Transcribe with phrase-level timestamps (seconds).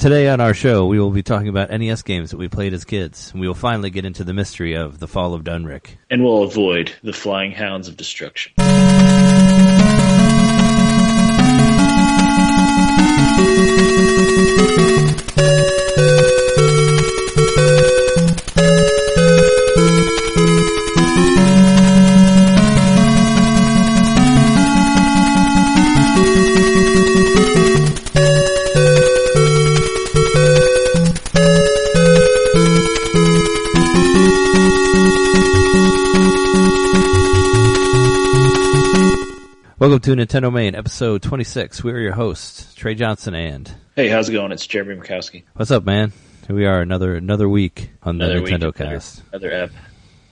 [0.00, 2.86] Today on our show, we will be talking about NES games that we played as
[2.86, 3.34] kids.
[3.34, 5.98] We will finally get into the mystery of the fall of Dunrick.
[6.08, 8.52] And we'll avoid the flying hounds of destruction.
[39.90, 41.82] Welcome to Nintendo Main, episode 26.
[41.82, 43.68] We are your hosts, Trey Johnson and...
[43.96, 44.52] Hey, how's it going?
[44.52, 45.42] It's Jereme Murkowski.
[45.54, 46.12] What's up, man?
[46.46, 49.24] Here we are, another another week on the week, Nintendo another- Cast.
[49.32, 49.70] Another ep.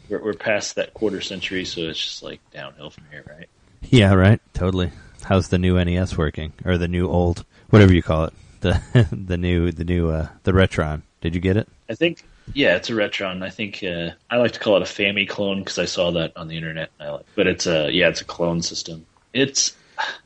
[0.09, 3.49] We're, we're past that quarter century, so it's just like downhill from here, right?
[3.83, 4.41] Yeah, right?
[4.55, 4.93] Totally.
[5.25, 6.53] How's the new NES working?
[6.65, 8.35] Or the new old, whatever you call it.
[8.61, 11.03] The the new, the new, uh, the Retron.
[11.21, 11.67] Did you get it?
[11.91, 12.23] I think,
[12.55, 13.43] yeah, it's a Retron.
[13.43, 16.37] I think uh, I like to call it a Fami clone because I saw that
[16.37, 16.91] on the internet.
[17.01, 19.05] And I like, but it's a yeah, it's a clone system.
[19.33, 19.77] It's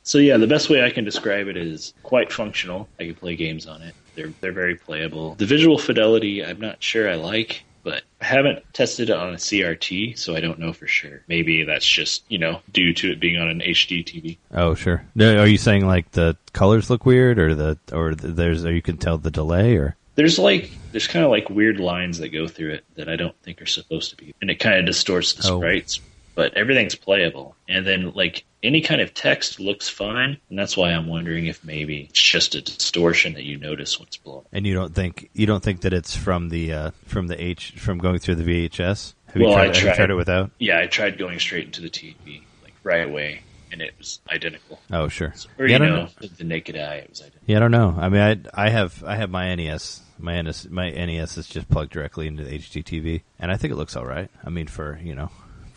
[0.02, 0.36] so yeah.
[0.36, 2.88] The best way I can describe it is quite functional.
[3.00, 3.94] I can play games on it.
[4.14, 5.34] They're they're very playable.
[5.36, 7.62] The visual fidelity, I'm not sure I like.
[7.84, 11.22] But I haven't tested it on a CRT, so I don't know for sure.
[11.26, 14.36] Maybe that's just, you know, due to it being on an HD TV.
[14.52, 15.04] Oh, sure.
[15.18, 18.98] Are you saying like the colors look weird or the, or there's, or you can
[18.98, 19.96] tell the delay or?
[20.14, 23.34] There's like there's kind of like weird lines that go through it that I don't
[23.42, 25.58] think are supposed to be, and it kind of distorts the Oh.
[25.58, 26.00] sprites.
[26.36, 30.90] But everything's playable, and then like any kind of text looks fine, and that's why
[30.92, 34.44] I'm wondering if maybe it's just a distortion that you notice when it's blown.
[34.52, 37.72] And you don't think, you don't think that it's from the, uh, from the H,
[37.72, 39.14] from going through the VHS?
[39.26, 39.94] Have you Well, tried, I tried.
[39.96, 40.50] tried it without?
[40.58, 43.40] Yeah, I tried going straight into the TV like right away,
[43.72, 44.78] and it was identical.
[44.92, 45.32] Oh, sure.
[45.58, 45.88] Or Yeah, you don't
[46.20, 47.40] know, the naked eye, it was identical.
[47.46, 47.94] Yeah, I don't know.
[47.98, 48.20] I mean,
[48.54, 50.02] I I have I have my NES.
[50.18, 53.76] My NES my NES is just plugged directly into the HDTV, and I think it
[53.76, 54.30] looks all right.
[54.44, 55.30] I mean, for you know,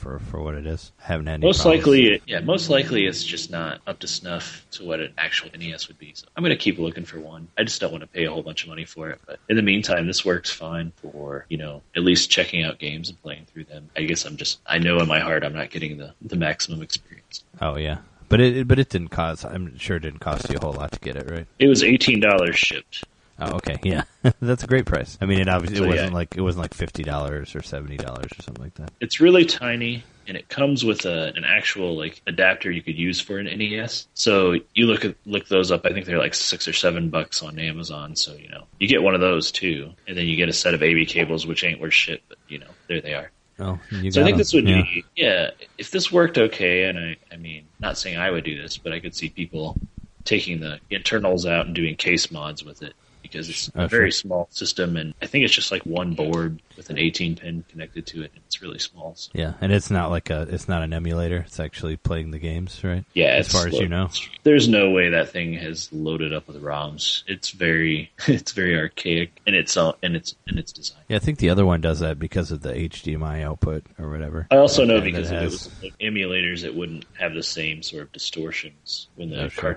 [0.06, 1.88] for for what it is, I haven't had any Most problems.
[1.88, 5.88] likely, yeah, most likely it's just not up to snuff to what an actual NES
[5.88, 6.12] would be.
[6.14, 7.48] So I'm going to keep looking for one.
[7.58, 9.20] I just don't want to pay a whole bunch of money for it.
[9.26, 13.10] But in the meantime, this works fine for you know at least checking out games
[13.10, 13.90] and playing through them.
[13.98, 16.84] I guess I'm just I know in my heart I'm not getting the the maximum
[16.84, 17.44] experience.
[17.60, 17.98] Oh yeah,
[18.30, 19.44] but it it- but it didn't cost.
[19.44, 21.48] I'm sure it didn't cost you a whole lot to get it, right?
[21.58, 23.06] It was eighteen dollars shipped.
[23.40, 24.04] Oh okay, yeah,
[24.40, 25.18] that's a great price.
[25.22, 27.98] I mean, it obviously So, it wasn't like it wasn't like fifty dollars or seventy
[27.98, 28.92] dollars or something like that.
[29.02, 33.20] It's really tiny, and it comes with a, an actual like adapter you could use
[33.20, 34.08] for an NES.
[34.14, 35.86] So you look at look those up.
[35.86, 38.16] I think they're like six or seven bucks on Amazon.
[38.16, 40.74] So you know you get one of those too, and then you get a set
[40.74, 43.32] of AV cables, which ain't worth shit, but you know there they are.
[43.60, 44.38] Oh, you So I think think 'em.
[44.38, 44.82] this would yeah.
[44.82, 45.50] be yeah.
[45.78, 48.94] If this worked okay, and I I mean not saying I would do this, but
[48.94, 49.78] I could see people
[50.24, 52.94] taking the internals out and doing case mods with it
[53.36, 56.90] because it's a very small system, and I think it's just like one board with
[56.90, 59.14] an 18 pin connected to it, and it's really small.
[59.16, 59.32] So.
[59.34, 61.44] Yeah, and it's not like a it's not an emulator.
[61.46, 63.04] It's actually playing the games, right?
[63.14, 64.10] Yeah, as far as you know.
[64.44, 67.24] There's no way that thing has loaded up with ROMs.
[67.28, 71.02] It's very, it's very archaic in its uh, in its in its design.
[71.10, 74.48] Yeah, I think the other one does that because of the HDMI output or whatever.
[74.50, 77.84] I also know because it if it was like emulators, it wouldn't have the same
[77.84, 79.76] sort of distortions when the Oh, sure.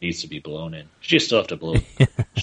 [0.00, 0.86] Needs to be blown in.
[1.02, 1.76] You still have to blow.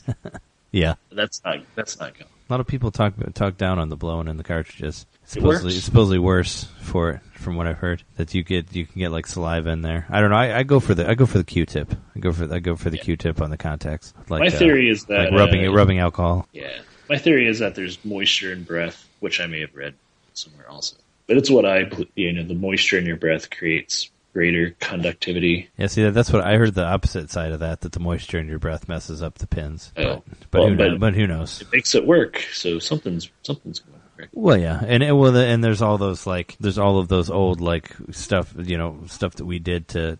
[0.72, 2.30] yeah, that's not that's not going.
[2.50, 5.06] A lot of people talk talk down on the blowing in the cartridges.
[5.24, 8.04] It's It supposedly, it's supposedly worse for it, from what I've heard.
[8.18, 10.06] That you get you can get like saliva in there.
[10.10, 10.36] I don't know.
[10.36, 11.94] I, I go for the I go for the Q-tip.
[12.16, 13.04] I go for I go for the Yeah.
[13.04, 14.14] Q-tip on the contacts.
[14.28, 16.48] Like My uh, theory is that like rubbing uh, rubbing alcohol.
[16.52, 16.80] Yeah,
[17.10, 19.94] my theory is that there's moisture in breath, which I may have read
[20.34, 20.98] somewhere also.
[21.28, 25.70] But it's what I you know the moisture in your breath creates greater conductivity.
[25.78, 26.74] Yeah, see that's what I heard.
[26.74, 29.92] The opposite side of that that the moisture in your breath messes up the pins.
[29.98, 30.24] Oh.
[30.26, 31.62] but but, Well, who but- knows, but who knows?
[31.62, 34.34] It makes it work, so something's something's going correct.
[34.36, 37.30] Well, yeah, and it, well, the, and there's all those like there's all of those
[37.30, 40.20] old like stuff you know stuff that we did to,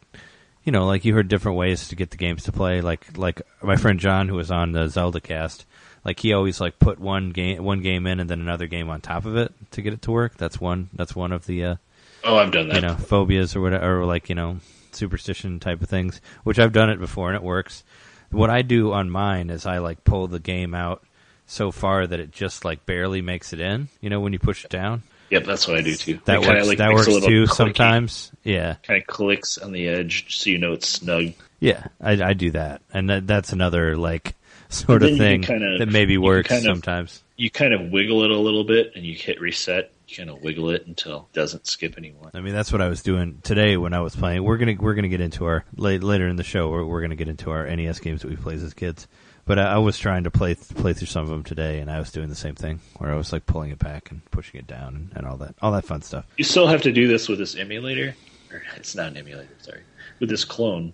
[0.64, 2.82] you know, like you heard different ways to get the games to play.
[2.82, 5.66] Like like my friend John who was on the Zelda cast,
[6.04, 9.02] like he always like put one game one game in and then another game on
[9.02, 10.38] top of it to get it to work.
[10.38, 11.76] That's one that's one of the uh,
[12.24, 12.76] Oh, I've done that.
[12.76, 14.58] you know phobias or whatever or like you know
[14.92, 17.84] superstition type of things which i've done it before and it works
[18.30, 21.02] what i do on mine is i like pull the game out
[21.48, 24.66] so far that it just like barely makes it in you know when you push
[24.66, 26.20] it down Yep, that's what I do too.
[26.26, 27.48] that It kinda, works like, that works too clicky.
[27.54, 31.32] sometimes yeah Kind of clicks on the edge, so you know it's snug.
[31.62, 34.36] yeah i, I do that and that, that's another like
[34.68, 38.32] sort of thing kinda- that maybe works kind of- sometimes You kind of wiggle it
[38.32, 39.92] a little bit, and you hit reset.
[40.16, 42.32] Kind of wiggle it until it doesn't skip anymore.
[42.34, 44.44] I mean, that's what I was doing today when I was playing.
[44.44, 46.70] We're gonna we're gonna get into our late, later in the show.
[46.70, 49.08] We're, we're gonna get into our NES games that we played as kids.
[49.46, 52.00] But I, I was trying to play play through some of them today, and I
[52.00, 54.68] was doing the same thing where I was like pulling it back and pushing it
[54.68, 56.26] down and, and all that all that fun stuff.
[56.38, 58.16] You still have to do this with this emulator,
[58.52, 59.50] or it's not an emulator.
[59.60, 59.82] Sorry,
[60.20, 60.94] with this clone.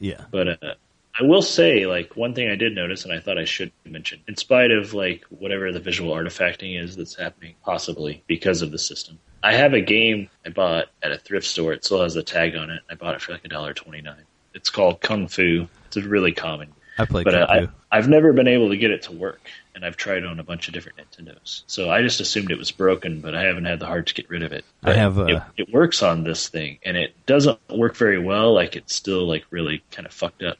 [0.00, 0.74] Yeah, But uh,
[1.18, 4.20] I will say, like one thing I did notice, and I thought I should mention,
[4.26, 8.78] in spite of like whatever the visual artifacting is that's happening, possibly because of the
[8.78, 9.18] system.
[9.42, 11.72] I have a game I bought at a thrift store.
[11.72, 12.82] It still has a tag on it.
[12.90, 14.24] I bought it for like a dollar twenty nine.
[14.54, 15.68] It's called Kung Fu.
[15.86, 17.72] It's a really common I played but Kung I, Fu.
[17.92, 19.40] I've never been able to get it to work,
[19.74, 21.62] and I've tried on a bunch of different Nintendos.
[21.66, 24.28] So I just assumed it was broken, but I haven't had the heart to get
[24.28, 24.64] rid of it.
[24.82, 28.54] I have, uh, it, it works on this thing, and it doesn't work very well.
[28.54, 30.58] Like it's still like really kind of fucked up,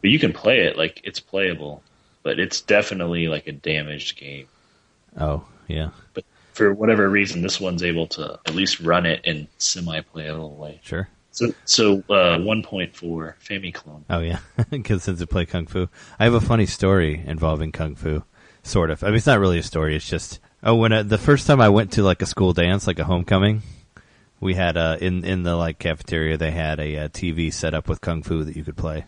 [0.00, 1.82] but you can play it like it's playable.
[2.22, 4.46] But it's definitely like a damaged game.
[5.18, 9.48] Oh yeah, But for whatever reason, this one's able to at least run it in
[9.58, 10.80] semi-playable way.
[10.82, 11.08] sure.
[11.32, 14.02] So, so uh, 1.4 Famiclone.
[14.10, 15.88] Oh yeah, because since I play kung fu,
[16.18, 18.22] I have a funny story involving kung fu.
[18.62, 19.02] Sort of.
[19.02, 19.96] I mean, it's not really a story.
[19.96, 22.86] It's just oh, when I, the first time I went to like a school dance,
[22.86, 23.62] like a homecoming,
[24.40, 27.88] we had uh in in the like cafeteria they had a, uh TV set up
[27.88, 29.06] with kung fu that you could play.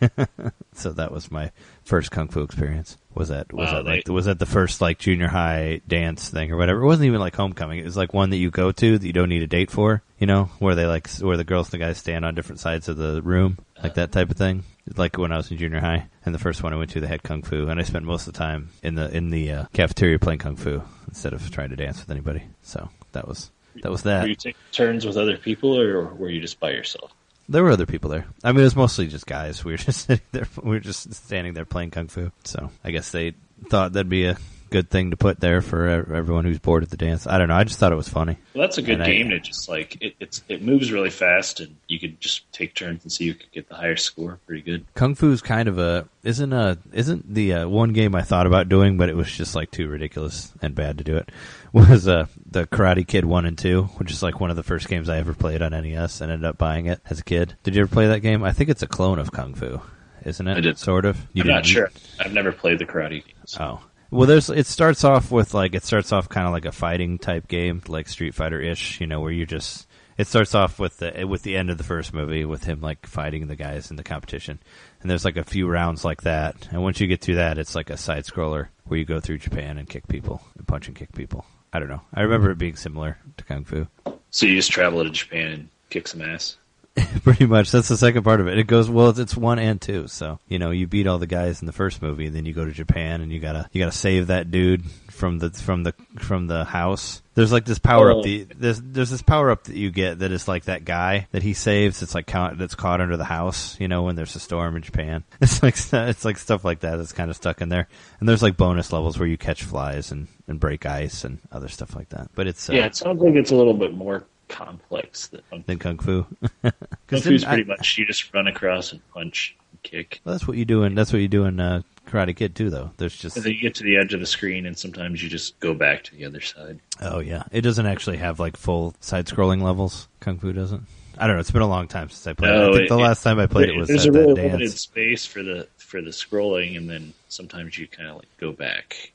[0.74, 1.50] so that was my
[1.84, 2.96] first kung fu experience.
[3.14, 6.28] Was that was Wow, that like they- was that the first like junior high dance
[6.28, 6.82] thing or whatever?
[6.82, 7.78] It wasn't even like homecoming.
[7.78, 10.02] It was like one that you go to that you don't need a date for.
[10.18, 12.88] You know, where they like where the girls and the guys stand on different sides
[12.88, 14.64] of the room, like that type of thing.
[14.96, 17.06] Like when I was in junior high, and the first one I went to, they
[17.06, 19.64] had kung fu, and I spent most of the time in the in the uh,
[19.72, 22.44] cafeteria playing kung fu instead of trying to dance with anybody.
[22.62, 23.50] So that was
[23.82, 24.22] that was that.
[24.22, 27.12] Were you taking turns with other people, or were you just by yourself?
[27.48, 28.26] There were other people there.
[28.42, 29.64] I mean, it was mostly just guys.
[29.64, 30.46] We were just sitting there.
[30.62, 32.32] We were just standing there playing kung fu.
[32.44, 33.34] So I guess they
[33.68, 34.36] thought that'd be a
[34.70, 37.26] good thing to put there for everyone who's bored at the dance.
[37.26, 37.54] I don't know.
[37.56, 38.36] I just thought it was funny.
[38.54, 41.10] Well, that's a good And I- game to just like it, it's it moves really
[41.10, 44.38] fast, and you could just take turns and see who could get the higher score.
[44.46, 44.84] Pretty good.
[44.94, 48.68] Kung Fu's kind of a isn't a isn't the uh, one game I thought about
[48.68, 51.30] doing, but it was just like too ridiculous and bad to do it.
[51.76, 54.88] Was uh, the Karate Kid one and two, which is like one of the first
[54.88, 57.54] games I ever played on NES, and ended up buying it as a kid.
[57.64, 58.42] Did you ever play that game?
[58.44, 59.82] I think it's a clone of Kung Fu,
[60.24, 60.56] isn't it?
[60.56, 60.78] I did.
[60.78, 61.18] Sort of.
[61.34, 61.90] You I'm not sure.
[62.18, 63.58] I've never played the karate games.
[63.60, 63.80] Oh.
[64.10, 64.50] Well, there's.
[64.50, 67.82] It starts off with like it starts off kind of like a fighting type game,
[67.88, 69.00] like Street Fighter ish.
[69.00, 69.86] You know, where you just.
[70.16, 73.06] It starts off with the with the end of the first movie with him like
[73.06, 74.58] fighting the guys in the competition,
[75.02, 76.68] and there's like a few rounds like that.
[76.70, 79.38] And once you get through that, it's like a side scroller where you go through
[79.38, 81.44] Japan and kick people and punch and kick people.
[81.72, 82.00] I don't know.
[82.14, 83.86] I remember it being similar to Kung Fu.
[84.30, 86.56] So you just travel to Japan and kick some ass.
[87.22, 87.70] Pretty much.
[87.72, 88.58] That's the second part of it.
[88.58, 89.10] It goes well.
[89.10, 90.06] It's, it's one and two.
[90.08, 92.52] So you know, you beat all the guys in the first movie, and then you
[92.54, 95.92] go to Japan, and you gotta you gotta save that dude from the from the
[96.18, 97.22] from the house.
[97.34, 98.18] There's like this power Oh.
[98.20, 98.24] up.
[98.24, 101.42] The, there's there's this power up that you get that is like that guy that
[101.42, 102.02] he saves.
[102.02, 103.78] It's like caught, that's caught under the house.
[103.78, 105.24] You know, when there's a storm in Japan.
[105.40, 107.88] It's like it's like stuff like that that's kind of stuck in there.
[108.20, 111.68] And there's like bonus levels where you catch flies and and break ice and other
[111.68, 112.30] stuff like that.
[112.34, 115.62] But it's uh, Yeah, it sounds like it's a little bit more complex than Kung
[115.62, 115.66] Fu.
[115.66, 116.22] than kung fu.
[116.62, 116.72] Kung
[117.08, 120.20] 'Cause Fu's then I- pretty much you just run across and punch and kick.
[120.24, 122.70] Well, that's what you do and that's what you do in uh, Karate Kid too,
[122.70, 122.90] though.
[122.96, 125.58] There's just then you get to the edge of the screen, and sometimes you just
[125.60, 126.78] go back to the other side.
[127.00, 130.06] oh yeah, it doesn't actually have like full side-scrolling levels.
[130.20, 130.82] Kung Fu doesn't.
[131.18, 131.40] I don't know.
[131.40, 132.50] It's been a long time since I played.
[132.52, 132.56] it.
[132.60, 134.70] I think it- the last time I played it was There's a really that limited
[134.78, 139.12] space for the for the scrolling, and then sometimes you kind of like go back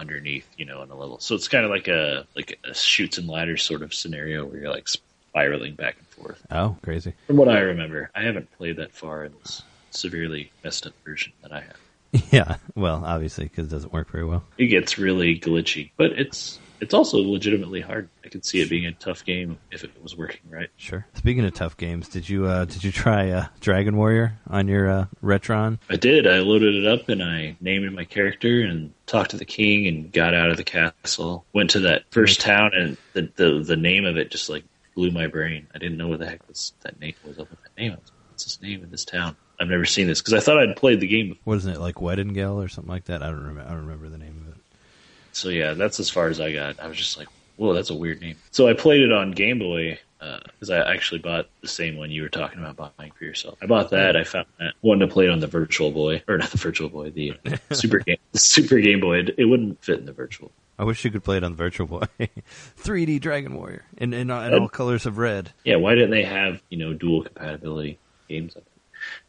[0.00, 1.20] underneath, you know, on a level.
[1.20, 4.60] So it's kind of like a like a Chutes and Ladders sort of scenario where
[4.60, 6.42] you're like spiraling back and forth.
[6.50, 7.12] Oh, crazy!
[7.26, 11.32] From what I remember, I haven't played that far in this severely messed up version
[11.42, 11.76] that I have.
[12.32, 14.42] Yeah, well, obviously because it doesn't work very well.
[14.58, 18.08] It gets really glitchy, but it's it's also legitimately hard.
[18.24, 20.68] I could see it being a tough game if it was working right.
[20.76, 21.06] Sure.
[21.14, 24.90] Speaking of tough games, did you uh, did you try uh, Dragon Warrior on your
[24.90, 25.78] uh, Retron?
[25.88, 26.26] I did.
[26.26, 30.12] I loaded it up and I named my character and talked to the king and
[30.12, 31.44] got out of the castle.
[31.52, 35.10] Went to that first town and the the, the name of it just like blew
[35.10, 35.66] my brain.
[35.74, 37.92] I didn't know what the heck was that name was up with that name.
[37.92, 39.36] Was What's his name in this town?
[39.60, 41.42] I've never seen this because I thought I'd played the game before.
[41.44, 43.22] Wasn't it like Weddingale or something like that?
[43.22, 43.60] I don't remember.
[43.60, 44.49] I don't remember the name of it.
[45.32, 46.80] So yeah, that's as far as I got.
[46.80, 48.36] I was just like, whoa, that's a weird name.
[48.50, 52.10] So I played it on Game Boy uh, because I actually bought the same one
[52.10, 53.58] you were talking about buying for yourself.
[53.62, 54.16] I bought that.
[54.16, 56.88] I found that wanted to play it on the Virtual Boy or not the Virtual
[56.88, 59.20] Boy, the uh, Super Game, the Super Game Boy.
[59.20, 60.50] It, it wouldn't fit in the Virtual.
[60.78, 62.04] I wish you could play it on the Virtual Boy.
[62.82, 65.52] 3D Dragon Warrior in in, uh, in all colors of red.
[65.64, 68.56] Yeah, why didn't they have you know dual compatibility games?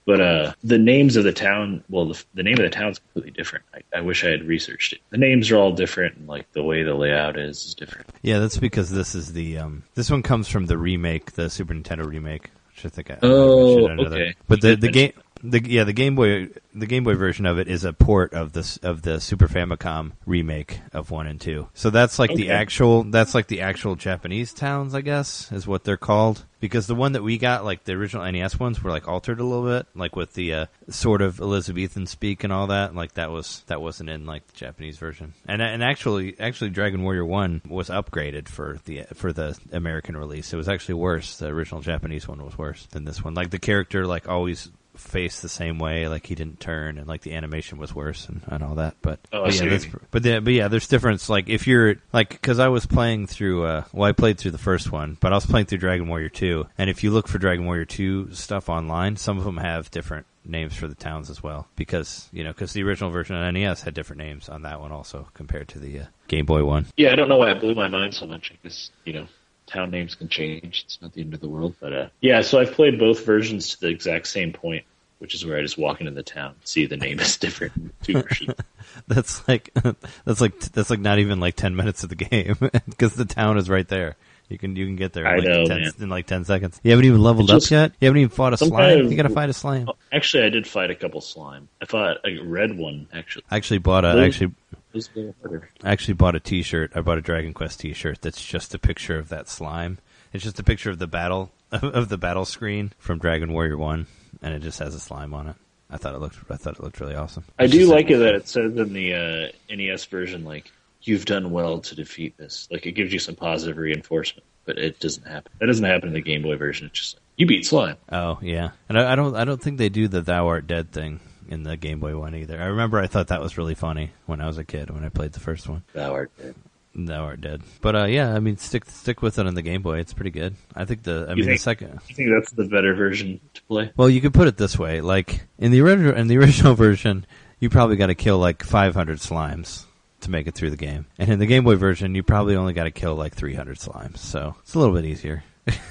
[0.06, 3.32] But uh, the names of the town, well, the, the name of the town's completely
[3.32, 3.66] different.
[3.74, 5.00] I, I wish I had researched it.
[5.12, 8.08] The names are all different, and like the way the layout is is different.
[8.22, 11.74] Yeah, that's because this is the um this one comes from the remake, the Super
[11.74, 14.36] Nintendo remake, which I think I, I Oh, another- okay.
[14.48, 17.68] But the the game the yeah the Game Boy the Game Boy version of it
[17.68, 21.68] is a port of this of the Super Famicom remake of one and two.
[21.74, 25.84] So that's like the actual that's like the actual Japanese towns, I guess, is what
[25.84, 26.46] they're called.
[26.60, 29.44] Because the one that we got, like the original NES ones, were like altered a
[29.44, 32.94] little bit, like with the uh, sort of Elizabethan speak and all that.
[32.94, 35.34] Like that was that wasn't in like the Japanese version.
[35.48, 40.54] And and actually, actually, Dragon Warrior One was upgraded for the for the American release.
[40.54, 41.38] It was actually worse.
[41.38, 43.34] The original Japanese one was worse than this one.
[43.34, 47.22] Like the character, like always faced the same way, like he didn't turn, and like
[47.22, 48.96] the animation was worse and, and all that.
[49.02, 51.30] But, Oh, but yeah, that's, but the, but yeah, there's difference.
[51.30, 54.58] Like if you're like, because I was playing through, uh, well, I played through the
[54.58, 57.38] first one, but I was playing through Dragon Warrior Two, and if you look for
[57.38, 61.44] Dragon Warrior Two stuff online, some of them have different names for the towns as
[61.44, 64.80] well, because you know, because the original version on NES had different names on that
[64.82, 66.88] one also compared to the uh, Game Boy one.
[66.98, 68.52] Yeah, I don't know why it blew my mind so much.
[68.64, 69.28] Guess you know,
[69.72, 70.84] town names can change.
[70.86, 71.76] It's not the end of the world.
[71.80, 74.84] But uh, yeah, so I've played both versions to the exact same point,
[75.20, 77.74] which is where I just walk into the town, see the name is different,
[78.04, 78.56] two versions.
[79.08, 79.70] That's like
[80.26, 82.56] that's like that's like not even like ten minutes of the game
[82.90, 84.18] because the town is right there.
[84.52, 86.80] You can you can get there in I like, know, 10, in like ten seconds.
[86.84, 87.92] You haven't even leveled just- up yet.
[88.02, 89.10] You haven't even fought a slime.
[89.10, 89.88] you gotta fight a slime.
[90.12, 91.70] Actually, I did fight a couple slime.
[91.82, 93.08] I fought a red one.
[93.14, 95.70] Actually, I actually bought a actually it was a little harder.
[95.84, 96.92] I actually bought a T-shirt.
[96.96, 100.00] I bought a Dragon Quest T-shirt that's just a picture of that slime.
[100.34, 104.08] It's just a picture of the battle of the battle screen from Dragon Warrior One,
[104.42, 105.56] and it just has a slime on it.
[105.90, 107.46] I thought it looked I thought it looked really awesome.
[107.58, 110.72] I do like it that it says in the uh, NES version, like
[111.04, 112.68] you've done well to defeat this.
[112.72, 115.52] Like it gives you some positive reinforcement, but it doesn't happen.
[115.60, 116.88] That doesn't happen in the Game Boy version.
[116.88, 117.98] It's just you beat slime.
[118.12, 120.92] Oh yeah, and I, I don't I don't think they do the "Thou art dead"
[120.92, 122.62] thing in the Game Boy one either.
[122.62, 125.10] I remember I thought that was really funny when I was a kid when I
[125.10, 125.84] played the first one.
[125.94, 126.56] Thou art dead.
[126.94, 129.82] "Thou art dead," but uh, yeah, I mean stick stick with it on the Game
[129.82, 130.00] Boy.
[130.00, 130.56] It's pretty good.
[130.76, 132.00] I think the I mean the think- second.
[132.10, 133.92] I think that's the better version to play.
[133.96, 137.26] Well, you could put it this way: like in the original in the original version,
[137.60, 139.86] you probably got to kill like 500 slimes
[140.22, 142.74] to make it through the game, and in the Game Boy version, you probably only
[142.74, 144.18] got to kill like 300 slimes.
[144.18, 145.44] So it's a little bit easier.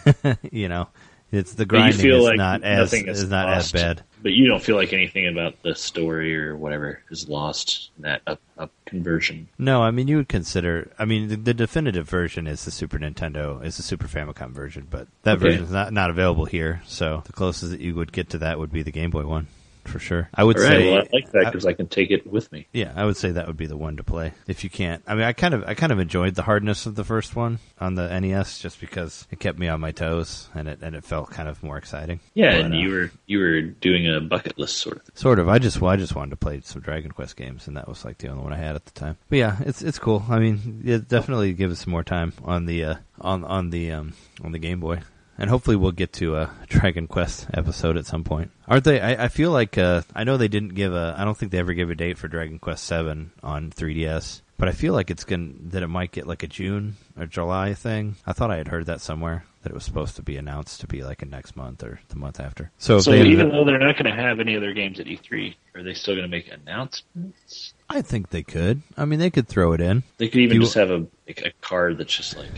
[0.50, 0.88] you know,
[1.32, 4.02] it's the grinding feel is like not as nothing is not as bad.
[4.22, 8.20] But you don't feel like anything about the story or whatever is lost in that
[8.26, 9.49] up, up conversion.
[9.58, 10.90] No, I mean you would consider.
[10.99, 14.88] I mean the, the definitive version is the Super Nintendo, is the Super Famicom version,
[14.90, 15.44] but that Okay.
[15.46, 16.82] version is not not available here.
[16.84, 19.46] So the closest that you would get to that would be the Game Boy one,
[19.84, 20.28] for sure.
[20.34, 22.66] I would right, say, well, I like that because I can take it with me.
[22.72, 25.02] yeah, I would say that would be the one to play if you can't.
[25.06, 27.58] I mean, I kind of I kind of enjoyed the hardness of the first one
[27.78, 31.04] on the NES just because it kept me on my toes and it and it
[31.04, 32.20] felt kind of more exciting.
[32.34, 35.16] Yeah, But, and uh, you were you were doing a bucket list sort of thing.
[35.16, 35.49] Sort of.
[35.49, 38.04] I just well, I just wanted to play some Dragon Quest games, and that was
[38.04, 39.16] like the only one I had at the time.
[39.28, 40.25] But yeah, it's it's cool.
[40.28, 43.92] I mean, it definitely give us some more time on the uh, on on the
[43.92, 45.00] um, on the Game Boy,
[45.40, 48.52] and hopefully we'll get to a Dragon Quest episode at some point.
[48.68, 49.00] Aren't they?
[49.00, 51.16] I, I feel like uh, I know they didn't give a.
[51.18, 54.42] I don't think they ever gave a date for Dragon Quest Seven on 3DS.
[54.56, 57.73] But I feel like it's going that it might get like a June or July
[57.73, 58.16] thing.
[58.26, 60.87] I thought I had heard that somewhere that it was supposed to be announced to
[60.87, 62.70] be like a next month or the month after.
[62.76, 65.82] So, So even though they're not going to have any other games at E3, are
[65.82, 67.73] they still going to make announcements?
[67.88, 68.82] I think they could.
[68.97, 70.02] I mean, they could throw it in.
[70.18, 72.50] They could even You- just have a like a card that's just like,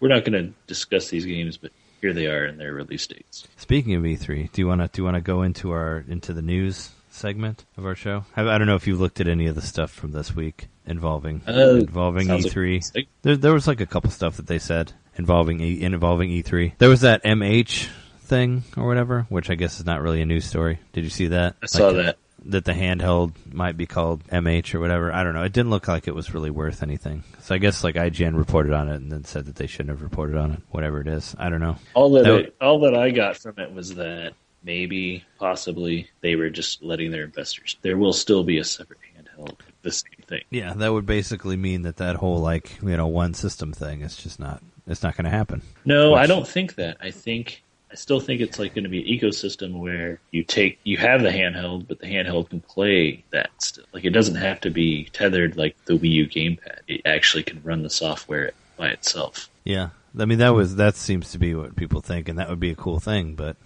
[0.00, 3.46] we're not going to discuss these games, but here they are and their release dates.
[3.56, 6.32] Speaking of E3, do you want to do you want to go into our into
[6.32, 8.24] the news segment of our show?
[8.36, 10.68] I, I don't know if you've looked at any of the stuff from this week
[10.86, 13.06] involving Uh, involving E3.
[13.22, 16.72] there, there was like a couple stuff that they said involving e, involving E3.
[16.78, 17.88] There was that MH
[18.20, 20.78] thing or whatever, which I guess is not really a news story.
[20.92, 21.56] Did you see that?
[21.62, 22.18] I saw that.
[22.48, 25.12] That the handheld might be called MH or whatever.
[25.12, 25.42] I don't know.
[25.44, 27.22] It didn't look like it was really worth anything.
[27.42, 30.02] So I guess like IGN reported on it and then said that they shouldn't have
[30.02, 30.60] reported on it.
[30.70, 31.76] Whatever it is, I don't know.
[31.94, 34.32] All that That it- all that I got from it was that
[34.64, 37.76] maybe, possibly, they were just letting their investors.
[37.82, 40.42] There will still be a separate handheld, the same thing.
[40.50, 44.16] Yeah, that would basically mean that that whole like you know one system thing is
[44.16, 45.60] just not it's not going to happen.
[45.84, 46.96] No, Which- I don't think that.
[47.00, 50.78] I think I still think it's like going to be an ecosystem where you take
[50.84, 53.84] you have the handheld, but the handheld can play that still.
[53.92, 56.80] Like it doesn't have to be tethered like the Wii U gamepad.
[56.86, 59.48] It actually can run the software by itself.
[59.64, 62.60] Yeah, I mean that was that seems to be what people think, and that would
[62.60, 63.34] be a cool thing.
[63.34, 63.56] But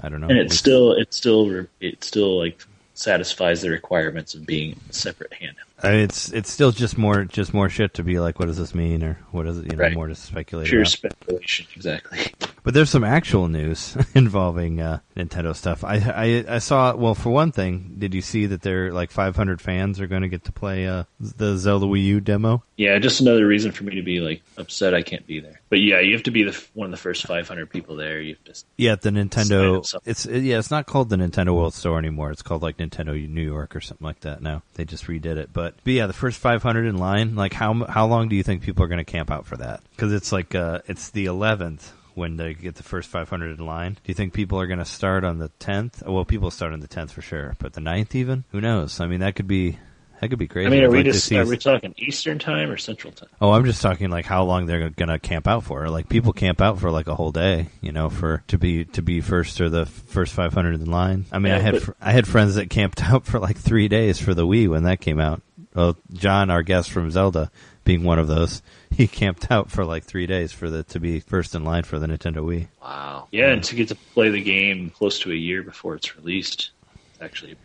[0.00, 0.28] I don't know.
[0.28, 2.62] And it still it still it still like
[2.94, 5.65] satisfies the requirements of being a separate handheld.
[5.82, 8.56] I mean, it's it's still just more just more shit to be like, what does
[8.56, 9.94] this mean, or what does it you know Right.
[9.94, 10.90] more to speculate Pure about.
[10.90, 12.18] speculation, exactly.
[12.66, 15.84] But there's some actual news involving uh, Nintendo stuff.
[15.84, 17.94] I, I I saw well for one thing.
[17.98, 21.04] Did you see that there like 500 fans are going to get to play uh,
[21.20, 22.64] the Zelda Wii U demo?
[22.76, 25.60] Yeah, just another reason for me to be like upset I can't be there.
[25.68, 28.20] But yeah, you have to be the one of the first 500 people there.
[28.20, 30.00] You have to Yeah, the Nintendo.
[30.04, 32.32] It's yeah, it's not called the Nintendo World Store anymore.
[32.32, 34.42] It's called like Nintendo New York or something like that.
[34.42, 35.50] Now they just redid it.
[35.52, 37.34] But, but yeah, the first 500 in line.
[37.34, 39.82] Like how how long do you think people are going to camp out for that?
[39.90, 43.92] Because it's like uh, it's the 11th when they get the first 500 in line.
[43.92, 46.06] Do you think people are going to start on the 10th?
[46.06, 48.44] Well, people start on the 10th for sure, but the 9th even?
[48.52, 49.00] Who knows?
[49.00, 49.78] I mean, that could be
[50.20, 50.66] that could be crazy.
[50.66, 53.12] I mean, are I'd we like to just are we talking Eastern time or Central
[53.12, 53.28] time?
[53.40, 55.90] Oh, I'm just talking like how long they're gonna camp out for.
[55.90, 59.02] Like people camp out for like a whole day, you know, for to be to
[59.02, 61.26] be first or the first 500 in line.
[61.30, 63.88] I mean, I had but- fr- I had friends that camped out for like three
[63.88, 65.42] days for the Wii when that came out.
[65.76, 67.50] Well, John, our guest from Zelda,
[67.84, 71.20] being one of those, he camped out for like three days for the to be
[71.20, 72.68] first in line for the Nintendo Wii.
[72.80, 73.28] Wow.
[73.30, 76.70] Yeah, and to get to play the game close to a year before it's released,
[77.12, 77.56] it's actually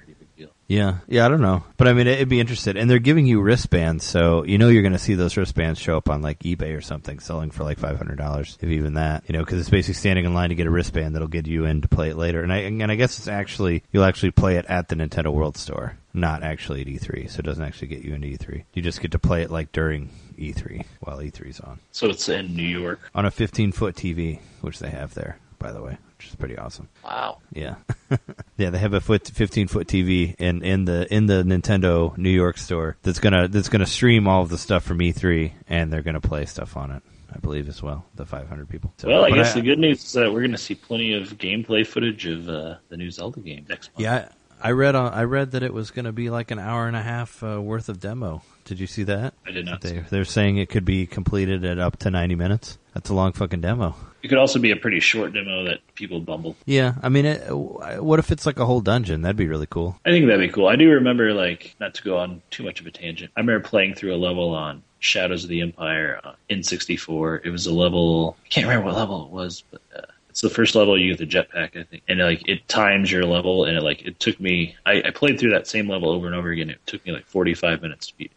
[0.67, 3.41] Yeah, yeah, I don't know, but I mean, it'd be interested, and they're giving you
[3.41, 6.77] wristbands, so you know you're going to see those wristbands show up on like eBay
[6.77, 9.24] or something, selling for like five hundred dollars, if even that.
[9.27, 11.65] You know, because it's basically standing in line to get a wristband that'll get you
[11.65, 14.55] in to play it later, and I and I guess it's actually you'll actually play
[14.55, 18.03] it at the Nintendo World Store, not actually at E3, so it doesn't actually get
[18.03, 18.63] you into E3.
[18.74, 22.55] You just get to play it like during E3 while E3's on So it's in
[22.55, 23.01] New York.
[23.13, 26.56] on a 15 foot TV, which they have there, by the way, which is pretty
[26.58, 26.88] awesome.
[27.04, 27.40] Wow.
[27.51, 27.75] Yeah,
[28.58, 28.70] yeah.
[28.70, 32.58] They have a foot, fifteen foot TV in in the in the Nintendo New York
[32.60, 36.22] store that's gonna that's gonna stream all of the stuff from E3, and they're gonna
[36.22, 37.01] play stuff on it.
[37.34, 38.06] I believe as well.
[38.16, 38.94] The 500 people.
[38.98, 41.13] So- well, I but guess the good news is that we're going to see plenty
[41.13, 44.01] of gameplay footage of uh, the new Zelda game next month.
[44.01, 44.28] Yeah,
[44.63, 46.96] I, read on I read that it was going to be like an hour and
[46.96, 48.44] a half uh, worth of demo.
[48.65, 49.34] Did you see that?
[49.46, 49.82] I did not.
[49.82, 52.77] They they're saying it could be completed at up to 90 minutes.
[52.94, 53.96] That's a long fucking demo.
[54.22, 56.56] It could also be a pretty short demo that people bumble.
[56.65, 59.24] Yeah, I mean, it, what if it's like a whole dungeon?
[59.24, 60.00] That'd be really cool.
[60.06, 60.68] I think that'd be cool.
[60.68, 63.32] I do remember, like, not to go on too much of a tangent.
[63.36, 67.41] I remember playing through a level on Shadows of the Empire uh, in '64.
[67.44, 68.38] It was a level.
[68.46, 71.19] I can't remember what level it was, but uh, it's the first level you get
[71.19, 72.03] the jetpack, I think.
[72.07, 74.75] And like, it times your level, and it like it took me.
[74.85, 76.69] I, I played through that same level over and over again.
[76.69, 78.31] It took me like 45 minutes to beat.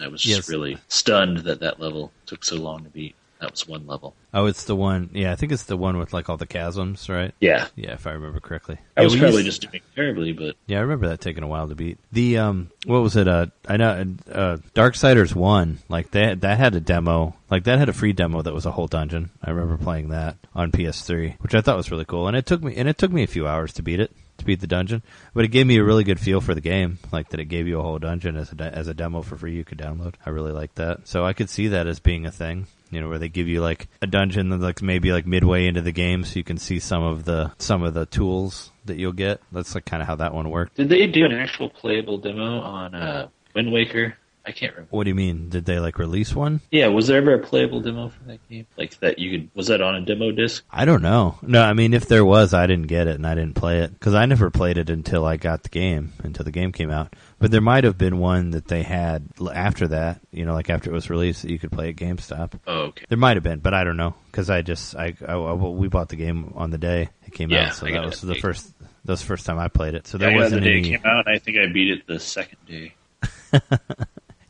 [0.00, 0.48] I was just Yes.
[0.48, 3.16] really stunned that that level took so long to beat.
[3.40, 4.14] That was one level.
[4.34, 5.08] Oh, it's the one.
[5.14, 7.34] Yeah, I think it's the one with like all the chasms, right?
[7.40, 8.76] Yeah, Yeah, if I remember correctly.
[8.96, 11.46] I Yeah, was probably used- just doing terribly, but Yeah, I remember that taking a
[11.46, 11.98] while to beat.
[12.12, 13.26] The um, what was it?
[13.26, 15.78] Uh, I know uh, Darksiders one.
[15.88, 17.34] Like that that had a demo.
[17.50, 19.30] Like that had a free demo that was a whole dungeon.
[19.42, 22.28] I remember playing that on PS3, which I thought was really cool.
[22.28, 24.44] And it took me and it took me a few hours to beat it to
[24.44, 25.02] beat the dungeon,
[25.34, 26.98] but it gave me a really good feel for the game.
[27.10, 29.36] Like that, it gave you a whole dungeon as a de- as a demo for
[29.36, 30.14] free you could download.
[30.26, 31.08] I really liked that.
[31.08, 32.66] So I could see that as being a thing.
[32.90, 35.80] You know, where they give you like a dungeon that's like maybe like midway into
[35.80, 39.12] the game, so you can see some of the some of the tools that you'll
[39.12, 39.40] get.
[39.52, 40.76] That's like kind of how that one worked.
[40.76, 44.16] did they do an actual playable demo on uh, Wind Waker?
[44.46, 44.88] I can't remember.
[44.90, 45.50] What do you mean?
[45.50, 46.60] Did they like release one?
[46.70, 48.66] Yeah, was there ever a playable demo for that game?
[48.76, 50.64] Like that you could was that on a demo disc?
[50.70, 51.38] I don't know.
[51.42, 53.92] No, I mean if there was, I didn't get it and I didn't play it
[53.92, 57.14] because I never played it until I got the game, until the game came out.
[57.38, 60.90] But there might have been one that they had after that, you know, like after
[60.90, 62.58] it was released that you could play at GameStop.
[62.66, 63.04] Oh, okay.
[63.08, 65.74] There might have been, but I don't know because I just I, I, I- well,
[65.74, 68.22] we bought the game on the day it came Yeah, out, so I that was
[68.24, 68.26] it.
[68.26, 68.72] the first
[69.04, 70.06] that was the first time I played it.
[70.06, 70.88] So Yeah, there wasn't the day any.
[70.94, 72.94] it came out, and I think I beat it the second day.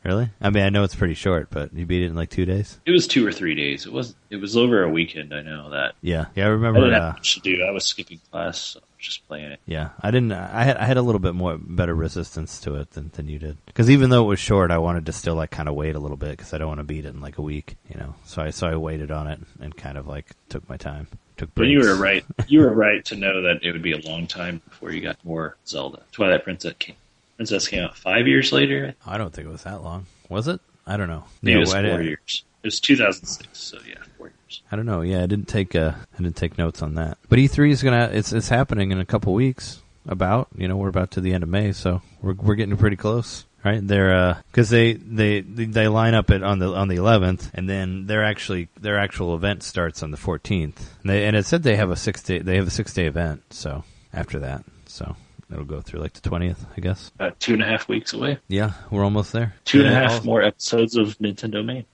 [0.02, 0.30] Really?
[0.40, 2.80] I mean, I know it's pretty short, but you beat it in like two days.
[2.86, 3.84] It was two or three days.
[3.84, 5.34] It was it was over a weekend.
[5.34, 5.94] I know that.
[6.00, 6.80] Yeah, yeah, I I remember.
[6.80, 7.62] didn't Uh, much to do.
[7.62, 9.60] I was skipping class, so just playing it.
[9.66, 10.32] Yeah, I didn't.
[10.32, 13.38] I had I had a little bit more better resistance to it than than you
[13.38, 13.58] did.
[13.66, 15.98] Because even though it was short, I wanted to still like kind of wait a
[15.98, 18.14] little bit because I don't want to beat it in like a week, you know.
[18.24, 21.08] So I so I waited on it and kind of like took my time.
[21.36, 22.24] Took But you were right.
[22.48, 25.22] You were right to know that it would be a long time before you got
[25.24, 26.02] more Zelda.
[26.12, 26.96] Twilight Princess came.
[27.40, 28.94] Princess came out five years later.
[29.06, 30.04] I don't think it was that long.
[30.28, 30.60] Was it?
[30.86, 31.24] I don't know.
[31.40, 32.44] Maybe it was I four didn't- years.
[32.62, 33.48] It was 2006.
[33.58, 34.60] So yeah, four years.
[34.70, 35.00] I don't know.
[35.00, 37.16] Yeah, I didn't take uh, I didn't take notes on that.
[37.30, 39.80] But E3 is gonna it's it's happening in a couple weeks.
[40.06, 42.96] About you know we're about to the end of May, so we're we're getting pretty
[42.96, 43.46] close.
[43.64, 47.70] Right, they're because they, they they line up it on the on the 11th, and
[47.70, 50.62] then their actually their actual event starts on the 14th.
[50.64, 53.06] And, they, and it said they have a six day they have a six day
[53.06, 53.44] event.
[53.50, 55.16] So after that, so
[55.52, 57.10] it'll go through like the 20th, I guess.
[57.14, 58.38] About two and a half weeks away.
[58.48, 59.54] Yeah, we're almost there.
[59.64, 61.84] Two and a half al- more episodes of Nintendo Main.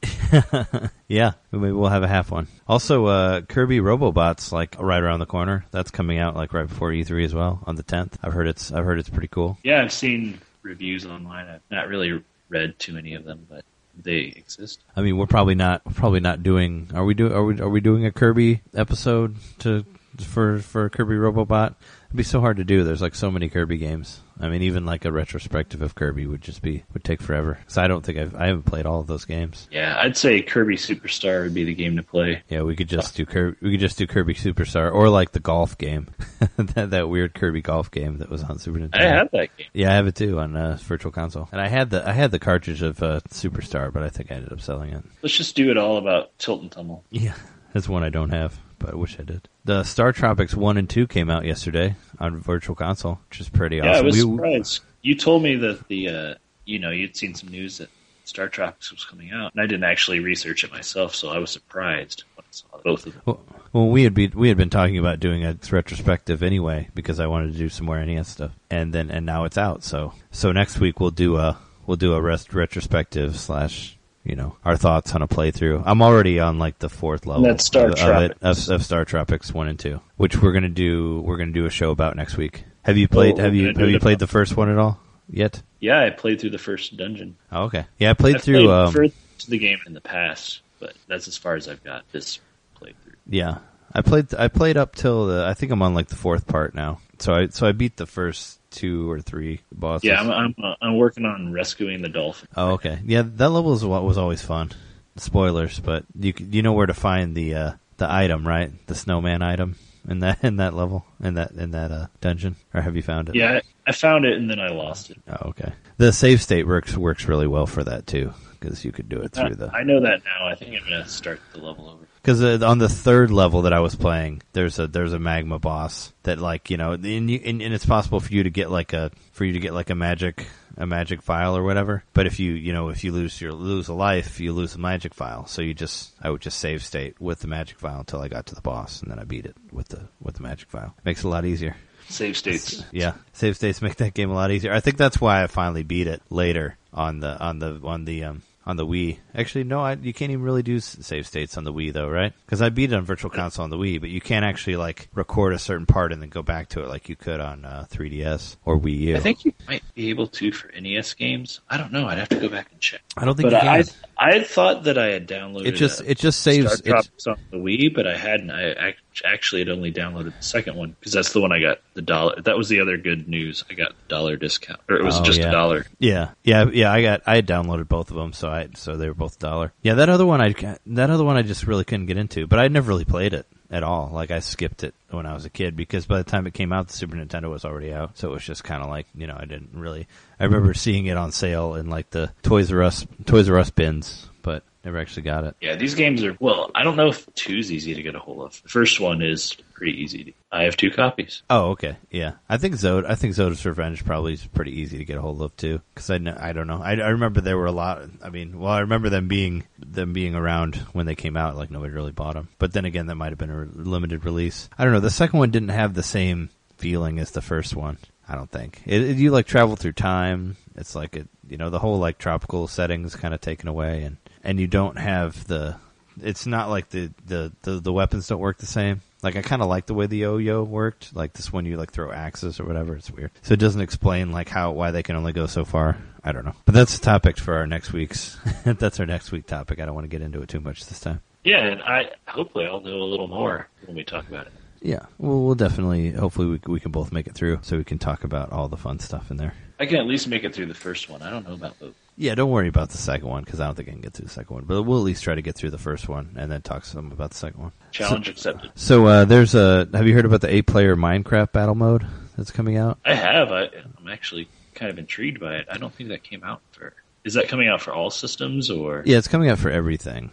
[1.08, 2.46] yeah, maybe we'll have a half one.
[2.68, 5.64] Also, uh, Kirby Robobots like right around the corner.
[5.70, 8.14] That's coming out like right before E3 as well on the 10th.
[8.22, 9.58] I've heard it's I've heard it's pretty cool.
[9.62, 11.46] Yeah, I've seen reviews online.
[11.46, 13.64] I've not really read too many of them, but
[14.02, 14.80] they exist.
[14.94, 16.90] I mean, we're probably not probably not doing.
[16.94, 17.32] Are we do?
[17.32, 19.84] Are we are we doing a Kirby episode to
[20.22, 21.74] for for Kirby Robobot?
[22.06, 22.84] It'd be so hard to do.
[22.84, 24.20] There's like so many Kirby games.
[24.38, 27.58] I mean, even like a retrospective of Kirby would just be would take forever.
[27.68, 29.68] So I don't think I've I haven't played all of those games.
[29.70, 32.42] Yeah, I'd say Kirby Superstar would be the game to play.
[32.48, 33.56] Yeah, we could just do Kirby.
[33.62, 36.08] We could just do Kirby Superstar or like the golf game,
[36.56, 39.00] that that weird Kirby golf game that was on Super Nintendo.
[39.00, 39.66] I have that game.
[39.72, 42.30] Yeah, I have it too on uh, Virtual Console, and I had the I had
[42.30, 45.02] the cartridge of uh, Superstar, but I think I ended up selling it.
[45.22, 47.04] Let's just do it all about Tilt and Tumble.
[47.10, 47.34] Yeah,
[47.72, 49.48] that's one I don't have, but I wish I did.
[49.64, 53.76] The Star Tropics one and two came out yesterday on Virtual Console, which is pretty
[53.76, 54.06] Yeah, I awesome.
[54.06, 54.80] was We- surprised.
[55.02, 56.34] You told me that the, uh,
[56.64, 57.88] you know, you'd seen some news that
[58.24, 61.50] Star Tropics was coming out, and I didn't actually research it myself, so I was
[61.50, 63.22] surprised when I saw both of them.
[63.24, 63.40] well,
[63.72, 67.26] well, we had be, we had been talking about doing a retrospective anyway because I
[67.28, 69.84] wanted to do some more NES stuff, and then and now it's out.
[69.84, 73.95] So so next week we'll do a we'll do a rest retrospective slash
[74.26, 75.82] you know our thoughts on a playthrough.
[75.86, 79.04] I'm already on like the fourth level That's Star of, of, it, of, of Star
[79.04, 82.36] Tropics one and two, which we're gonna do we're gonna do a show about next
[82.36, 82.64] week.
[82.82, 85.62] Have you played Oh, Have you have you played the first one at all yet?
[85.80, 87.36] Yeah, I played through the first dungeon.
[87.52, 87.86] Oh, okay.
[87.98, 88.66] Yeah, I played I've through.
[88.66, 89.12] played um,
[89.48, 92.40] the game in the past, but that's as far as I've got this
[92.80, 93.14] playthrough.
[93.28, 93.58] Yeah,
[93.92, 94.34] I played.
[94.34, 95.44] I played up till the.
[95.46, 97.00] I think I'm on like the fourth part now.
[97.22, 100.04] So I so I beat the first two or three bosses.
[100.04, 102.48] Yeah, I'm I'm, uh, I'm working on rescuing the dolphin.
[102.56, 103.00] oh, okay.
[103.04, 104.72] Yeah, that level is what was always fun.
[105.16, 108.70] Spoilers, but you you know where to find the uh, the item, right?
[108.86, 109.76] The snowman item
[110.08, 113.28] in that in that level in that in that uh, dungeon, or have you found
[113.28, 113.34] it?
[113.34, 115.18] Yeah, I, found it and then I lost it.
[115.28, 115.72] Oh, okay.
[115.96, 119.32] The save state works works really well for that too, because you could do it
[119.32, 119.70] through the.
[119.72, 120.46] I know that now.
[120.46, 122.06] I think I'm gonna start the level over.
[122.26, 125.60] Because uh, on the third level that I was playing, there's a there's a magma
[125.60, 128.68] boss that like you know, and, you, and, and it's possible for you to get
[128.68, 130.44] like a for you to get like a magic
[130.76, 132.02] a magic file or whatever.
[132.14, 134.78] But if you you know if you lose your lose a life, you lose a
[134.78, 135.46] magic file.
[135.46, 138.46] So you just I would just save state with the magic file until I got
[138.46, 140.96] to the boss, and then I beat it with the with the magic file.
[141.04, 141.76] Makes it a lot easier.
[142.08, 142.82] Save states.
[142.90, 144.72] Yeah, save states make that game a lot easier.
[144.72, 148.24] I think that's why I finally beat it later on the on the on the
[148.24, 149.18] um on the Wii.
[149.34, 152.32] Actually, no, I, you can't even really do save states on the Wii though, right?
[152.44, 155.08] Because I beat it on Virtual Console on the Wii, but you can't actually like
[155.14, 157.86] record a certain part and then go back to it like you could on uh,
[157.90, 159.16] 3DS or Wii U.
[159.16, 161.60] I think you might be able to for NES games.
[161.70, 162.06] I don't know.
[162.08, 163.02] I'd have to go back and check.
[163.16, 163.94] I don't think But you I, can.
[163.94, 165.66] I had thought that I had downloaded.
[165.66, 166.66] it just it just saves.
[166.72, 168.50] Star It, Tropics on the Wii, but I hadn't.
[168.50, 172.02] I actually had only downloaded the second one because that's the one I got the
[172.02, 172.40] dollar.
[172.42, 173.64] That was the other good news.
[173.70, 175.48] I got the dollar discount, or it was Oh, just yeah.
[175.48, 175.86] a dollar.
[175.98, 176.92] Yeah, yeah, yeah.
[176.92, 179.72] I got I had downloaded both of them, so I so they were both dollar.
[179.82, 180.54] Yeah, that other one I
[180.86, 183.46] that other one I just really couldn't get into, but I'd never really played it
[183.70, 184.10] at all.
[184.12, 186.72] Like I skipped it when I was a kid because by the time it came
[186.72, 188.18] out, the Super Nintendo was already out.
[188.18, 190.06] So it was just kind of like you know I didn't really.
[190.38, 190.78] I remember mm-hmm.
[190.78, 194.62] seeing it on sale in like the Toys R Us Toys R Us bins, but
[194.84, 195.56] never actually got it.
[195.60, 196.70] Yeah, these games are well.
[196.74, 198.62] I don't know if two's easy to get a hold of.
[198.62, 200.34] The first one is pretty easy.
[200.50, 201.42] I have two copies.
[201.50, 202.32] Oh, okay, yeah.
[202.48, 203.04] I think Zod.
[203.06, 206.08] I think Zoda's Revenge probably is pretty easy to get a hold of too, because
[206.10, 206.80] I know, I don't know.
[206.82, 208.02] I, I remember there were a lot.
[208.22, 211.56] I mean, well, I remember them being them being around when they came out.
[211.56, 212.48] Like nobody really bought them.
[212.58, 214.68] But then again, that might have been a re- limited release.
[214.78, 215.00] I don't know.
[215.00, 217.98] The second one didn't have the same feeling as the first one.
[218.28, 220.56] I don't think it, it- you like travel through time.
[220.74, 224.16] It's like it, you know, the whole like tropical settings kind of taken away, and
[224.42, 225.76] and you don't have the.
[226.22, 229.00] It's not like the the the, the weapons don't work the same.
[229.22, 231.14] Like I kind of like the way the yo-yo worked.
[231.14, 232.94] Like this one, you like throw axes or whatever.
[232.96, 233.30] It's weird.
[233.42, 235.98] So it doesn't explain like how why they can only go so far.
[236.22, 236.54] I don't know.
[236.64, 238.38] But that's the topic for our next week's.
[238.64, 239.80] that's our next week topic.
[239.80, 241.20] I don't want to get into it too much this time.
[241.44, 244.52] Yeah, and I hopefully I'll know a little more when we talk about it.
[244.82, 246.10] Yeah, well, we'll definitely.
[246.10, 248.76] Hopefully, we we can both make it through, so we can talk about all the
[248.76, 249.54] fun stuff in there.
[249.78, 251.22] I can at least make it through the first one.
[251.22, 251.94] I don't know about both.
[252.18, 254.24] Yeah, don't worry about the second one because I don't think I can get through
[254.26, 254.64] the second one.
[254.64, 257.12] But we'll at least try to get through the first one and then talk some
[257.12, 257.72] about the second one.
[257.92, 258.70] Challenge accepted.
[258.74, 259.86] So uh, there's a.
[259.92, 262.98] Have you heard about the eight-player Minecraft battle mode that's coming out?
[263.04, 263.52] I have.
[263.52, 263.64] I,
[263.98, 265.66] I'm actually kind of intrigued by it.
[265.70, 266.94] I don't think that came out for.
[267.24, 269.02] Is that coming out for all systems or?
[269.04, 270.30] Yeah, it's coming out for everything.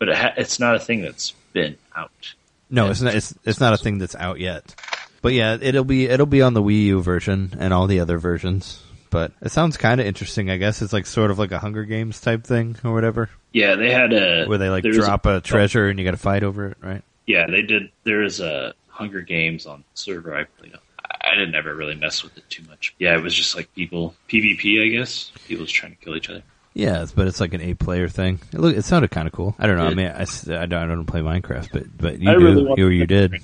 [0.00, 2.10] But it ha- it's not a thing that's been out.
[2.70, 2.90] No, Yeah.
[2.90, 3.14] it's not.
[3.14, 4.74] It's it's not a thing that's out yet.
[5.22, 8.18] But yeah, it'll be it'll be on the Wii U version and all the other
[8.18, 8.82] versions.
[9.10, 10.50] But it sounds kind of interesting.
[10.50, 13.74] I guess it's like sort of like a Hunger Games type thing or whatever, Yeah,
[13.74, 16.68] they had a where they like drop a treasure and you got to fight over
[16.68, 17.02] it, right?
[17.26, 17.90] Yeah, they did.
[18.04, 20.80] There is a Hunger Games on server I played on.
[21.22, 22.94] I didn't ever really mess with it too much.
[22.98, 25.32] Yeah, it was just like people PvP, I guess.
[25.46, 26.42] People just trying to kill each other.
[26.72, 28.38] Yeah, but it's like an eight-player thing.
[28.52, 29.56] It, look, it sounded kind of cool.
[29.58, 29.86] I don't know.
[29.86, 30.24] I It- mean, I,
[30.66, 33.34] don't, I don't play Minecraft, but but you I do, really you, you did.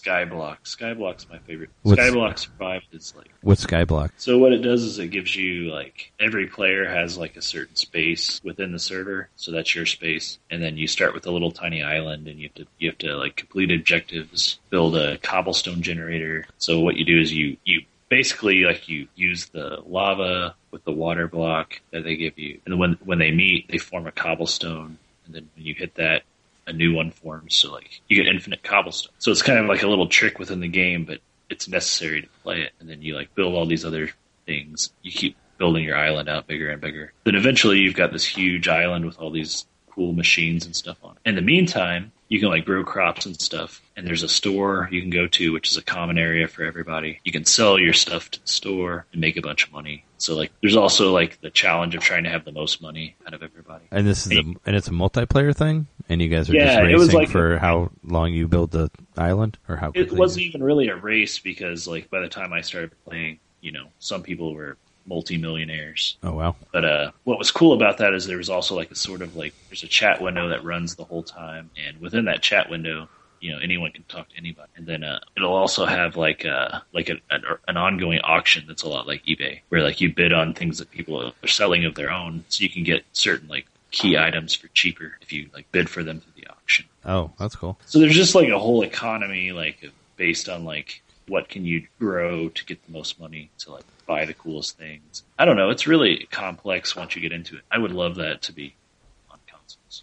[0.00, 0.58] Skyblock.
[0.64, 1.70] Skyblock's my favorite.
[1.82, 4.10] What's- Skyblock Survived is like What's Skyblock?
[4.16, 7.76] so what it does is it gives you like every player has like a certain
[7.76, 11.50] space within the server, so that's your space, and then you start with a little
[11.52, 15.82] tiny island, and you have to you have to like complete objectives, build a cobblestone
[15.82, 16.46] generator.
[16.58, 20.92] So what you do is you you basically like you use the lava with the
[20.92, 24.12] water block that they give you, and then when when they meet, they form a
[24.12, 26.22] cobblestone, and then when you hit that.
[26.68, 29.14] A new one forms, so like you get infinite cobblestone.
[29.18, 32.28] So it's kind of like a little trick within the game, but it's necessary to
[32.42, 32.72] play it.
[32.78, 34.10] And then you like build all these other
[34.44, 34.92] things.
[35.00, 37.12] You keep building your island out bigger and bigger.
[37.24, 41.16] Then eventually you've got this huge island with all these cool machines and stuff on
[41.16, 41.28] it.
[41.28, 43.80] In the meantime, you can like grow crops and stuff.
[43.96, 47.20] And there's a store you can go to, which is a common area for everybody.
[47.24, 50.04] You can sell your stuff to the store and make a bunch of money.
[50.18, 53.34] So like, there's also like the challenge of trying to have the most money out
[53.34, 53.84] of everybody.
[53.90, 56.90] And this is a, and it's a multiplayer thing, and you guys are Yeah, just
[56.90, 60.46] it was racing like- for how long you build the island, or how It wasn't
[60.46, 64.22] even really a race because like by the time I started playing, you know, some
[64.22, 64.76] people were
[65.08, 66.16] multimillionaires.
[66.22, 66.56] Oh wow!
[66.72, 69.36] But uh, what was cool about that is there was also like a sort of
[69.36, 73.08] like there's a chat window that runs the whole time, and within that chat window,
[73.40, 74.68] you know, anyone can talk to anybody.
[74.76, 78.82] And then uh, it'll also have like uh like a, an, an ongoing auction that's
[78.82, 81.94] a lot like eBay, where like you bid on things that people are selling of
[81.94, 85.70] their own, so you can get certain like key items for cheaper if you like
[85.72, 86.84] bid for them through the auction.
[87.04, 87.78] Oh, that's cool.
[87.86, 92.48] So there's just like a whole economy like based on like what can you grow
[92.48, 95.22] to get the most money to like buy the coolest things.
[95.38, 95.70] I don't know.
[95.70, 97.62] It's really complex once you get into it.
[97.70, 98.74] I would love that to be
[99.30, 100.02] on consoles.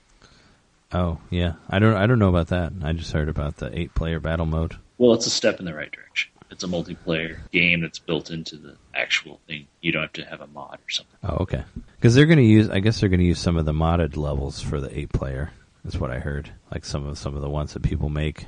[0.93, 2.71] Oh yeah, I don't I don't know about that.
[2.83, 4.77] I just heard about the eight player battle mode.
[4.97, 6.31] Well, it's a step in the right direction.
[6.51, 9.67] It's a multiplayer game that's built into the actual thing.
[9.81, 11.17] You don't have to have a mod or something.
[11.23, 11.63] Oh okay,
[11.97, 14.15] because they're going to use I guess they're going to use some of the modded
[14.15, 15.51] levels for the eight player.
[15.83, 16.51] That's what I heard.
[16.71, 18.45] Like some of some of the ones that people make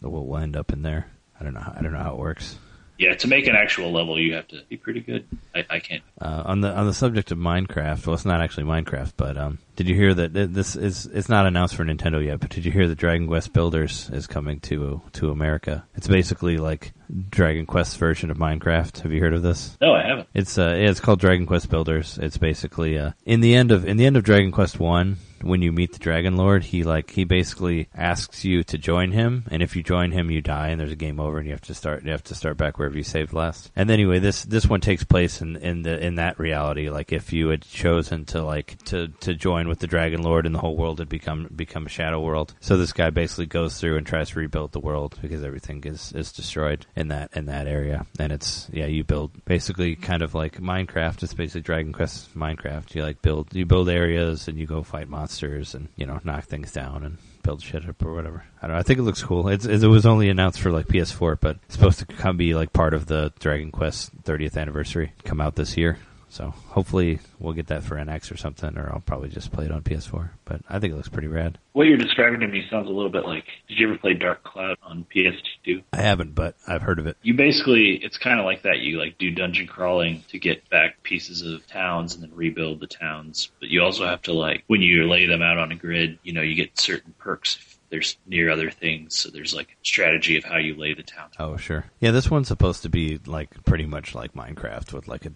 [0.00, 1.06] that will end up in there.
[1.40, 1.60] I don't know.
[1.60, 2.58] How, I don't know how it works.
[2.98, 5.26] Yeah, to make an actual level, you have to be pretty good.
[5.54, 6.02] I, I can't.
[6.20, 9.58] Uh, on the on the subject of Minecraft, well, it's not actually Minecraft, but um,
[9.76, 12.40] did you hear that this is it's not announced for Nintendo yet?
[12.40, 15.84] But did you hear that Dragon Quest Builders is coming to to America?
[15.94, 16.92] It's basically like
[17.28, 19.00] Dragon Quest's version of Minecraft.
[19.02, 19.76] Have you heard of this?
[19.80, 20.28] No, I haven't.
[20.32, 22.18] It's uh, yeah, it's called Dragon Quest Builders.
[22.20, 25.62] It's basically uh, in the end of in the end of Dragon Quest One, when
[25.62, 29.62] you meet the Dragon Lord, he like he basically asks you to join him, and
[29.62, 31.74] if you join him, you die, and there's a game over, and you have to
[31.74, 33.70] start you have to start back wherever you saved last.
[33.76, 36.90] And anyway, this this one takes place in in the in that reality.
[36.90, 40.54] Like if you had chosen to like to to join with the Dragon Lord, and
[40.54, 42.54] the whole world had become become a shadow world.
[42.60, 46.12] So this guy basically goes through and tries to rebuild the world because everything is
[46.12, 48.06] is destroyed in that in that area.
[48.18, 51.22] And it's yeah, you build basically kind of like Minecraft.
[51.22, 52.94] It's basically Dragon Quest Minecraft.
[52.94, 56.44] You like build you build areas and you go fight monsters and you know knock
[56.44, 58.44] things down and build shit up or whatever.
[58.60, 58.80] I don't know.
[58.80, 59.48] I think it looks cool.
[59.48, 62.72] It's, it was only announced for like PS4, but it's supposed to come be like
[62.72, 65.12] part of the Dragon Quest 30th anniversary.
[65.24, 65.98] Come out this year.
[66.36, 69.70] So hopefully we'll get that for NX or something, or I'll probably just play it
[69.72, 70.30] on PS4.
[70.44, 71.56] But I think it looks pretty rad.
[71.72, 73.44] What you're describing to me sounds a little bit like.
[73.68, 75.82] Did you ever play Dark Cloud on PS2?
[75.94, 77.16] I haven't, but I've heard of it.
[77.22, 81.02] you basically it's kind of like that you like do dungeon crawling to get back
[81.02, 84.80] pieces of towns and then rebuild the towns but you also have to like when
[84.82, 88.16] you lay them out on a grid you know you get certain perks if there's
[88.26, 91.86] near other things so there's like strategy of how you lay the town Oh, sure.
[92.00, 95.32] Yeah, this one's supposed to be like pretty much like Minecraft with like a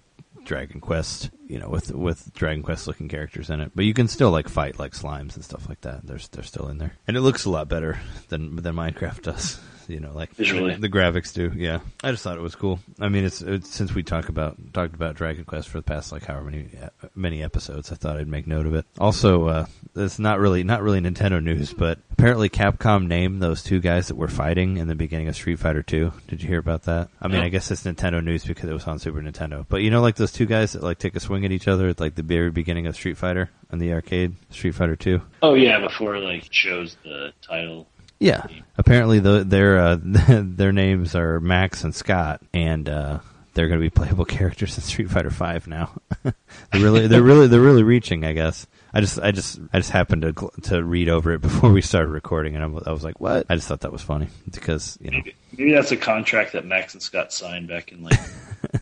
[0.51, 3.71] Dragon Quest, you know, with with Dragon Quest looking characters in it.
[3.73, 6.05] But you can still like fight like slimes and stuff like that.
[6.05, 9.61] There's they're still in there, and it looks a lot better than than Minecraft does.
[9.91, 10.75] You know, like Visually.
[10.77, 11.53] the graphics do.
[11.55, 12.79] Yeah, I just thought it was cool.
[13.01, 16.13] I mean, it's, it's since we talk about talked about Dragon Quest for the past
[16.13, 16.69] like however many
[17.15, 18.87] many episodes, I thought I'd make note of it.
[18.99, 23.81] Also, uh, it's not really not really Nintendo news, but apparently Capcom named those two
[23.81, 26.13] guys that were fighting in the beginning of Street Fighter Two.
[26.29, 27.09] Did you hear about that?
[27.21, 27.45] I mean, No.
[27.47, 29.67] I guess it's Nintendo news because it was on Super Nintendo.
[29.69, 31.89] But you know, like those two guys that like take a swing at each other
[31.89, 35.23] at like the very beginning of Street Fighter in the arcade, Street Fighter Two.
[35.43, 37.87] oh yeah before like shows the title
[38.21, 38.47] Yeah.
[38.77, 43.19] Apparently, the, their uh, their names are Max and Scott, and uh,
[43.55, 45.91] they're going to be playable characters in Street Fighter Five now.
[46.23, 46.35] they're
[46.75, 48.25] really, they're really, they're really reaching.
[48.25, 48.67] I guess.
[48.93, 52.09] I just, I just, I just happened to to read over it before we started
[52.09, 54.99] recording, and I was, I was like, "What?" I just thought that was funny because
[55.01, 58.19] you know, maybe, maybe that's a contract that Max and Scott signed back in like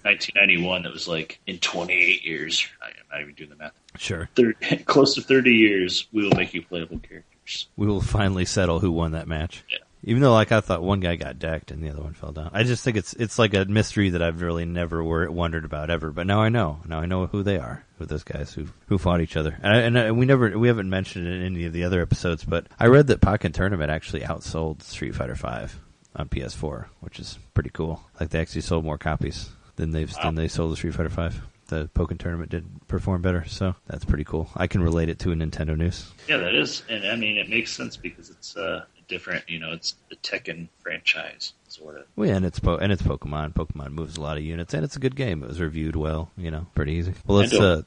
[0.02, 4.54] 1991 that was like in 28 years I'm not even doing the math sure, Thir
[4.86, 6.98] close to 30 years we will make you playable
[7.76, 9.64] we will finally settle who won that match.
[9.70, 9.78] Yeah.
[10.04, 12.50] Even though, like, I thought one guy got decked and the other one fell down.
[12.52, 15.90] I just think it's it's like a mystery that I've really never wor- wondered about
[15.90, 16.12] ever.
[16.12, 16.80] But now I know.
[16.86, 19.58] Now I know who they are, who those guys who who fought each other.
[19.60, 22.00] And, I, and I, we never we haven't mentioned it in any of the other
[22.00, 22.44] episodes.
[22.44, 25.78] But I read that Pokken Tournament actually outsold Street Fighter Five
[26.14, 28.02] on PS4, which is pretty cool.
[28.20, 30.24] Like they actually sold more copies than they've wow.
[30.24, 31.42] than they sold the Street Fighter Five.
[31.68, 34.48] The Pokken tournament did perform better, so that's pretty cool.
[34.56, 36.10] I can relate it to a Nintendo news.
[36.26, 39.48] Yeah, that is, and I mean it makes sense because it's uh, different.
[39.48, 42.06] You know, it's the Tekken franchise, sort of.
[42.16, 43.52] Well, yeah, and it's po- and it's Pokemon.
[43.52, 45.42] Pokemon moves a lot of units, and it's a good game.
[45.42, 46.30] It was reviewed well.
[46.38, 47.12] You know, pretty easy.
[47.26, 47.52] Well, let's.
[47.52, 47.82] Uh,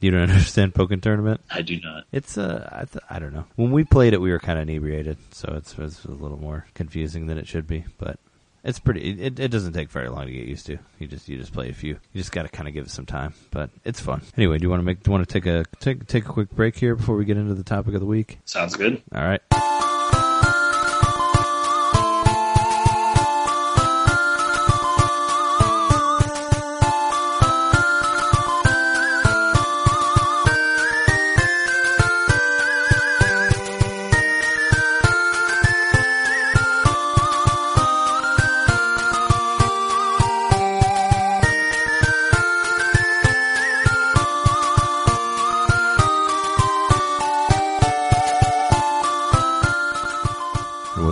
[0.00, 1.40] you don't understand Pokken Tournament?
[1.50, 2.04] I do not.
[2.12, 3.46] It's uh, I, th- I don't know.
[3.56, 6.66] When we played it, we were kind of inebriated, so it's, it's a little more
[6.74, 7.86] confusing than it should be.
[7.96, 8.18] But
[8.64, 9.20] it's pretty.
[9.20, 10.78] It, it doesn't take very long to get used to.
[10.98, 11.98] You just you just play a few.
[12.12, 14.22] You just got to kind of give it some time, but it's fun.
[14.36, 15.02] Anyway, do you want to make?
[15.02, 17.36] Do you want to take a take take a quick break here before we get
[17.36, 18.38] into the topic of the week?
[18.44, 19.02] Sounds good.
[19.14, 19.42] All right.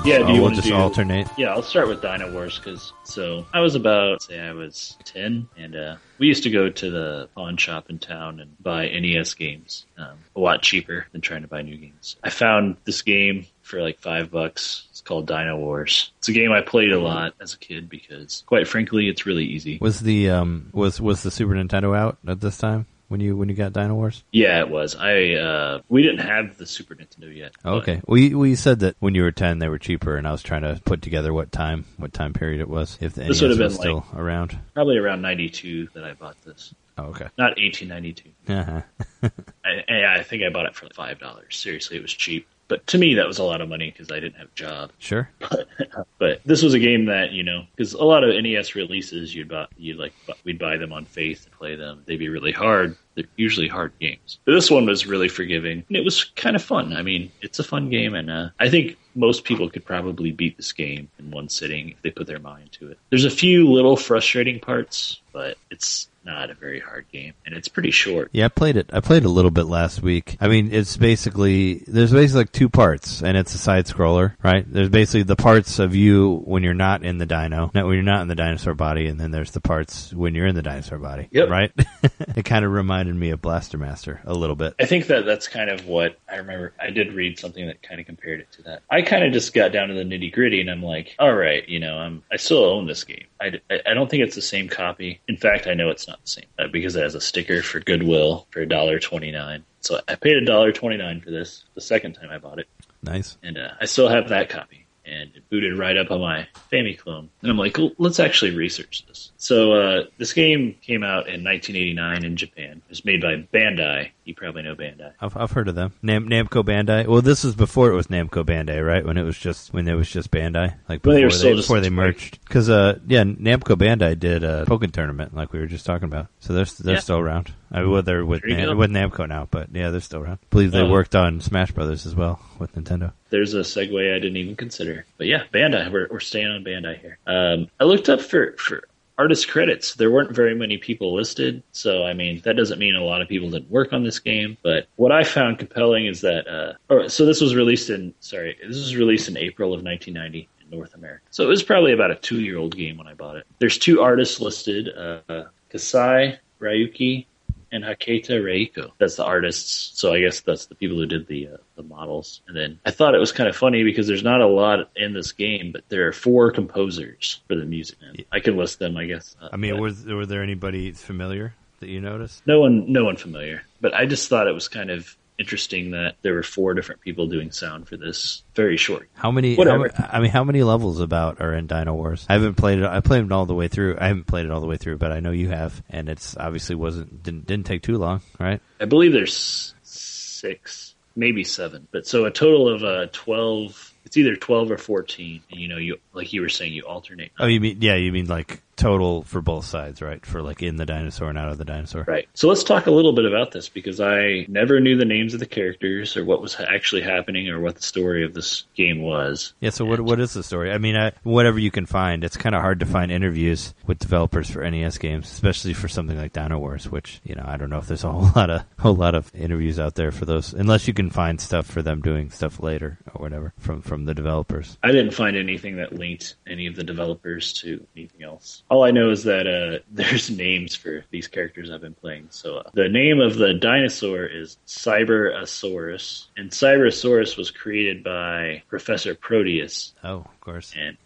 [0.05, 1.29] Yeah, do you we'll just do, alternate?
[1.37, 5.77] Yeah, I'll start with Dynowarz because so I was about say I was ten, and
[5.77, 9.87] uh, we used to go to the pawn shop in town and buy NES games
[9.99, 12.17] um, a lot cheaper than trying to buy new games.
[12.23, 14.87] I found this game for like five bucks.
[14.91, 16.11] It's called Dynowarz.
[16.19, 19.45] It's a game I played a lot as a kid because, quite frankly, it's really
[19.45, 19.79] easy.
[19.81, 22.87] Was the um was was the Super Nintendo out at this time?
[23.13, 24.23] When you when you got Dynowarz?
[24.33, 24.97] Yeah, it was.
[24.97, 27.53] I uh, we didn't have the Super Nintendo yet.
[27.63, 28.01] Okay.
[28.07, 30.33] Well, you, well, you said that when you were ten, they were cheaper, and I
[30.33, 32.97] was trying to put together what time what time period it was.
[33.03, 36.05] If the this NES would have been still like, around, probably around ninety two that
[36.05, 36.75] I bought this.
[36.97, 37.29] Oh, okay.
[37.37, 38.31] Not eighteen ninety two.
[38.49, 38.81] Uh-huh.
[39.63, 41.55] I, I think I bought it for like five dollars.
[41.55, 42.49] Seriously, it was cheap.
[42.73, 44.93] But to me, that was a lot of money because I didn't have a job.
[44.99, 45.29] Sure.
[45.41, 45.69] But,
[46.19, 49.51] but this was a game that you know, because a lot of NES releases, you'd
[49.51, 52.03] buy, you'd like, we'd buy them on faith and play them.
[52.07, 52.97] They'd be really hard.
[53.15, 54.39] They're usually hard games.
[54.47, 56.95] But this one was really forgiving, and it was kind of fun.
[56.95, 60.57] I mean, it's a fun game, and uh, I think most people could probably beat
[60.57, 62.99] this game in one sitting if they put their mind to it.
[63.11, 67.69] There's a few little frustrating parts, but it's not a very hard game, and it's
[67.69, 68.31] pretty short.
[68.33, 68.91] Yeah, I played it.
[68.93, 70.37] I played a little bit last week.
[70.41, 74.65] I mean, it's basically there's basically like two parts, and it's a side scroller, right?
[74.71, 78.03] There's basically the parts of you when you're not in the dino, not when you're
[78.03, 80.99] not in the dinosaur body, and then there's the parts when you're in the dinosaur
[80.99, 81.29] body.
[81.31, 81.49] Yep.
[81.49, 81.73] Right.
[82.37, 84.75] it kind of reminded me of Blaster Master a little bit.
[84.81, 86.73] I think that that's kind of what I remember.
[86.81, 88.83] I did read something that kind of compared it to that.
[88.91, 91.69] I kind of just got down to the nitty gritty, and I'm like, all right,
[91.69, 93.25] you know, I'm I still own this game.
[93.41, 95.21] I, I don't think it's the same copy.
[95.27, 97.81] In fact, I know it's not the same uh, because it has a sticker for
[97.81, 99.65] Goodwill for a dollar twenty nine.
[99.81, 102.69] So I paid a dollar twenty nine for this the second time I bought it.
[103.03, 103.37] Nice.
[103.43, 107.29] And uh, I still have that copy and it booted right up on my Famiclone.
[107.43, 109.33] And I'm like, well, let's actually research this.
[109.37, 112.83] So uh, this game came out in 1989 in Japan.
[112.85, 114.11] It was made by Bandai.
[114.25, 115.13] You probably know Bandai.
[115.21, 115.93] I've, I've heard of them.
[116.03, 117.07] Nam- Namco Bandai.
[117.07, 119.05] Well, this was before it was Namco Bandai, right?
[119.05, 121.91] When it was just when it was just Bandai, like before they, they before they
[121.91, 122.39] merged.
[122.45, 126.29] Because uh, yeah, Namco Bandai did a Pokken tournament, like we were just talking about.
[126.39, 127.01] So they're they're yeah.
[127.01, 127.53] still around.
[127.73, 130.39] I mean, well, they're with Nam- with Namco now, but yeah, they're still around.
[130.43, 133.13] I believe they uh, worked on Smash Brothers as well with Nintendo.
[133.31, 135.91] There's a segue I didn't even consider, but yeah, Bandai.
[135.91, 137.19] We're we're staying on Bandai here.
[137.27, 138.85] Um, I looked up for for
[139.19, 139.95] artist credits.
[139.95, 143.29] There weren't very many people listed, so I mean that doesn't mean a lot of
[143.29, 144.59] people didn't work on this game.
[144.63, 148.57] But what I found compelling is that, uh, or, so this was released in sorry,
[148.61, 151.23] this was released in April of 1990 in North America.
[151.31, 153.47] So it was probably about a two year old game when I bought it.
[153.61, 157.27] There's two artists listed: uh, Kasai Ryuki
[157.73, 158.93] and Hakata Reiko.
[158.99, 159.99] That's the artists.
[159.99, 162.43] So I guess that's the people who did the uh, the models.
[162.47, 165.15] And then I thought it was kind of funny because there's not a lot in
[165.15, 167.99] this game, but there are four composers for the music.
[168.03, 169.35] And I can list them, I guess.
[169.41, 172.47] Uh, I mean, was were there anybody familiar that you noticed?
[172.47, 173.63] No one, no one familiar.
[173.81, 177.27] But I just thought it was kind of interesting that there were four different people
[177.27, 179.09] doing sound for this very short.
[179.15, 179.57] How many?
[179.57, 179.91] Whatever.
[179.95, 182.27] How, I mean, how many levels about are in Dynowarz?
[182.29, 182.85] I haven't played it.
[182.85, 183.97] I played it all the way through.
[184.01, 186.37] I haven't played it all the way through, but I know you have, and it's
[186.37, 188.61] obviously wasn't didn't didn't take too long, right?
[188.81, 193.89] I believe there's six, maybe seven, but so a total of uh, twelve.
[194.05, 195.43] It's either twelve or fourteen.
[195.51, 197.33] And, you know, you like you were saying, you alternate.
[197.39, 197.95] Oh, you mean yeah?
[197.95, 200.25] You mean like total for both sides, right?
[200.27, 202.05] For like in the dinosaur and out of the dinosaur.
[202.07, 202.29] Right.
[202.35, 205.41] So let's talk a little bit about this because I never knew the names of
[205.41, 209.55] the characters or what was actually happening or what the story of this game was.
[209.61, 209.71] Yeah.
[209.71, 210.73] So what what is the story?
[210.73, 212.25] I mean, I, whatever you can find.
[212.25, 216.17] It's kind of hard to find interviews with developers for NES games, especially for something
[216.17, 218.97] like Dynowarz, which you know I don't know if there's a whole lot of whole
[218.97, 222.31] lot of interviews out there for those, unless you can find stuff for them doing
[222.31, 224.77] stuff later or whatever from from the developers.
[224.83, 228.63] I didn't find anything that linked any of the developers to anything else.
[228.73, 232.29] All I know is that uh, there's names for these characters I've been playing.
[232.31, 239.15] So uh, the name of the dinosaur is Cyberosaurus, and Cyberosaurus was created by Professor
[239.15, 239.93] Proteus.
[240.03, 240.73] Oh, of course.
[240.75, 240.97] And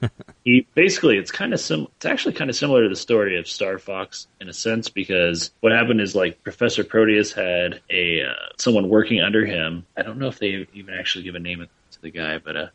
[0.45, 1.89] he basically it's kind of sim.
[1.97, 5.51] It's actually kind of similar to the story of Star Fox in a sense because
[5.59, 9.85] what happened is like Professor Proteus had a uh, someone working under him.
[9.97, 12.69] I don't know if they even actually give a name to the guy, but uh,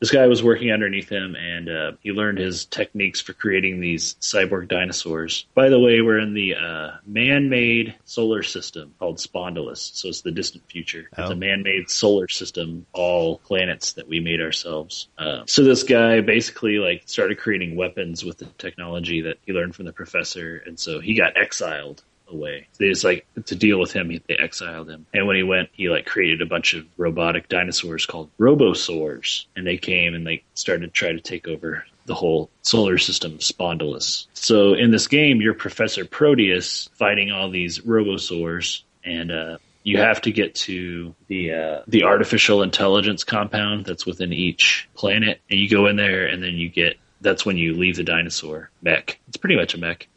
[0.00, 4.14] this guy was working underneath him, and uh, he learned his techniques for creating these
[4.20, 5.46] cyborg dinosaurs.
[5.54, 10.30] By the way, we're in the uh, man-made solar system called Spondylus, so it's the
[10.30, 11.08] distant future.
[11.16, 11.32] It's Oh.
[11.32, 15.08] a man-made solar system, all planets that we made ourselves.
[15.16, 19.74] Uh, so this guy basically like started creating weapons with the technology that he learned
[19.74, 22.02] from the professor, and so he got exiled
[22.34, 22.68] away.
[22.78, 25.06] They just like to deal with him, they exiled him.
[25.14, 29.66] And when he went, he like created a bunch of robotic dinosaurs called Robosaurs, and
[29.66, 34.26] they came and they started to try to take over the whole solar system, Spondylus.
[34.34, 40.20] So in this game, you're Professor Proteus fighting all these Robosaurs, and uh, you have
[40.22, 45.68] to get to the uh, the artificial intelligence compound that's within each planet, and you
[45.68, 46.96] go in there, and then you get.
[47.20, 49.18] That's when you leave the dinosaur mech.
[49.28, 50.08] It's pretty much a mech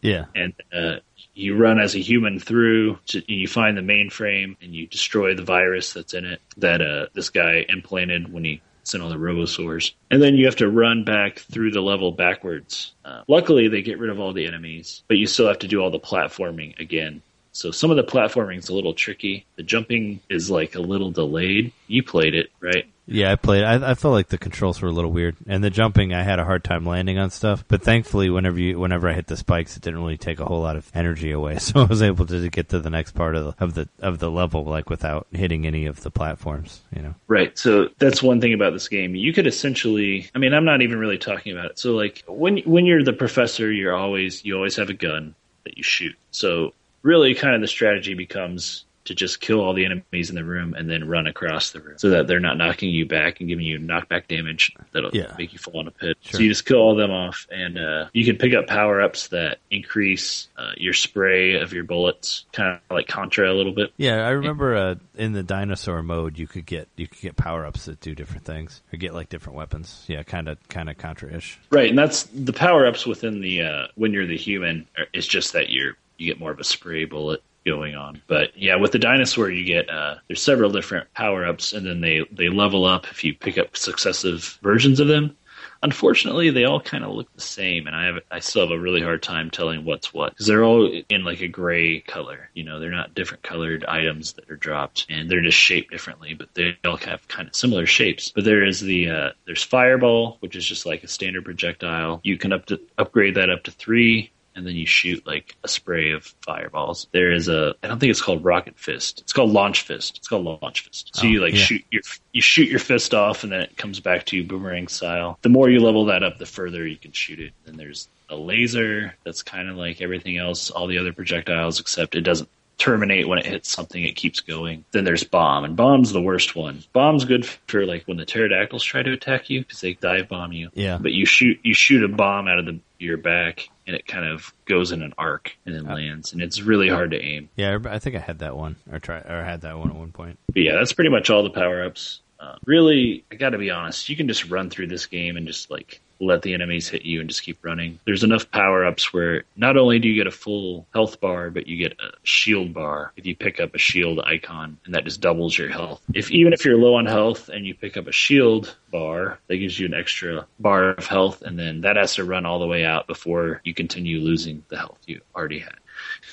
[0.00, 0.26] Yeah.
[0.36, 0.96] and uh,
[1.34, 2.98] you run as a human through.
[3.06, 7.06] To, you find the mainframe and you destroy the virus that's in it that uh,
[7.14, 9.94] this guy implanted when he sent all the robosaurs.
[10.10, 12.92] And then you have to run back through the level backwards.
[13.04, 15.80] Uh, luckily, they get rid of all the enemies, but you still have to do
[15.80, 17.22] all the platforming again.
[17.52, 19.46] So some of the platforming is a little tricky.
[19.56, 21.72] The jumping is like a little delayed.
[21.86, 22.86] You played it, right?
[23.06, 23.64] Yeah, I played.
[23.64, 26.38] I, I felt like the controls were a little weird, and the jumping, I had
[26.38, 27.64] a hard time landing on stuff.
[27.66, 30.60] But thankfully, whenever you, whenever I hit the spikes, it didn't really take a whole
[30.60, 33.44] lot of energy away, so I was able to get to the next part of
[33.44, 36.82] the of the of the level, like without hitting any of the platforms.
[36.94, 37.14] You know.
[37.26, 37.56] Right.
[37.58, 39.14] So that's one thing about this game.
[39.14, 41.78] You could essentially I mean, I'm not even really talking about it.
[41.78, 45.34] So like when when you're the professor, you're always you always have a gun
[45.64, 46.16] that you shoot.
[46.30, 46.72] So
[47.02, 50.74] really kind of the strategy becomes to just kill all the enemies in the room
[50.74, 53.64] and then run across the room so that they're not knocking you back and giving
[53.64, 55.34] you knockback damage that'll Yeah.
[55.38, 56.16] make you fall in a pit.
[56.22, 56.38] Sure.
[56.38, 59.28] So you just kill all them off and uh, you can pick up power ups
[59.28, 63.92] that increase uh, your spray of your bullets, kind of like Contra a little bit.
[63.96, 67.66] Yeah, I remember uh, in the dinosaur mode, you could get you could get power
[67.66, 70.04] ups that do different things, or get like different weapons.
[70.08, 71.58] Yeah, kind of kind of contra-ish.
[71.70, 74.86] Right, and that's the power ups within the uh, when you're the human.
[74.96, 78.22] are- It's just that you're you get more of a spray bullet going on.
[78.26, 82.00] But yeah, with the dinosaur, you get uh, there's several different power ups, and then
[82.00, 85.36] they they level up if you pick up successive versions of them.
[85.84, 88.80] Unfortunately, they all kind of look the same, and I have I still have a
[88.80, 92.50] really hard time telling what's what because they're all in like a gray color.
[92.54, 96.34] You know, they're not different colored items that are dropped, and they're just shaped differently,
[96.34, 98.30] but they all have kind of similar shapes.
[98.32, 102.20] But there is the uh, there's fireball, which is just like a standard projectile.
[102.22, 104.31] You can up to upgrade that up to three.
[104.54, 107.06] And then you shoot like a spray of fireballs.
[107.12, 109.20] There is a, I don't think it's called rocket fist.
[109.22, 110.18] It's called launch fist.
[110.18, 111.10] It's called launch fist.
[111.14, 111.60] So Oh, you like yeah.
[111.60, 114.88] shoot your, you shoot your fist off, and then it comes back to you boomerang
[114.88, 115.38] style.
[115.42, 117.52] The more you level that up, the further you can shoot it.
[117.64, 122.14] Then there's a laser that's kind of like everything else, all the other projectiles, except
[122.14, 122.48] it doesn't
[122.82, 124.02] terminate when it hits something.
[124.02, 124.84] It keeps going.
[124.90, 126.82] Then there's bomb, and bomb's the worst one.
[126.92, 130.52] Bomb's good for like when the pterodactyls try to attack you because they dive bomb
[130.52, 130.70] you.
[130.74, 130.98] Yeah.
[131.00, 134.26] But you shoot you shoot a bomb out of the your back, and it kind
[134.26, 137.48] of goes in an arc and then lands, and it's really hard to aim.
[137.54, 140.12] Yeah, I think I had that one, or try, or had that one at one
[140.12, 140.38] point.
[140.52, 142.20] But yeah, that's pretty much all the power ups.
[142.40, 144.08] Uh, really, I got to be honest.
[144.08, 147.20] You can just run through this game and just like let the enemies hit you
[147.20, 147.98] and just keep running.
[148.04, 151.66] There's enough power ups where not only do you get a full health bar, but
[151.66, 155.20] you get a shield bar if you pick up a shield icon, and that just
[155.20, 156.00] doubles your health.
[156.14, 159.56] If even if you're low on health and you pick up a shield bar, that
[159.56, 162.66] gives you an extra bar of health, and then that has to run all the
[162.66, 165.74] way out before you continue losing the health you already had.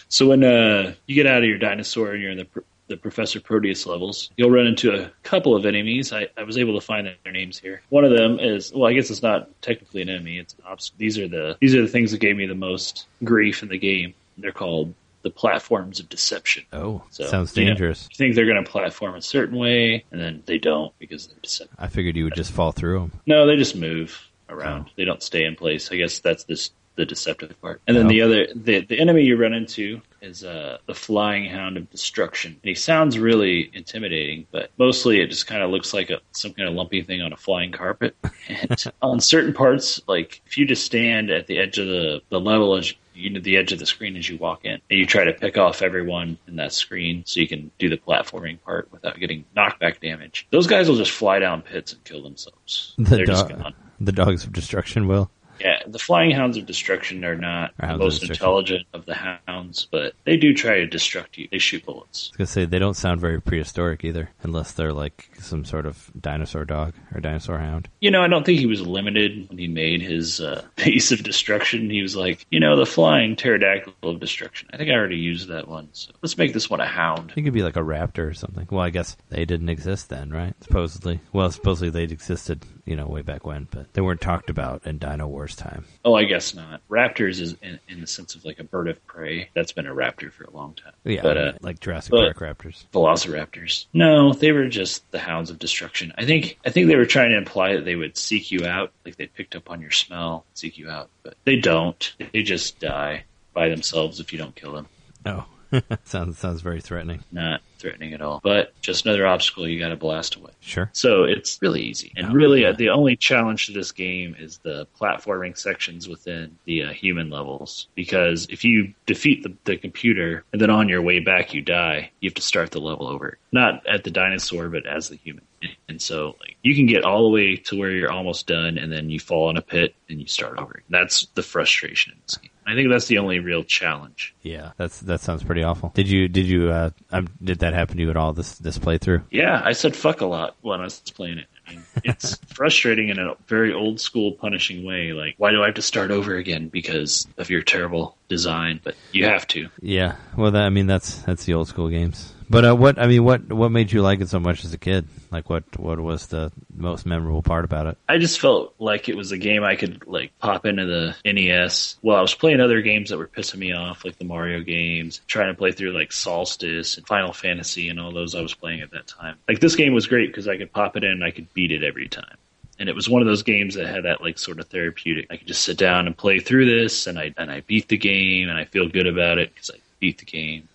[0.08, 2.48] So when uh, you get out of your dinosaur and you're in the
[2.90, 6.12] the Professor Proteus levels, you'll run into a couple of enemies.
[6.12, 7.82] I, I was able to find their names here.
[7.90, 10.40] One of them is well, I guess it's not technically an enemy.
[10.40, 13.06] It's an obs- these are the these are the things that gave me the most
[13.24, 14.14] grief in the game.
[14.38, 16.64] They're called the platforms of deception.
[16.72, 18.08] Oh, So, sounds you know, dangerous.
[18.10, 21.36] You think they're going to platform a certain way, and then they don't because they're
[21.42, 21.76] deceptive.
[21.78, 23.12] I figured you would just fall through them.
[23.26, 24.18] No, they just move
[24.48, 24.86] around.
[24.88, 24.92] Oh.
[24.96, 25.92] They don't stay in place.
[25.92, 27.82] I guess that's this the deceptive part.
[27.88, 31.78] And then the other, the the enemy you run into is uh, the flying hound
[31.78, 32.52] of destruction.
[32.52, 36.54] And he sounds really intimidating, but mostly it just kind of looks like a some
[36.54, 38.16] kind of lumpy thing on a flying carpet.
[38.50, 42.40] And on certain parts, like if you just stand at the edge of the the
[42.40, 45.06] level as you know the edge of the screen as you walk in, and you
[45.06, 48.92] try to pick off everyone in that screen so you can do the platforming part
[48.92, 50.48] without getting knockback damage.
[50.52, 52.94] Those guys will just fly down pits and kill themselves.
[52.98, 53.74] The, They're just do- gone.
[54.02, 55.32] the dogs of destruction will.
[55.60, 59.16] Yeah, the flying hounds of destruction are not the hounds of most intelligent of the
[59.48, 61.48] hounds, but they do try to destruct you.
[61.52, 62.30] They shoot bullets.
[62.30, 65.86] I was gonna say they don't sound very prehistoric either, unless they're like some sort
[65.86, 67.90] of dinosaur dog or dinosaur hound.
[68.00, 71.24] You know, I don't think he was limited when he made his uh, piece of
[71.24, 71.90] destruction.
[71.90, 74.70] He was like, you know, the flying pterodactyl of destruction.
[74.74, 77.34] I think I already used that one, so let's make this one a hound.
[77.36, 78.68] It could be like a raptor or something.
[78.70, 80.54] Well, I guess they didn't exist then, right?
[80.62, 81.20] Supposedly.
[81.34, 85.00] Well, supposedly they existed, you know, way back when, but they weren't talked about in
[85.00, 85.86] Dynowarz time.
[86.06, 86.82] Oh, I guess not.
[86.90, 89.50] Raptors is in, in the sense of like a bird of prey.
[89.54, 90.94] That's been a raptor for a long time.
[91.04, 92.86] Yeah, but uh, like Jurassic Park raptors.
[92.94, 93.86] Velociraptors.
[93.94, 96.14] No, they were just the hounds of destruction.
[96.18, 98.92] I think I think they were trying to imply that they would seek you out,
[99.06, 102.14] like they picked up on your smell, seek you out, but they don't.
[102.34, 103.24] They just die
[103.54, 104.88] by themselves if you don't kill them.
[105.26, 105.46] Oh,
[106.06, 107.24] sounds sounds very threatening.
[107.32, 110.52] Not threatening at all, but just another obstacle you got to blast away.
[110.60, 110.90] Sure.
[110.94, 112.70] So it's really easy, and Oh, really yeah.
[112.70, 117.30] uh, the only challenge to this game is the platforming sections within the uh, human
[117.30, 117.88] levels.
[117.96, 122.12] Because if you defeat the, the computer and then on your way back you die,
[122.20, 123.38] you have to start the level over.
[123.52, 125.44] Not at the dinosaur, but as the human.
[125.88, 128.92] And so like you can get all the way to where you're almost done, and
[128.92, 130.84] then you fall in a pit and you start over.
[130.90, 132.52] That's the frustration in this game.
[132.70, 134.36] I think that's the only real challenge.
[134.44, 135.92] Yeah, that's that sounds pretty awful.
[135.96, 138.78] Did you did you uh um, did that happen to you at all this this
[138.78, 139.24] playthrough?
[139.32, 141.48] Yeah, I said fuck a lot when I was playing it.
[141.68, 145.14] I mean, it's frustrating in a very old school punishing way.
[145.14, 148.82] Like, why do I have to start over again because of your terrible design?
[148.84, 149.70] But you have to.
[149.82, 150.16] Yeah.
[150.38, 152.34] Well, that, I mean that's that's the old school games.
[152.50, 154.78] But uh, what I mean, what what made you like it so much as a
[154.80, 155.08] kid?
[155.30, 157.98] Like, what what was the most memorable part about it?
[158.08, 161.98] I just felt like it was a game I could like pop into the NES.
[162.02, 165.22] Well, I was playing other games that were pissing me off, like the Mario games,
[165.28, 168.82] trying to play through like Solstice and Final Fantasy and all those I was playing
[168.82, 169.36] at that time.
[169.48, 171.72] Like this game was great because I could pop it in and I could beat
[171.72, 172.36] it every time.
[172.80, 175.28] And it was one of those games that had that like sort of therapeutic.
[175.30, 177.98] I could just sit down and play through this, and I and I beat the
[177.98, 180.68] game, and I feel good about it because I beat the game.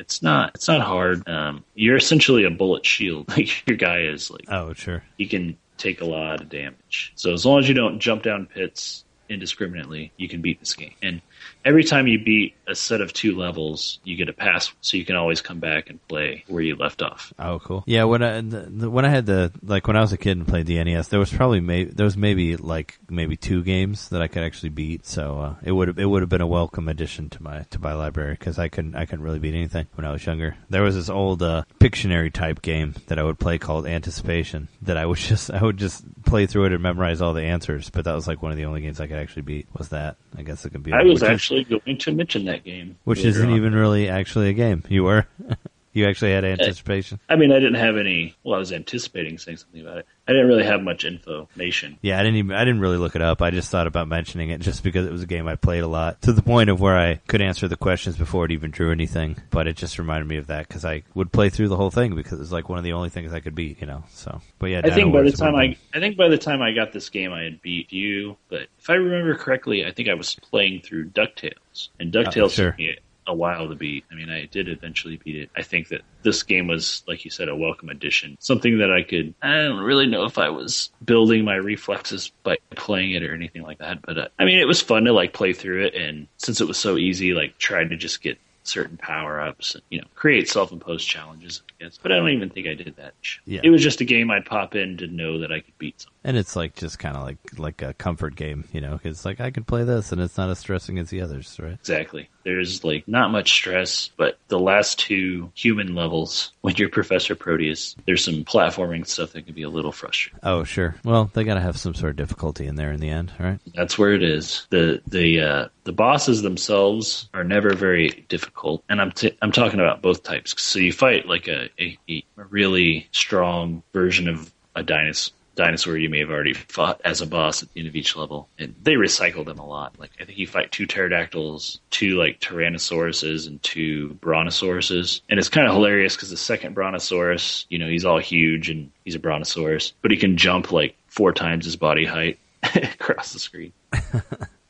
[0.00, 1.28] It's not it's not hard.
[1.28, 3.28] Um, you're essentially a bullet shield.
[3.36, 5.04] Like your guy is like Oh, sure.
[5.18, 7.12] he can take a lot of damage.
[7.14, 10.94] So as long as you don't jump down pits indiscriminately, you can beat this game.
[11.02, 11.20] And
[11.64, 15.04] every time you beat a set of two levels, you get a pass, so you
[15.04, 17.32] can always come back and play where you left off.
[17.38, 17.84] Oh, cool.
[17.86, 20.36] Yeah, when I the, the, when I had the like when I was a kid
[20.36, 24.08] and played the NES, there was probably may, there was maybe like maybe two games
[24.10, 25.06] that I could actually beat.
[25.06, 27.78] So uh, it would have it would have been a welcome addition to my to
[27.80, 30.56] my library because I couldn't I couldn't really beat anything when I was younger.
[30.68, 34.96] There was this old uh, Pictionary type game that I would play called Anticipation that
[34.96, 37.90] I would just I would just play through it and memorize all the answers.
[37.90, 40.16] But that was like one of the only games I could actually beat was that.
[40.36, 40.98] I guess the computer.
[40.98, 43.56] I was which is- actually going to mention that game, which later isn't on.
[43.56, 44.84] even really actually a game.
[44.88, 45.26] You were.
[45.92, 47.18] you actually had uh, anticipation.
[47.28, 48.34] I mean, I didn't have any.
[48.44, 50.06] Well, I was anticipating saying something about it.
[50.28, 51.98] I didn't really have much information.
[52.02, 53.42] Yeah, I didn't even I didn't really look it up.
[53.42, 55.88] I just thought about mentioning it just because it was a game I played a
[55.88, 58.92] lot to the point of where I could answer the questions before it even drew
[58.92, 59.36] anything.
[59.50, 62.14] But it just reminded me of that because I would play through the whole thing
[62.14, 64.04] because it was like one of the only things I could beat, you know.
[64.10, 66.72] So, but yeah, I think by the time I, I think by the time I
[66.72, 68.36] got this game, I had beat you.
[68.48, 72.42] But if I remember correctly, I think I was playing through Ducktales, and uh, Ducktales
[72.44, 72.70] Oh, sure.
[72.70, 72.96] took me
[73.30, 74.04] a while to beat.
[74.10, 75.50] I mean, I did eventually beat it.
[75.56, 79.02] I think that this game was, like you said, a welcome addition, something that I
[79.02, 79.34] could.
[79.40, 83.62] I don't really know if I was building my reflexes by playing it or anything
[83.62, 86.26] like that, but uh, I mean, it was fun to like play through it, and
[86.36, 88.38] since it was so easy, like tried to just get
[88.70, 91.62] certain power ups and you know create self imposed challenges.
[91.68, 93.14] I guess, but I don't even think I did that.
[93.44, 93.60] Yeah.
[93.64, 96.16] It was just a game I'd pop in to know that I could beat something.
[96.24, 99.40] and it's like just kind of like like a comfort game, you know, because like
[99.40, 101.72] I could play this and it's not as stressing as the others, right?
[101.72, 102.28] Exactly.
[102.44, 107.94] There's like not much stress, but the last two human levels, when you're Professor Proteus,
[108.06, 110.40] there's some platforming stuff that can be a little frustrating.
[110.42, 110.94] Oh, sure.
[111.04, 113.58] Well, they got to have some sort of difficulty in there in the end, right?
[113.74, 114.66] That's where it is.
[114.70, 118.50] the the uh, The bosses themselves are never very difficult,
[118.88, 120.60] and I'm t- I'm talking about both types.
[120.62, 125.34] So you fight like a a, a really strong version of a dinosaur.
[125.56, 128.48] Dinosaur you may have already fought as a boss at the end of each level,
[128.58, 129.98] and they recycle them a lot.
[129.98, 135.48] Like I think you fight two pterodactyls, two like tyrannosauruses, and two brontosauruses, and it's
[135.48, 139.18] kind of hilarious because the second brontosaurus, you know, he's all huge and he's a
[139.18, 142.38] brontosaurus, but he can jump like four times his body height
[142.74, 143.72] across the screen.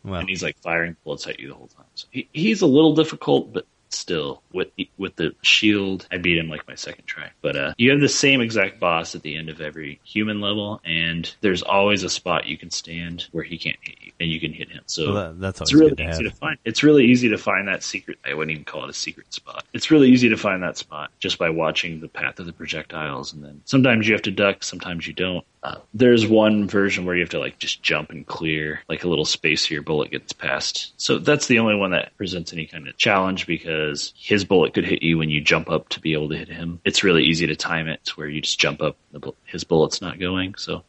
[0.02, 0.20] Wow.
[0.20, 1.84] and he's like firing bullets at you the whole time.
[1.94, 4.68] So he, he's a little difficult, but still with
[4.98, 8.08] with the shield i beat him like my second try but uh you have the
[8.08, 12.46] same exact boss at the end of every human level and there's always a spot
[12.46, 15.32] you can stand where he can't hit you and you can hit him so Well,
[15.32, 16.32] that, that's it's really to easy have.
[16.32, 16.58] to find.
[16.64, 18.18] It's really easy to find that secret.
[18.24, 19.64] I wouldn't even call it a secret spot.
[19.72, 23.32] It's really easy to find that spot just by watching the path of the projectiles,
[23.32, 25.44] and then sometimes you have to duck, sometimes you don't.
[25.62, 29.08] Uh, there's one version where you have to like just jump and clear, like a
[29.08, 30.92] little space so your bullet gets past.
[30.96, 34.86] So that's the only one that presents any kind of challenge because his bullet could
[34.86, 36.80] hit you when you jump up to be able to hit him.
[36.84, 40.00] It's really easy to time it to where you just jump up, the, his bullet's
[40.00, 40.54] not going.
[40.56, 40.82] So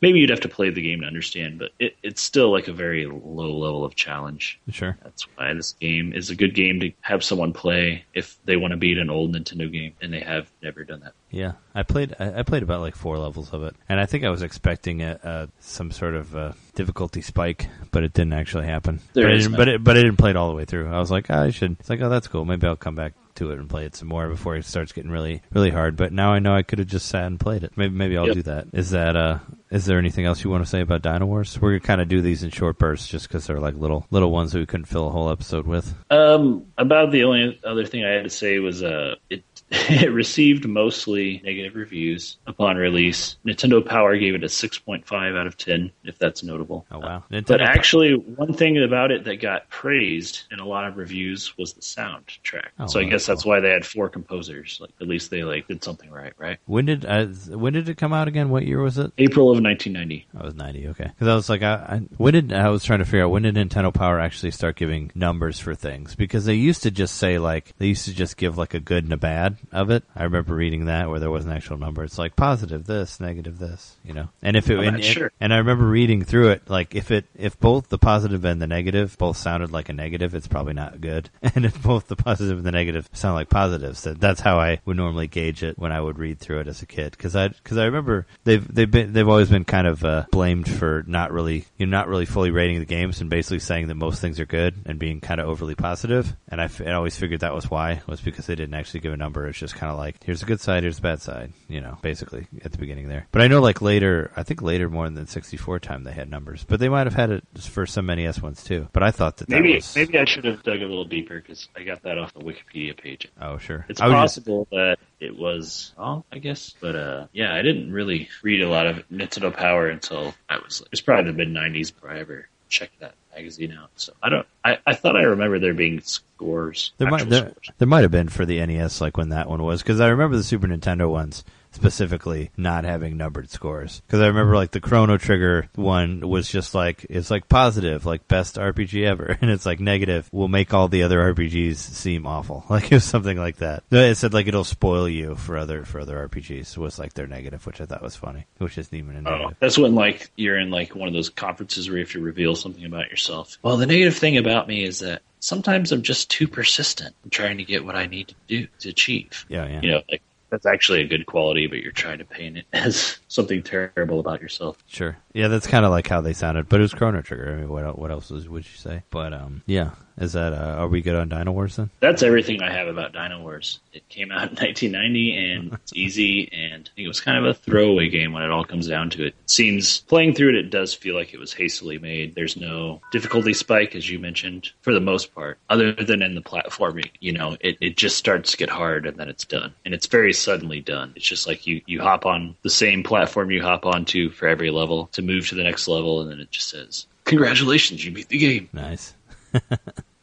[0.00, 2.72] maybe you'd have to play the game to understand, but it, it's still like a
[2.72, 4.60] very low level of challenge.
[4.70, 4.96] Sure.
[5.02, 8.72] That's why this game is a good game to have someone play if they want
[8.72, 11.12] to beat an old Nintendo game, and they have never done that.
[11.30, 12.14] Yeah, I played.
[12.18, 15.18] I, played about like four levels of it, and I think I was expecting a,
[15.22, 19.00] a some sort of uh, difficulty spike, but it didn't actually happen.
[19.14, 20.66] There but, I didn't, no- but it, but I didn't play it all the way
[20.66, 20.92] through.
[20.92, 21.76] I was like, "Ah, I should.
[21.80, 22.44] It's like, oh, that's cool.
[22.44, 25.10] Maybe I'll come back to it and play it some more before it starts getting
[25.10, 25.96] really, really hard.
[25.96, 27.72] But now I know I could have just sat and played it.
[27.76, 28.34] Maybe, maybe I'll Yep.
[28.34, 28.66] do that.
[28.72, 29.16] Is that?
[29.16, 29.38] uh
[29.70, 31.58] Is there anything else you want to say about Dynowarz?
[31.58, 34.30] We're gonna kind of do these in short bursts, just because they're like little, little
[34.30, 35.94] ones that we couldn't fill a whole episode with.
[36.10, 39.44] Um, about the only other thing I had to say was uh, it
[39.90, 43.36] it received mostly negative reviews upon release.
[43.46, 46.86] Nintendo Power gave it a 6.5 out of 10, if that's notable.
[46.90, 47.24] Oh wow!
[47.28, 51.74] But actually, one thing about it that got praised in a lot of reviews was
[51.74, 52.68] the soundtrack.
[52.78, 54.78] Oh, so I guess that's that's why they had four composers.
[54.80, 56.58] Like at least they like did something right, right?
[56.66, 58.50] when did uh, when did it come out again?
[58.50, 59.12] What year was it?
[59.18, 60.26] April of 1990.
[60.38, 61.04] I was 90, okay.
[61.04, 63.42] Because I was like, I, I, when did, I was trying to figure out when
[63.42, 66.14] did Nintendo Power actually start giving numbers for things?
[66.14, 69.04] Because they used to just say, like, they used to just give, like, a good
[69.04, 70.04] and a bad of it.
[70.14, 72.04] I remember reading that where there was an actual number.
[72.04, 74.28] It's like positive this, negative this, you know?
[74.42, 75.32] And if it, and, not sure.
[75.40, 78.66] and I remember reading through it, like, if it, if both the positive and the
[78.66, 81.30] negative both sounded like a negative, it's probably not good.
[81.54, 84.80] And if both the positive and the negative sound like positives, that, that's how I
[84.86, 87.16] would normally gauge it when I would read through it as a kid.
[87.18, 90.70] Cause I, cause I remember they've, they've been, they've always been kind of, uh, blamed
[90.70, 93.96] for not really, you know, not really fully rating the games and basically saying that
[93.96, 96.34] most things are good and being kind of overly positive.
[96.48, 99.12] And I, f- I always figured that was why, was because they didn't actually give
[99.12, 99.51] a number.
[99.52, 101.98] It's just kind of like, here's the good side, here's the bad side, you know,
[102.02, 103.26] basically at the beginning there.
[103.32, 106.64] But I know like later, I think later more than 64 time they had numbers,
[106.64, 108.88] but they might have had it for some NES ones too.
[108.92, 111.40] But I thought that that Maybe was, maybe I should have dug a little deeper
[111.40, 113.28] because I got that off the Wikipedia page.
[113.40, 113.84] oh sure.
[113.88, 116.74] It's was just- possible that it was wrong, I guess.
[116.80, 120.80] But uh, yeah, I didn't really read a lot of Nintendo Power until I was
[120.80, 123.90] like, it was probably the mid '90s before I ever checked that magazine out.
[123.96, 124.46] So I don't.
[124.64, 126.92] I, I thought I remember there being scores.
[126.98, 127.70] There might there, scores.
[127.78, 130.36] there might have been for the NES like when that one was because I remember
[130.36, 134.02] the Super Nintendo ones specifically not having numbered scores.
[134.06, 138.28] Because I remember like the Chrono Trigger one was just like it's like positive like
[138.28, 139.36] best RPG ever.
[139.42, 142.64] And it's like negative will make all the other RPGs seem awful.
[142.70, 143.82] Like it was something like that.
[143.90, 147.66] It said like it'll spoil you for other for other RPGs was like their negative
[147.66, 148.46] which I thought was funny.
[148.58, 149.56] Which isn't even a Oh, negative.
[149.60, 152.54] that's when like you're in like one of those conferences where you have to reveal
[152.54, 153.58] something about yourself.
[153.62, 157.58] Well, the negative thing about me is that sometimes I'm just too persistent in trying
[157.58, 159.44] to get what I need to do to achieve.
[159.48, 159.80] yeah yeah.
[159.82, 163.18] You know, like that's actually a good quality, but you're trying to paint it as
[163.26, 164.76] something terrible about yourself.
[164.86, 165.16] Sure.
[165.32, 167.54] Yeah, that's kind of like how they sounded, but it was Chrono Trigger.
[167.54, 169.02] I mean, what what else was, would you say?
[169.10, 171.90] But um, yeah, is that uh, are we good on Dynowarz then?
[172.00, 173.78] That's everything I have about Dynowarz.
[173.92, 177.44] It came out in 1990 and it's easy and I think it was kind of
[177.44, 179.34] a throwaway game when it all comes down to it.
[179.44, 182.34] It seems playing through it, it does feel like it was hastily made.
[182.34, 186.42] There's no difficulty spike, as you mentioned, for the most part, other than in the
[186.42, 187.10] platforming.
[187.20, 189.74] You know, it, it just starts to get hard and then it's done.
[189.84, 191.12] And it's very suddenly done.
[191.16, 194.70] It's just like you, you hop on the same platform you hop onto for every
[194.70, 198.28] level to move to the next level and then it just says, Congratulations, you beat
[198.28, 198.68] the game.
[198.72, 199.14] Nice.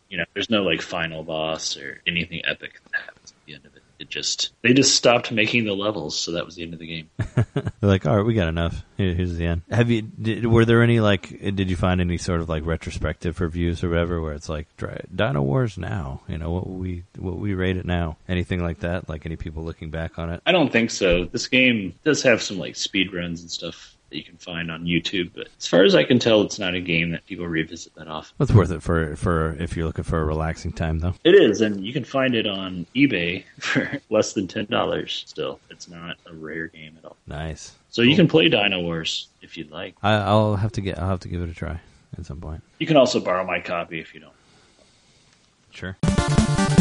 [0.10, 3.66] You know, there's no like final boss or anything epic that happens at the end
[3.66, 3.84] of it.
[4.00, 6.88] It just they just stopped making the levels, so that was the end of the
[6.88, 7.10] game.
[7.54, 8.84] They're like, all right, we got enough.
[8.98, 9.62] Here, here's the end.
[9.70, 10.02] Have you?
[10.04, 11.30] Did, were there any like?
[11.30, 15.78] Did you find any sort of like retrospective reviews or whatever, where it's like Dynowarz
[15.78, 16.22] now?
[16.28, 18.18] You know what we what we rate it now?
[18.28, 19.10] Anything like that?
[19.10, 20.42] Like any people looking back on it?
[20.46, 21.26] I don't think so.
[21.26, 24.86] This game does have some like speed runs and stuff that you can find on
[24.86, 27.94] YouTube, but as far as I can tell, it's not a game that people revisit
[27.96, 28.36] that often.
[28.40, 31.16] It's worth it for for if you're looking for a relaxing time, though.
[31.24, 35.24] It is, and you can find it on eBay for less than ten dollars.
[35.28, 37.18] Still, it's not a rare game at all.
[37.28, 37.76] Nice.
[37.90, 39.96] So you can play Dynowarz if you'd like.
[40.04, 41.00] I, I'll have to get.
[41.00, 41.80] I'll have to give it a try
[42.18, 42.64] at some point.
[42.80, 44.34] You can also borrow my copy if you don't.
[45.72, 46.78] Sure.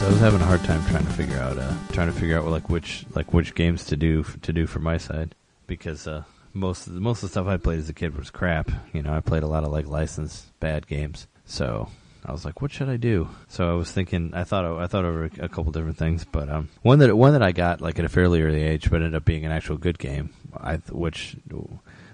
[0.00, 2.38] Was I was having a hard time trying to figure out uh, trying to figure
[2.38, 5.34] out like which like which games to do to do for my side
[5.66, 8.30] because uh, most of the, most of the stuff I played as a kid was
[8.30, 8.70] crap.
[8.92, 11.88] You know, I played a lot of like licensed bad games, so
[12.24, 13.28] I was like, what should I do?
[13.48, 16.68] So I was thinking, I thought I thought over a couple different things, but um,
[16.82, 19.24] one that one that I got like at a fairly early age, but ended up
[19.24, 21.36] being an actual good game, I which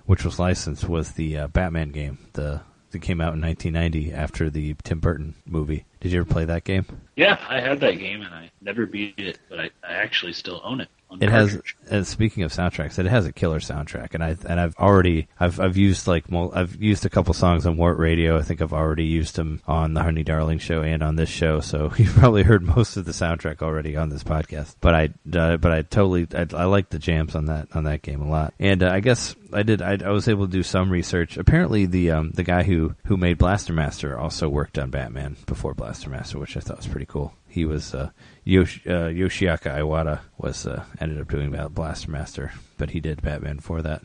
[0.06, 2.60] which was licensed was the uh, Batman game, the
[2.92, 5.84] that came out in 1990 after the Tim Burton movie.
[6.00, 6.86] Did you ever play that game?
[7.16, 10.60] Yeah, I had that game and I never beat it, but I, I actually still
[10.64, 10.88] own it.
[11.20, 11.60] It has.
[11.90, 15.60] And speaking of soundtracks, it has a killer soundtrack, and I and I've already I've
[15.60, 18.38] I've used like I've used a couple songs on Wart Radio.
[18.38, 21.60] I think I've already used them on the Honey Darling show and on this show.
[21.60, 24.76] So you've probably heard most of the soundtrack already on this podcast.
[24.80, 25.04] But I
[25.36, 28.30] uh, but I totally I, I like the jams on that on that game a
[28.30, 28.54] lot.
[28.58, 29.82] And uh, I guess I did.
[29.82, 31.36] I, I, was able to do some research.
[31.36, 35.74] Apparently, the um, the guy who who made Blaster Master also worked on Batman before
[35.74, 37.34] Blaster Master, which I thought was pretty cool.
[37.52, 38.10] He was uh, uh,
[38.46, 44.04] Yoshiaki Iwata was uh, ended up doing Blaster Master, but he did Batman for that,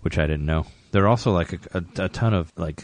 [0.00, 0.64] which I didn't know.
[0.90, 2.82] There are also like a, a, a ton of like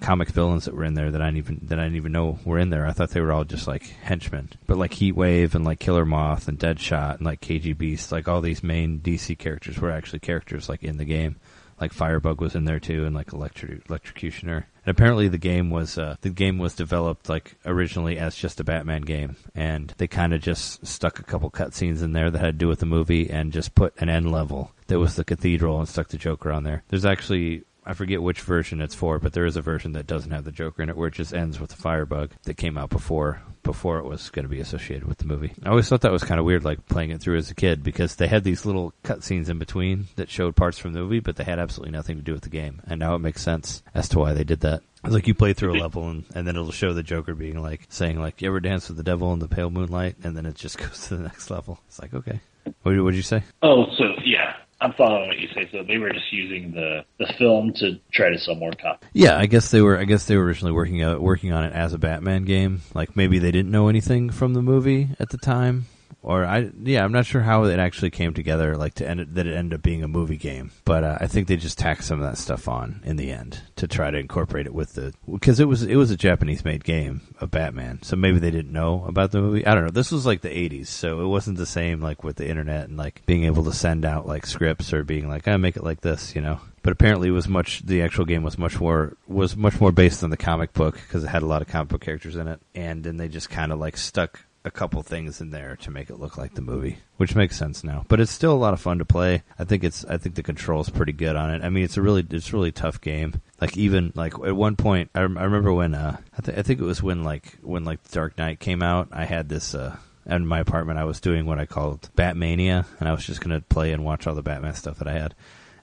[0.00, 2.38] comic villains that were in there that I didn't even that I didn't even know
[2.46, 2.86] were in there.
[2.86, 6.06] I thought they were all just like henchmen, but like Heat Wave and like Killer
[6.06, 10.20] Moth and Deadshot and like KG Beast, like all these main DC characters were actually
[10.20, 11.36] characters like in the game
[11.80, 14.64] like Firebug was in there too, and like Electro- Electrocutioner.
[14.88, 18.64] And apparently, the game was uh, the game was developed like originally as just a
[18.64, 22.54] Batman game, and they kind of just stuck a couple cutscenes in there that had
[22.54, 25.78] to do with the movie, and just put an end level that was the cathedral
[25.78, 26.84] and stuck the Joker on there.
[26.88, 30.30] There's actually I forget which version it's for, but there is a version that doesn't
[30.30, 32.90] have the Joker in it, where it just ends with the Firebug that came out
[32.90, 35.52] before before it was going to be associated with the movie.
[35.62, 37.82] I always thought that was kind of weird, like playing it through as a kid,
[37.82, 41.36] because they had these little cutscenes in between that showed parts from the movie, but
[41.36, 42.82] they had absolutely nothing to do with the game.
[42.86, 44.82] And now it makes sense as to why they did that.
[45.04, 47.60] It's like you play through a level and, and then it'll show the Joker being
[47.62, 50.44] like saying like, "You ever dance with the devil in the pale moonlight?" And then
[50.44, 51.78] it just goes to the next level.
[51.88, 52.40] It's like, okay,
[52.82, 53.42] what did you say?
[53.62, 55.68] Oh, so yeah, I'm following what you say.
[55.72, 59.08] So they were just using the, the film to try to sell more copies.
[59.12, 59.98] Yeah, I guess they were.
[59.98, 62.82] I guess they were originally working out working on it as a Batman game.
[62.94, 65.86] Like maybe they didn't know anything from the movie at the time,
[66.28, 69.34] or I yeah, I'm not sure how it actually came together, like to end it,
[69.34, 70.72] that it ended up being a movie game.
[70.84, 73.62] But uh, I think they just tacked some of that stuff on in the end
[73.76, 76.84] to try to incorporate it with the because it was it was a Japanese made
[76.84, 79.66] game of Batman, so maybe they didn't know about the movie.
[79.66, 79.90] I don't know.
[79.90, 82.98] This was like the 80s, so it wasn't the same like with the internet and
[82.98, 86.02] like being able to send out like scripts or being like I make it like
[86.02, 89.56] this, you know but apparently it was much the actual game was much more was
[89.56, 92.00] much more based on the comic book because it had a lot of comic book
[92.00, 95.50] characters in it and then they just kind of like stuck a couple things in
[95.50, 98.04] there to make it look like the movie, which makes sense now.
[98.08, 99.42] But it's still a lot of fun to play.
[99.58, 101.62] I think it's I think the control's pretty good on it.
[101.64, 103.40] I mean, it's a really it's a really tough game.
[103.60, 106.80] Like even like at one point, I, I remember when uh I, th- I think
[106.80, 109.08] it was when like when like Dark Knight came out.
[109.12, 109.96] I had this uh
[110.26, 110.98] in my apartment.
[110.98, 114.04] I was doing what I called Batmania, and I was just going to play and
[114.04, 115.34] watch all the Batman stuff that I had.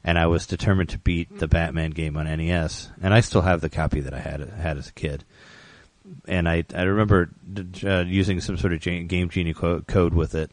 [0.04, 3.62] And I was determined to beat the Batman game on NES, and I still have
[3.62, 5.24] the copy that I had had as a kid
[6.28, 7.30] and I I remember
[7.84, 10.52] uh, using some sort of game genie code with it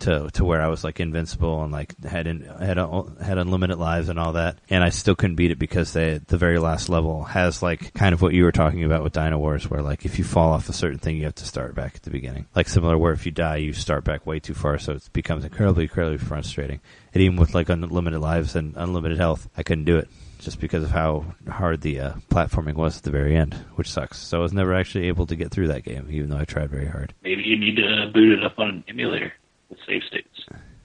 [0.00, 3.78] to to where I was like invincible and like had in, had a, had unlimited
[3.78, 6.88] lives and all that, and I still couldn't beat it because they, the very last
[6.88, 10.18] level has like kind of what you were talking about with Dynowarz, where like if
[10.18, 12.46] you fall off a certain thing, you have to start back at the beginning.
[12.54, 15.44] Like similar, where if you die, you start back way too far, so it becomes
[15.44, 16.80] incredibly incredibly frustrating.
[17.12, 20.08] And even with like unlimited lives and unlimited health, I couldn't do it
[20.38, 24.18] just because of how hard the uh, platforming was at the very end, which sucks.
[24.18, 26.70] So I was never actually able to get through that game, even though I tried
[26.70, 27.14] very hard.
[27.22, 29.32] Maybe you need to boot it up on an emulator
[29.68, 30.28] with save states.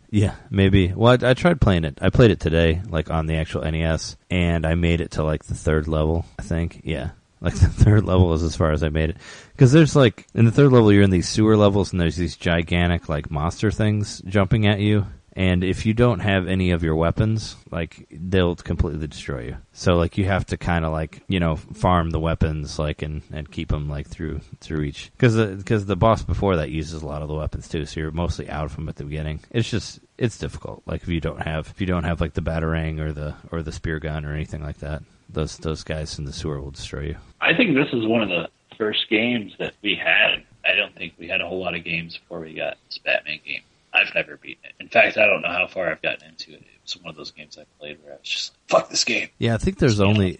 [0.09, 0.93] Yeah, maybe.
[0.93, 1.97] Well, I, I, tried playing it.
[1.99, 5.43] I played it today, like on the actual NES, and I made it to like
[5.45, 6.25] the third level.
[6.37, 6.81] I think.
[6.83, 9.17] Yeah, like the third level is as far as I made it.
[9.53, 12.37] Because there's like in the third level, you're in these sewer levels, and there's these
[12.37, 16.95] gigantic like monster things jumping at you, and if you don't have any of your
[16.95, 19.57] weapons, like they'll completely destroy you.
[19.73, 23.23] So like you have to kind of like you know farm the weapons like and
[23.31, 27.01] and keep them like through through each because because the, the boss before that uses
[27.01, 27.85] a lot of the weapons too.
[27.85, 29.39] So you're mostly out of them at the beginning.
[29.49, 30.83] It's just it's difficult.
[30.85, 33.63] Like if you don't have if you don't have like the batarang or the or
[33.63, 37.01] the spear gun or anything like that, those those guys in the sewer will destroy
[37.01, 37.17] you.
[37.41, 40.43] I think this is one of the first games that we had.
[40.65, 43.39] I don't think we had a whole lot of games before we got this Batman
[43.45, 43.61] game.
[43.93, 44.73] I've never beaten it.
[44.79, 46.61] In fact, I don't know how far I've gotten into it.
[46.61, 49.03] It was one of those games I played where I was just like, "Fuck this
[49.03, 50.39] game." Yeah, I think there's only.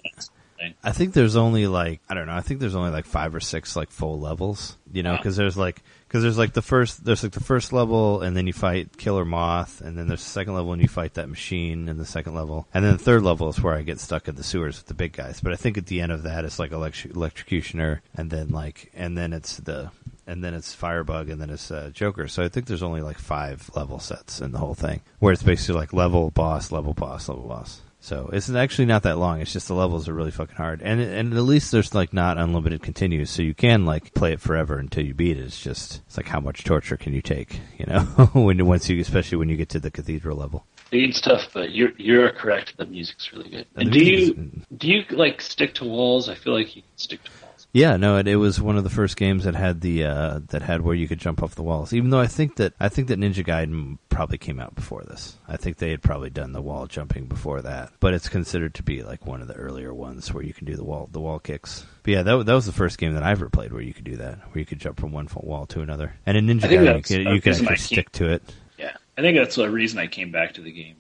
[0.81, 2.35] I think there's only like I don't know.
[2.35, 4.77] I think there's only like five or six like full levels.
[4.91, 8.21] You know, because there's like because there's like the first there's like the first level,
[8.21, 11.15] and then you fight Killer Moth, and then there's the second level, and you fight
[11.15, 13.99] that machine in the second level, and then the third level is where I get
[13.99, 15.41] stuck in the sewers with the big guys.
[15.41, 18.91] But I think at the end of that, it's like electri- electrocutioner, and then like
[18.93, 19.91] and then it's the
[20.28, 22.28] and then it's Firebug, and then it's uh, Joker.
[22.28, 25.43] So I think there's only like five level sets in the whole thing, where it's
[25.43, 27.82] basically like level boss, level boss, level boss.
[28.03, 29.39] So it's actually not that long.
[29.39, 32.38] It's just the levels are really fucking hard, and and at least there's like not
[32.38, 35.45] unlimited continues, so you can like play it forever until you beat it.
[35.45, 38.01] It's just it's like how much torture can you take, you know?
[38.34, 40.65] when once you, especially when you get to the cathedral level.
[40.89, 42.76] Being tough, but you're you're correct.
[42.76, 43.67] The music's really good.
[43.78, 46.28] And, do you do you like stick to walls?
[46.28, 47.42] I feel like you can stick to walls.
[47.74, 50.61] Yeah, no, it, it was one of the first games that had the uh, that
[50.61, 51.91] had where you could jump off the walls.
[51.91, 55.38] Even though I think that I think that Ninja Gaiden probably came out before this.
[55.47, 58.84] I think they had probably done the wall jumping before that, but it's considered to
[58.84, 61.39] be like one of the earlier ones where you can do the wall the wall
[61.39, 61.84] kicks.
[62.03, 64.05] But yeah, that, that was the first game that I ever played where you could
[64.05, 66.13] do that, where you could jump from one wall to another.
[66.28, 68.43] And in Ninja Gaiden, you could, you could actually stick to it.
[68.78, 70.97] Yeah, I think that's the reason I came back to the game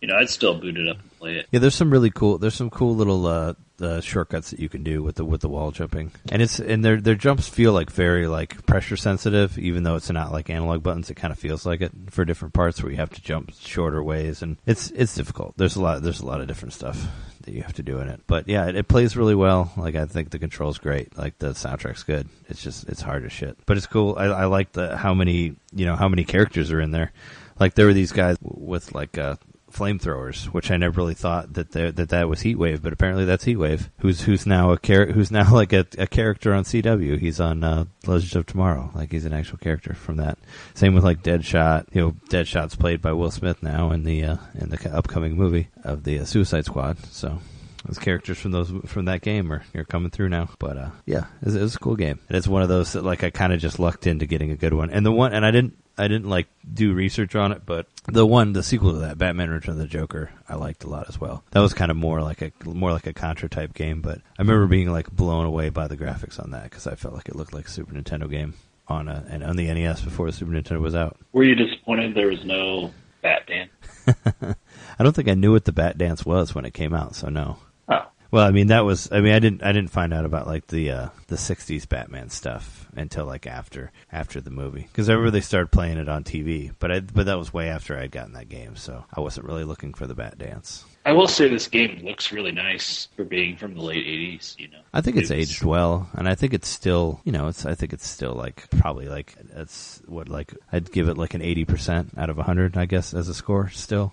[0.00, 1.46] you know I'd still boot it up and play it.
[1.50, 2.38] Yeah, there's some really cool.
[2.38, 5.48] There's some cool little uh, the shortcuts that you can do with the with the
[5.48, 9.82] wall jumping, and it's and their their jumps feel like very like pressure sensitive, even
[9.82, 11.10] though it's not like analog buttons.
[11.10, 14.02] It kind of feels like it for different parts where you have to jump shorter
[14.02, 15.54] ways, and it's it's difficult.
[15.56, 17.06] There's a lot there's a lot of different stuff
[17.42, 19.72] that you have to do in it, but yeah, it, it plays really well.
[19.76, 21.16] Like I think the controls great.
[21.16, 22.28] Like the soundtrack's good.
[22.48, 24.14] It's just it's hard as shit, but it's cool.
[24.18, 27.12] I, I like the how many you know how many characters are in there.
[27.58, 29.36] Like there were these guys with like uh,
[29.72, 33.88] flamethrowers, which I never really thought that that that was Heatwave, but apparently that's Heatwave,
[33.98, 37.18] who's who's now a char- who's now like a, a character on CW.
[37.18, 40.38] He's on uh, Legends of Tomorrow, like he's an actual character from that.
[40.74, 41.86] Same with like Deadshot.
[41.92, 45.68] You know, Deadshot's played by Will Smith now in the uh, in the upcoming movie
[45.84, 46.98] of the uh, Suicide Squad.
[47.06, 47.38] So
[47.86, 50.50] those characters from those from that game are, are coming through now.
[50.58, 52.18] But uh, yeah, it was, a cool game.
[52.28, 54.74] It's one of those that like I kind of just lucked into getting a good
[54.74, 54.90] one.
[54.90, 58.24] And the one, and I didn't I didn't like do research on it, but the
[58.24, 61.20] one, the sequel to that, Batman Return of the Joker, I liked a lot as
[61.20, 61.44] well.
[61.50, 64.42] That was kind of more like a more like a Contra type game, but I
[64.42, 67.36] remember being like blown away by the graphics on that because I felt like it
[67.36, 68.54] looked like a Super Nintendo game
[68.88, 71.18] on a and on the NES before the Super Nintendo was out.
[71.32, 72.92] Were you disappointed there was no
[73.22, 73.70] Bat Dance?
[74.98, 77.28] I don't think I knew what the Bat Dance was when it came out, so
[77.28, 77.58] no.
[77.88, 78.06] Oh.
[78.30, 80.66] Well, I mean that was I mean I didn't I didn't find out about like
[80.68, 85.30] the uh the 60s Batman stuff until like after after the movie because I remember
[85.30, 88.10] they started playing it on TV, but I but that was way after I had
[88.10, 90.84] gotten that game, so I wasn't really looking for the Bat Dance.
[91.06, 94.58] I will say this game looks really nice for being from the late '80s.
[94.58, 97.64] You know, I think it's, aged well, and I think it's still, you know, it's.
[97.64, 101.42] I think it's still like probably like it's what like I'd give it like an
[101.42, 103.70] eighty percent out of hundred, I guess, as a score.
[103.70, 104.12] Still,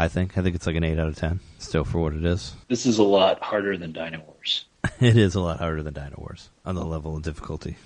[0.00, 2.24] I think I think it's like an eight out of ten, still for what it
[2.24, 2.54] is.
[2.68, 4.64] This is a lot harder than Dino Wars.
[5.00, 7.76] it is a lot harder than Dynowarz on the level of difficulty.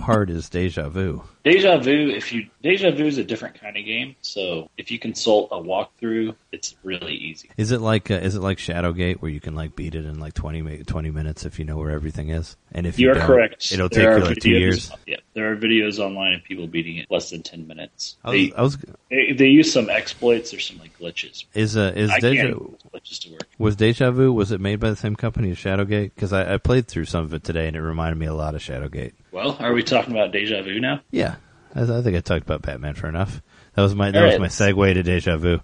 [0.00, 1.22] Hard is Deja Vu?
[1.44, 4.98] Deja Vu, if you Deja Vu is a different kind of game, so if you
[4.98, 7.50] consult a walkthrough, it's really easy.
[7.56, 10.18] Is it like uh, is it like Shadowgate where you can like beat it in
[10.18, 12.56] like 20, 20 minutes if you know where everything is?
[12.72, 14.92] And if you are correct, it'll there take you like videos, two years.
[15.06, 18.16] Yeah, there are videos online of people beating it less than ten minutes.
[18.24, 18.78] I was, they, I was,
[19.10, 20.54] they, they, use some exploits.
[20.54, 21.44] or some like glitches.
[21.52, 22.54] Is uh is I Deja
[22.94, 23.48] glitches to work.
[23.58, 26.12] Was Deja Vu was it made by the same company as Shadowgate?
[26.14, 28.54] Because I, I played through some of it today and it reminded me a lot
[28.54, 29.14] of Shadowgate.
[29.32, 31.00] Well, are we talking about Deja Vu now?
[31.10, 31.36] Yeah,
[31.74, 33.42] I, I think I talked about Batman for enough.
[33.74, 35.60] That was my that was my segue to Deja Vu.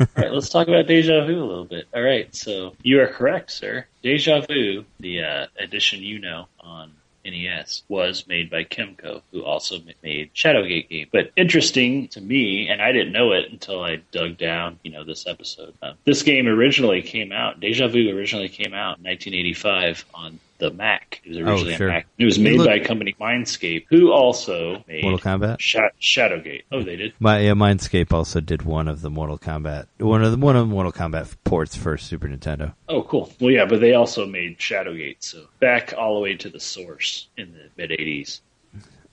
[0.00, 1.86] All right, let's talk about Deja Vu a little bit.
[1.94, 3.86] All right, so you are correct, sir.
[4.02, 6.92] Deja Vu, the uh, edition you know on
[7.24, 11.08] NES was made by Kemco, who also made Shadowgate game.
[11.10, 15.04] But interesting to me, and I didn't know it until I dug down, you know,
[15.04, 15.74] this episode.
[15.82, 20.70] Uh, this game originally came out, Deja Vu originally came out in 1985 on the
[20.70, 21.20] Mac.
[21.24, 21.88] It was oh, originally oh, sure.
[21.88, 22.06] a Mac.
[22.18, 25.60] It was made look, by a company Mindscape, who also made Mortal Kombat.
[25.60, 26.62] Sh- Shadowgate.
[26.72, 27.12] Oh, they did.
[27.18, 30.68] My yeah, Mindscape also did one of the Mortal Kombat, one of the one of
[30.68, 32.74] the Mortal Kombat ports for Super Nintendo.
[32.88, 33.32] Oh, cool.
[33.40, 37.28] Well, yeah, but they also made Shadowgate, so back all the way to the source
[37.36, 38.40] in the mid '80s.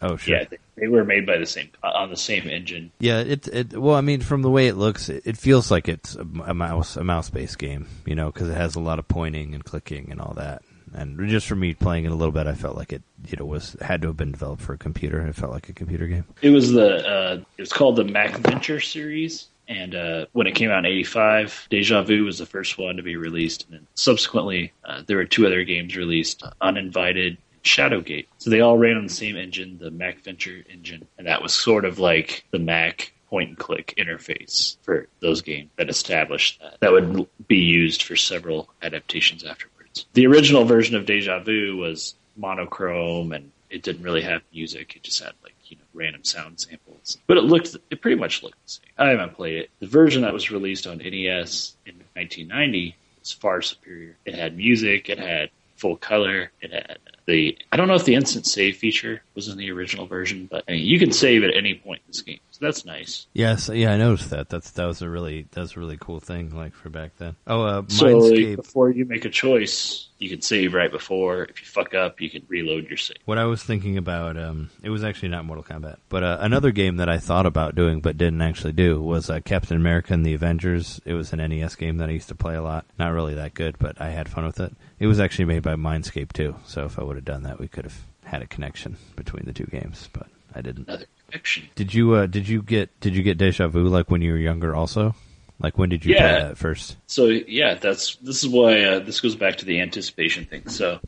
[0.04, 0.36] Oh, sure.
[0.36, 2.92] Yeah, they, they, were made by the same uh, on the same engine.
[3.00, 5.88] Yeah, it it well, I mean, from the way it looks, it, it feels like
[5.88, 8.98] it's a, a mouse a mouse based game, you know, because it has a lot
[8.98, 10.64] of pointing and clicking and all that
[10.94, 13.46] And just for me playing it a little bit, I felt like it, you know,
[13.46, 15.20] was had to have been developed for a computer.
[15.20, 16.26] And it felt like a computer game.
[16.42, 20.56] It was the uh, it was called the Mac Venture series, and uh, when it
[20.56, 23.88] came out in '85, Deja Vu was the first one to be released, and then
[23.94, 28.28] subsequently uh, there were two other games released: Uninvited, and Shadowgate.
[28.38, 31.54] So they all ran on the same engine, the Mac Venture engine, and that was
[31.54, 36.78] sort of like the Mac point and click interface for those games that established that.
[36.82, 39.71] That would be used for several adaptations afterwards.
[40.14, 44.96] The original version of Deja Vu was monochrome and it didn't really have music.
[44.96, 47.18] It just had like, you know, random sound samples.
[47.28, 48.90] But it looked, it pretty much looked the same.
[48.98, 49.70] I haven't played it.
[49.80, 54.18] The version that was released on NES in 1990 was far superior.
[54.26, 58.16] It had music, it had full color, it had the, I don't know if the
[58.16, 61.56] instant save feature was in the original version, but I mean, you can save at
[61.56, 63.26] any point in this game that's nice.
[63.34, 64.50] Yes, yeah, I noticed that.
[64.50, 67.36] That's that was a really that was a really cool thing, like for back then.
[67.48, 71.44] Oh, uh, so like, before you make a choice, you can save right before.
[71.44, 73.18] If you fuck up, you can reload your save.
[73.26, 76.72] What I was thinking about, um, it was actually not Mortal Kombat, but uh, another
[76.72, 80.24] game that I thought about doing but didn't actually do was uh, Captain America and
[80.24, 81.02] the Avengers.
[81.04, 82.86] It was an NES game that I used to play a lot.
[83.00, 84.74] Not really that good, but I had fun with it.
[85.00, 87.68] It was actually made by Mindscape too, so if I would have done that, we
[87.68, 90.88] could have had a connection between the two games, but I didn't.
[90.88, 91.70] Another connection.
[91.76, 94.38] Did you uh, did you get did you get Deja Vu like when you were
[94.38, 95.16] younger also?
[95.60, 96.20] Like when did you yeah.
[96.20, 96.98] play that first?
[97.08, 100.68] So yeah, that's this is why uh, this goes back to the anticipation thing.
[100.68, 101.00] So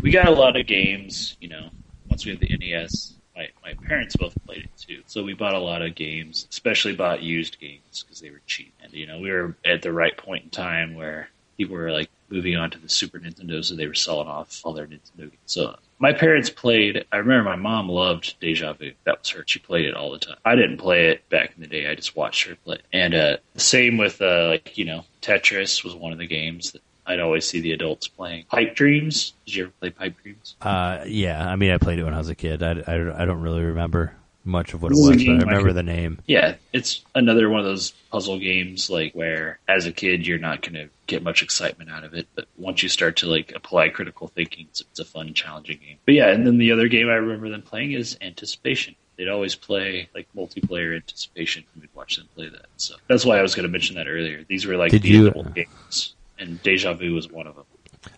[0.00, 1.70] we got a lot of games, you know.
[2.08, 5.02] Once we had the NES, my my parents both played it too.
[5.06, 8.72] So we bought a lot of games, especially bought used games because they were cheap.
[8.82, 12.10] And you know, we were at the right point in time where people were like
[12.28, 15.38] moving on to the Super Nintendo, so they were selling off all their Nintendo games.
[15.46, 17.04] So my parents played.
[17.12, 18.92] I remember my mom loved Deja Vu.
[19.04, 19.44] That was her.
[19.46, 20.36] She played it all the time.
[20.44, 21.88] I didn't play it back in the day.
[21.88, 22.78] I just watched her play.
[22.92, 26.82] And uh, same with uh, like you know Tetris was one of the games that
[27.06, 28.44] I'd always see the adults playing.
[28.46, 29.34] Pipe Dreams.
[29.46, 30.56] Did you ever play Pipe Dreams?
[30.60, 31.46] Uh, yeah.
[31.46, 32.62] I mean, I played it when I was a kid.
[32.62, 34.14] I, I, I don't really remember
[34.44, 36.20] much of what it was, but I remember the name.
[36.26, 40.62] Yeah, it's another one of those puzzle games like where as a kid you're not
[40.62, 43.88] going to get much excitement out of it, but once you start to like apply
[43.88, 45.98] critical thinking, it's, it's a fun, challenging game.
[46.04, 48.94] But yeah, and then the other game I remember them playing is Anticipation.
[49.16, 52.66] They'd always play like multiplayer anticipation, and we'd watch them play that.
[52.76, 54.44] So that's why I was going to mention that earlier.
[54.48, 57.64] These were like Did the you, games, and Deja Vu was one of them.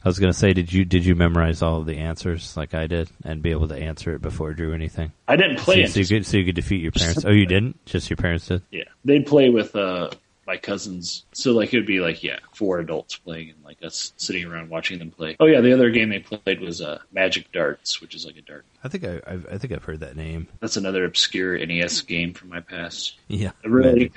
[0.04, 2.74] I was going to say, did you did you memorize all of the answers like
[2.74, 5.12] I did and be able to answer it before it drew anything?
[5.28, 7.24] I didn't play so, so you could so you could defeat your parents.
[7.24, 7.84] oh, you didn't?
[7.86, 8.62] Just your parents did?
[8.70, 10.10] Yeah, they'd play with uh,
[10.46, 11.24] my cousins.
[11.32, 14.70] So like it would be like yeah, four adults playing and like us sitting around
[14.70, 15.36] watching them play.
[15.40, 18.42] Oh yeah, the other game they played was uh, Magic Darts, which is like a
[18.42, 18.64] dart.
[18.84, 20.48] I think I I've, i think I've heard that name.
[20.60, 23.18] That's another obscure NES game from my past.
[23.28, 24.10] Yeah, a really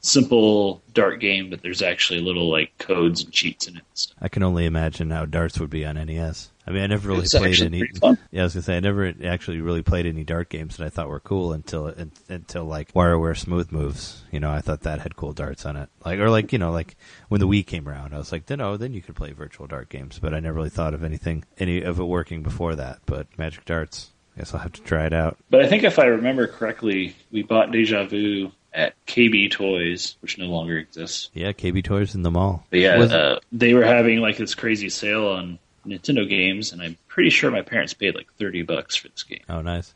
[0.00, 4.06] simple dart game, but there's actually little like codes and cheats in it.
[4.20, 6.50] I can only imagine how darts would be on NES.
[6.66, 7.82] I mean, I never really it's played any.
[8.30, 10.90] Yeah, I was gonna say I never actually really played any dart games that I
[10.90, 11.92] thought were cool until
[12.28, 14.22] until like WarioWare Smooth Moves.
[14.30, 15.88] You know, I thought that had cool darts on it.
[16.04, 16.96] Like or like you know like
[17.28, 19.66] when the Wii came around, I was like, then oh, then you could play virtual
[19.66, 20.20] dart games.
[20.20, 23.00] But I never really thought of anything any of it working before that.
[23.06, 25.38] But Magic Darts, I guess I'll have to try it out.
[25.50, 30.38] But I think if I remember correctly, we bought Deja Vu at KB Toys, which
[30.38, 31.28] no longer exists.
[31.34, 32.64] Yeah, KB Toys in the mall.
[32.70, 36.96] But yeah, uh, they were having like this crazy sale on Nintendo games, and I'm
[37.08, 39.42] pretty sure my parents paid like thirty bucks for this game.
[39.48, 39.94] Oh, nice.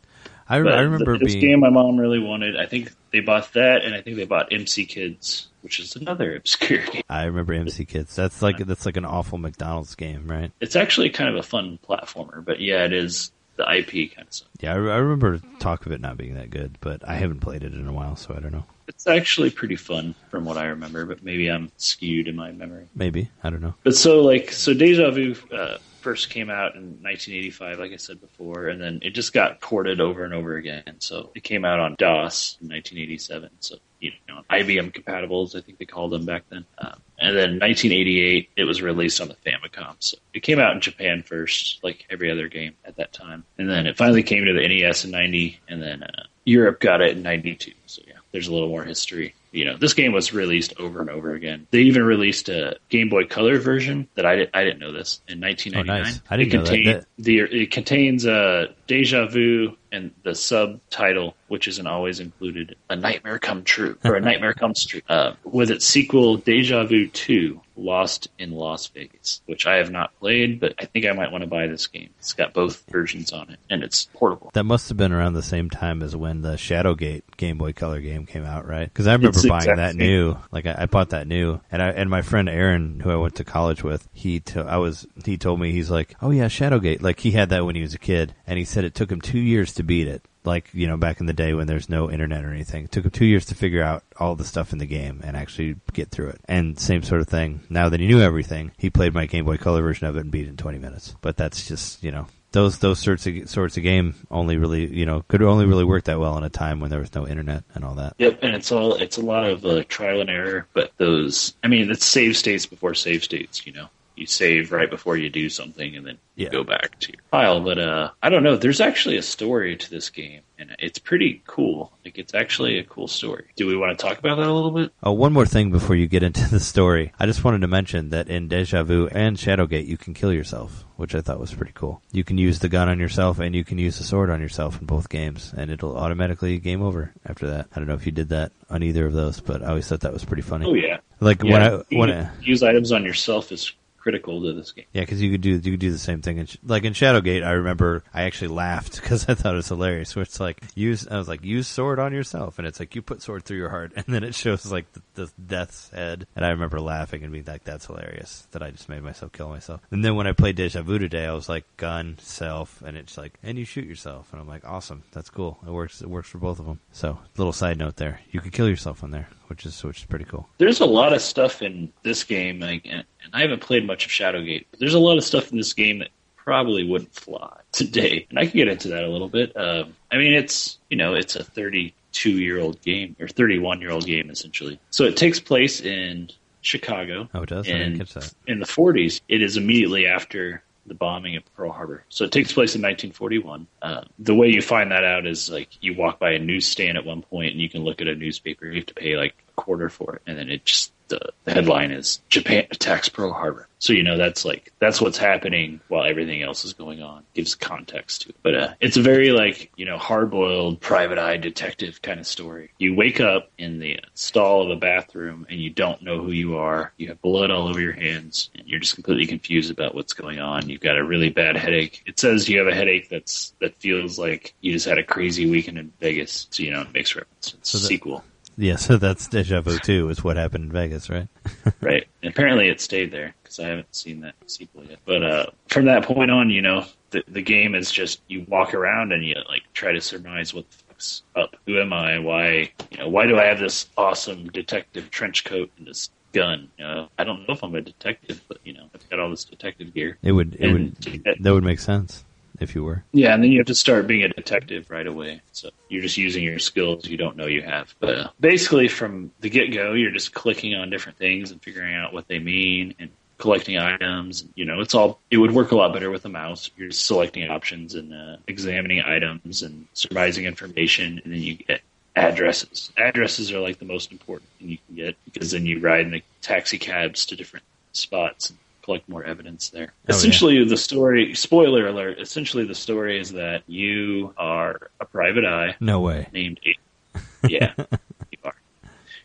[0.48, 1.40] I, I remember this being...
[1.44, 2.56] game my mom really wanted.
[2.56, 6.36] I think they bought that, and I think they bought MC Kids, which is another
[6.36, 7.02] obscure game.
[7.08, 8.14] I remember MC Kids.
[8.14, 10.52] That's like that's like an awful McDonald's game, right?
[10.60, 14.34] It's actually kind of a fun platformer, but yeah, it is the IP kind of
[14.34, 14.48] stuff.
[14.60, 17.62] Yeah, I, I remember talk of it not being that good, but I haven't played
[17.62, 18.64] it in a while, so I don't know.
[18.88, 22.86] It's actually pretty fun from what I remember, but maybe I'm skewed in my memory.
[22.94, 23.74] Maybe I don't know.
[23.82, 28.20] But so like so, Deja Vu uh, first came out in 1985, like I said
[28.20, 30.84] before, and then it just got ported over and over again.
[31.00, 33.50] So it came out on DOS in 1987.
[33.58, 36.64] So you know, IBM compatibles, I think they called them back then.
[36.78, 39.96] Um, and then 1988, it was released on the Famicom.
[39.98, 43.42] So it came out in Japan first, like every other game at that time.
[43.58, 47.00] And then it finally came to the NES in 90, and then uh, Europe got
[47.00, 47.72] it in 92.
[47.86, 51.10] So yeah, there's a little more history you know, this game was released over and
[51.10, 51.66] over again.
[51.70, 55.40] They even released a Game Boy Color version that I, I didn't know this in
[55.40, 55.88] 1999.
[55.88, 56.20] Oh, nice.
[56.28, 57.06] I didn't it know that.
[57.18, 63.38] The, it contains uh, Deja Vu, and the subtitle, which isn't always included, "A Nightmare
[63.38, 68.28] Come True" or "A Nightmare Comes True," uh, with its sequel, "Deja Vu 2: Lost
[68.38, 71.48] in Las Vegas," which I have not played, but I think I might want to
[71.48, 72.10] buy this game.
[72.18, 74.50] It's got both versions on it, and it's portable.
[74.54, 78.00] That must have been around the same time as when the Shadowgate Game Boy Color
[78.00, 78.88] game came out, right?
[78.88, 80.36] Because I remember It's buying that new.
[80.50, 83.34] Like I, I bought that new, and I and my friend Aaron, who I went
[83.36, 87.02] to college with, he to, I was he told me he's like, oh yeah, Shadowgate.
[87.02, 89.20] Like he had that when he was a kid, and he said it took him
[89.20, 90.22] two years to beat it.
[90.44, 93.04] Like you know, back in the day when there's no internet or anything, it took
[93.04, 96.10] him two years to figure out all the stuff in the game and actually get
[96.10, 96.40] through it.
[96.46, 97.62] And same sort of thing.
[97.68, 100.30] Now that he knew everything, he played my Game Boy Color version of it and
[100.30, 101.16] beat it in 20 minutes.
[101.20, 105.04] But that's just you know those those sorts of sorts of game only really you
[105.04, 107.64] know could only really work that well in a time when there was no internet
[107.74, 108.14] and all that.
[108.18, 110.66] Yep, and it's all it's a lot of uh, trial and error.
[110.72, 113.66] But those, I mean, it's save states before save states.
[113.66, 116.46] You know, you save right before you do something, and then Yeah.
[116.46, 117.60] you go back to your file.
[117.60, 118.56] But uh, I don't know.
[118.56, 121.92] There's actually a story to this game, and it's pretty cool.
[122.04, 123.44] Like, it's actually a cool story.
[123.56, 124.92] Do we want to talk about that a little bit?
[125.02, 127.12] Oh, one more thing before you get into the story.
[127.18, 130.84] I just wanted to mention that in Deja Vu and Shadowgate, you can kill yourself,
[130.96, 132.00] which I thought was pretty cool.
[132.12, 134.80] You can use the gun on yourself and you can use the sword on yourself
[134.80, 137.66] in both games, and it'll automatically game over after that.
[137.72, 140.00] I don't know if you did that on either of those, but I always thought
[140.00, 140.64] that was pretty funny.
[140.66, 141.62] Oh yeah, Like when.
[141.62, 143.72] I when I, use items on yourself is
[144.06, 144.84] critical to this game.
[144.92, 146.38] Yeah, because you could do you could do the same thing.
[146.38, 150.14] In, like in Shadowgate, I remember I actually laughed because I thought it was hilarious.
[150.14, 153.02] Where it's like use, I was like, use sword on yourself, and it's like you
[153.02, 156.46] put sword through your heart, and then it shows like the, the death's head, and
[156.46, 159.80] I remember laughing and being like, that's hilarious that I just made myself kill myself.
[159.90, 163.18] And then when I played Deja Vu today, I was like, gun self, and it's
[163.18, 165.58] like, and you shoot yourself, and I'm like, awesome, that's cool.
[165.66, 166.00] It works.
[166.00, 166.78] It works for both of them.
[166.92, 170.04] So little side note there, you could kill yourself on there, which is which is
[170.04, 170.48] pretty cool.
[170.58, 174.04] There's a lot of stuff in this game, like, and, and I haven't played much
[174.06, 177.58] of Shadowgate, but there's a lot of stuff in this game that probably wouldn't fly
[177.72, 178.26] today.
[178.30, 179.56] And I can get into that a little bit.
[179.56, 183.90] Um, I mean, it's you know, it's a 32 year old game or 31 year
[183.90, 184.78] old game essentially.
[184.90, 186.30] So it takes place in
[186.62, 187.68] Chicago Oh, it does.
[187.68, 188.34] I didn't catch that.
[188.48, 189.20] in the 40s.
[189.28, 192.04] It is immediately after the bombing of Pearl Harbor.
[192.08, 193.66] So it takes place in 1941.
[193.82, 197.04] Uh, the way you find that out is like you walk by a newsstand at
[197.04, 198.66] one point and you can look at a newspaper.
[198.66, 201.92] You have to pay like quarter for it, and then it just the, the headline
[201.92, 203.68] is Japan attacks Pearl Harbor.
[203.78, 207.22] So you know that's like that's what's happening while everything else is going on.
[207.34, 211.18] Gives context to it, but uh, it's a very like you know hard boiled private
[211.18, 212.70] eye detective kind of story.
[212.78, 216.56] You wake up in the stall of a bathroom and you don't know who you
[216.56, 216.92] are.
[216.96, 220.40] You have blood all over your hands and you're just completely confused about what's going
[220.40, 220.68] on.
[220.68, 222.02] You've got a really bad headache.
[222.06, 225.48] It says you have a headache that's that feels like you just had a crazy
[225.48, 226.48] weekend in Vegas.
[226.50, 227.54] So you know it makes reference.
[227.54, 228.24] It's So that- sequel.
[228.58, 231.28] Yeah, so that's Deja Vu 2 is what happened in Vegas, right?
[231.80, 232.06] right?
[232.22, 234.98] And apparently, it stayed there because I haven't seen that sequel yet.
[235.04, 238.74] But uh, from that point on, you know, the the game is just you walk
[238.74, 241.56] around and you like try to surmise what the fuck's up.
[241.66, 242.18] Who am I?
[242.18, 242.72] Why?
[242.90, 246.70] You know, why do I have this awesome detective trench coat and this gun?
[246.78, 249.44] Know, I don't know if I'm a detective, but you know, I've got all this
[249.44, 250.18] detective gear.
[250.22, 252.24] It would it would And- that would make sense
[252.60, 253.04] if you were.
[253.12, 255.40] Yeah, and then you have to start being a detective right away.
[255.52, 257.94] So you're just using your skills you don't know you have.
[258.00, 261.94] But uh, basically, from the get go, you're just clicking on different things and figuring
[261.94, 264.44] out what they mean and collecting items.
[264.54, 265.20] You know, it's all.
[265.30, 266.70] It would work a lot better with a mouse.
[266.76, 271.80] You're selecting options and uh, examining items and surmising information, and then you get
[272.16, 272.90] addresses.
[272.96, 276.10] Addresses are like the most important thing you can get because then you ride in
[276.10, 279.88] the taxi cabs to different spots and collect more evidence there.
[279.92, 280.14] Oh, yeah.
[280.14, 281.34] essentially, the story.
[281.34, 282.18] Spoiler alert.
[282.20, 286.28] Essentially, the story is that you are a private eye No way.
[286.32, 286.60] named.
[286.64, 287.74] A- yeah,
[288.30, 288.54] you are.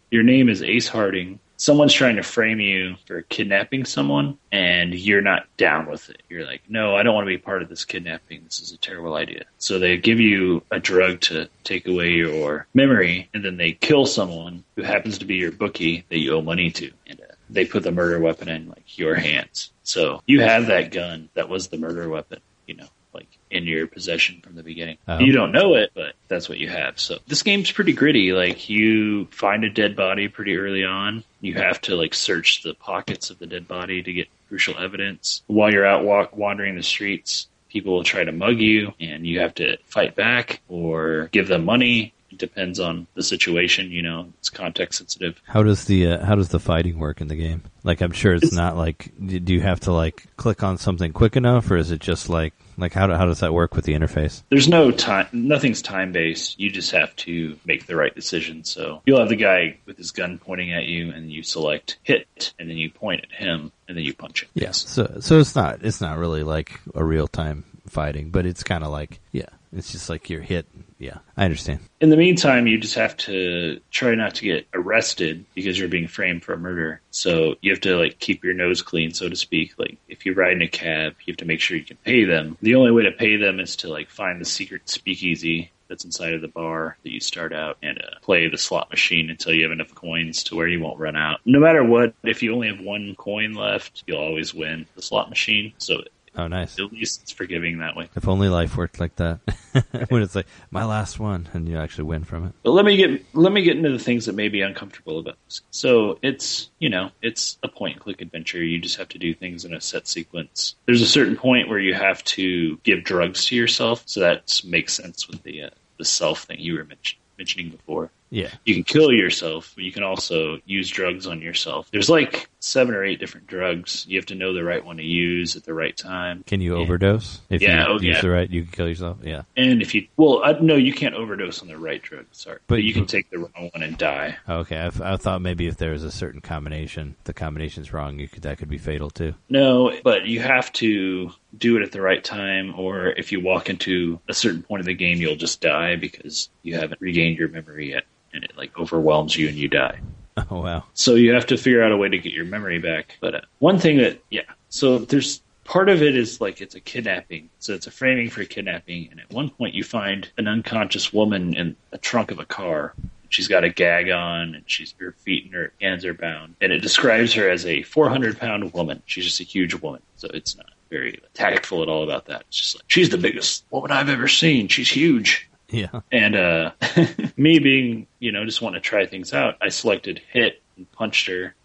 [0.09, 1.39] Your name is Ace Harding.
[1.57, 6.24] Someone's trying to frame you for kidnapping someone, and you're not down with it.
[6.28, 8.41] You're like, no, I don't want to be part of this kidnapping.
[8.43, 9.43] This is a terrible idea.
[9.59, 14.07] So they give you a drug to take away your memory, and then they kill
[14.07, 17.65] someone who happens to be your bookie that you owe money to, and uh, they
[17.65, 19.71] put the murder weapon in like your hands.
[19.83, 22.39] So you have that gun that was the murder weapon.
[22.65, 24.97] You know, like in your possession from the beginning.
[25.07, 25.19] Oh.
[25.19, 26.99] You don't know it, but that's what you have.
[26.99, 28.31] So this game's pretty gritty.
[28.31, 31.23] Like you find a dead body pretty early on.
[31.41, 35.43] You have to like search the pockets of the dead body to get crucial evidence.
[35.47, 39.39] While you're out walk wandering the streets, people will try to mug you and you
[39.39, 42.13] have to fight back or give them money.
[42.36, 45.41] Depends on the situation, you know, it's context sensitive.
[45.45, 47.63] How does the uh, how does the fighting work in the game?
[47.84, 51.36] Like I'm sure it's, not like do you have to like click on something quick
[51.36, 53.93] enough or is it just like like how do, how does that work with the
[53.93, 54.43] interface?
[54.49, 56.59] There's no time, nothing's time based.
[56.59, 58.63] You just have to make the right decision.
[58.63, 62.53] So you'll have the guy with his gun pointing at you, and you select hit,
[62.59, 64.49] and then you point at him, and then you punch him.
[64.53, 64.86] Yes.
[64.87, 68.83] So so it's not it's not really like a real time fighting, but it's kind
[68.83, 69.49] of like yeah.
[69.73, 70.67] It's just like you're hit.
[70.97, 71.79] Yeah, I understand.
[72.01, 76.07] In the meantime, you just have to try not to get arrested because you're being
[76.07, 77.01] framed for a murder.
[77.11, 79.73] So you have to like keep your nose clean, so to speak.
[79.77, 82.25] Like if you ride in a cab, you have to make sure you can pay
[82.25, 82.57] them.
[82.61, 86.33] The only way to pay them is to like find the secret speakeasy that's inside
[86.33, 89.63] of the bar that you start out and uh, play the slot machine until you
[89.63, 91.41] have enough coins to where you won't run out.
[91.45, 95.29] No matter what, if you only have one coin left, you'll always win the slot
[95.29, 95.73] machine.
[95.79, 96.03] So
[96.36, 96.79] Oh, nice.
[96.79, 98.09] at least it's forgiving that way.
[98.16, 99.39] If only life worked like that.
[100.09, 102.53] when it's like my last one, and you actually win from it.
[102.63, 105.37] But let me get let me get into the things that may be uncomfortable about
[105.45, 105.62] this.
[105.71, 108.63] So it's you know it's a point and click adventure.
[108.63, 110.75] You just have to do things in a set sequence.
[110.86, 114.93] There's a certain point where you have to give drugs to yourself, so that makes
[114.93, 118.09] sense with the uh, the self thing you were mention, mentioning before.
[118.29, 118.49] Yeah.
[118.66, 121.89] You can kill yourself, but you can also use drugs on yourself.
[121.91, 124.05] There's like seven or eight different drugs.
[124.08, 126.43] You have to know the right one to use at the right time.
[126.46, 126.82] Can you Yeah.
[126.83, 127.42] overdose?
[127.50, 128.21] If Yeah, you oh, use yeah.
[128.21, 129.17] the right, you can kill yourself.
[129.24, 129.42] Yeah.
[129.58, 132.25] And if you well, I, no, you can't overdose on the right drug.
[132.32, 134.38] Sorry, But but, you can take the wrong one and die.
[134.47, 134.78] Okay.
[134.78, 138.43] I, I thought maybe if there was a certain combination, the combination's wrong, you could
[138.43, 139.33] that could be fatal too.
[139.50, 143.70] No, but you have to do it at the right time, or if you walk
[143.70, 147.50] into a certain point of the game, you'll just die because you haven't regained your
[147.50, 150.00] memory yet, and it like overwhelms you and you die.
[150.49, 150.83] Oh wow.
[150.93, 153.17] So you have to figure out a way to get your memory back.
[153.20, 156.79] But uh, one thing that, yeah, so there's part of it is like it's a
[156.79, 157.49] kidnapping.
[157.59, 159.09] So it's a framing for kidnapping.
[159.12, 162.93] And at one point, you find an unconscious woman in a trunk of a car.
[163.29, 166.55] She's got a gag on, and she's her feet and her hands are bound.
[166.59, 169.01] And it describes her as a 400 pound woman.
[169.05, 170.01] She's just a huge woman.
[170.17, 172.43] So it's not very tactful at all about that.
[172.49, 174.67] It's just like she's the biggest woman I've ever seen.
[174.67, 175.49] She's huge.
[175.71, 176.01] Yeah.
[176.11, 176.71] And uh,
[177.37, 181.27] me being, you know, just want to try things out, I selected hit and punched
[181.27, 181.55] her.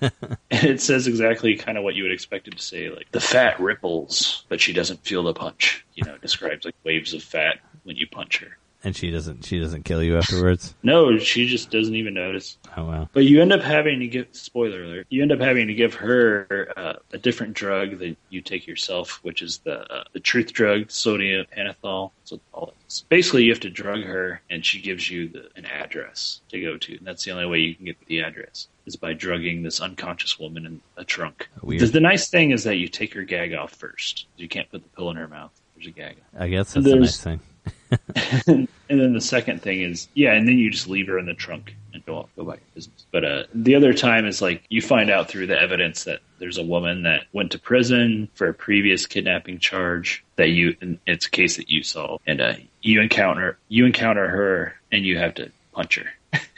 [0.00, 0.12] and
[0.50, 3.60] it says exactly kind of what you would expect it to say, like the fat
[3.60, 5.84] ripples, but she doesn't feel the punch.
[5.94, 8.56] You know, it describes like waves of fat when you punch her.
[8.84, 9.44] And she doesn't.
[9.44, 10.74] She doesn't kill you afterwards.
[10.84, 12.56] No, she just doesn't even notice.
[12.76, 13.08] Oh wow.
[13.12, 15.06] But you end up having to give spoiler alert.
[15.10, 19.18] You end up having to give her uh, a different drug that you take yourself,
[19.22, 22.12] which is the uh, the truth drug, sodium pentothal.
[22.20, 22.74] That's what they.
[22.86, 26.60] So basically, you have to drug her, and she gives you the, an address to
[26.60, 29.62] go to, and that's the only way you can get the address is by drugging
[29.62, 31.48] this unconscious woman in a trunk.
[31.62, 31.82] Weird.
[31.82, 34.26] The, the nice thing is that you take her gag off first.
[34.36, 35.52] You can't put the pill in her mouth.
[35.76, 36.16] There's a gag.
[36.36, 37.40] I guess that's the nice thing.
[38.46, 41.34] and then the second thing is, yeah, and then you just leave her in the
[41.34, 43.06] trunk and go off, go about your business.
[43.10, 46.58] But uh, the other time is like you find out through the evidence that there's
[46.58, 51.26] a woman that went to prison for a previous kidnapping charge that you, and it's
[51.26, 55.34] a case that you solved, and uh, you encounter you encounter her and you have
[55.34, 56.40] to punch her.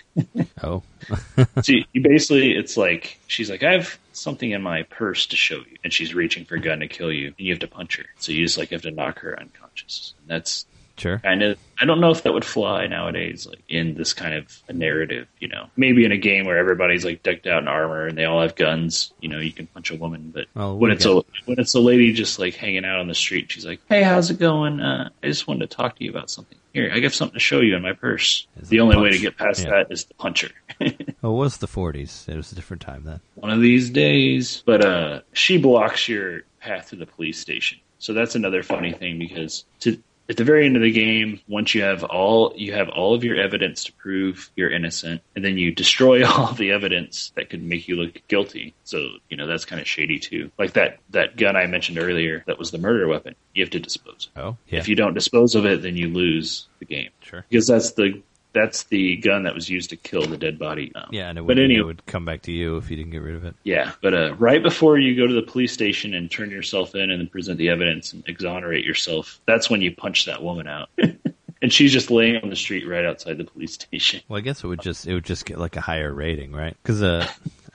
[0.62, 0.82] Oh.
[1.62, 5.36] so you, you basically, it's like she's like, I have something in my purse to
[5.36, 7.68] show you, and she's reaching for a gun to kill you, and you have to
[7.68, 8.04] punch her.
[8.18, 10.66] So you just like have to knock her unconscious, and that's
[11.00, 11.18] Sure.
[11.18, 14.62] kind of I don't know if that would fly nowadays, like in this kind of
[14.68, 15.26] a narrative.
[15.38, 18.26] You know, maybe in a game where everybody's like decked out in armor and they
[18.26, 19.12] all have guns.
[19.20, 21.14] You know, you can punch a woman, but Well, when it's a
[21.46, 24.30] when it's a lady just like hanging out on the street, she's like, "Hey, how's
[24.30, 24.80] it going?
[24.80, 26.58] Uh, I just wanted to talk to you about something.
[26.74, 29.18] Here, I have something to show you in my purse." Is the only way to
[29.18, 29.70] get past Yeah.
[29.70, 30.50] that is to punch her.
[31.22, 32.26] Oh, it was the 40s.
[32.30, 33.20] It was a different time then.
[33.34, 34.62] one of these days.
[34.64, 37.78] But uh, she blocks your path to the police station.
[37.98, 41.74] So that's another funny thing because to at the very end of the game, once
[41.74, 45.58] you have all you have all of your evidence to prove you're innocent, and then
[45.58, 48.72] you destroy all the evidence that could make you look guilty.
[48.84, 50.52] So you know that's kind of shady too.
[50.56, 53.34] Like that that gun I mentioned earlier, that was the murder weapon.
[53.54, 54.28] You have to dispose.
[54.36, 54.46] of it.
[54.46, 54.78] Oh, yeah.
[54.78, 57.44] If you don't dispose of it, then you lose the game sure.
[57.48, 60.92] because that's the that's the gun that was used to kill the dead body.
[60.94, 62.96] Um, Yeah, and it but would, anyway, it would come back to you if you
[62.96, 63.54] didn't get rid of it.
[63.64, 67.10] yeah, but uh, right before you go to the police station and turn yourself in
[67.10, 70.88] and then present the evidence and exonerate yourself, that's when you punch that woman out.
[71.62, 74.20] and she's just laying on the street right outside the police station.
[74.28, 76.76] Well, I guess it would just it would just get like a higher rating, right?
[76.82, 77.26] Because uh,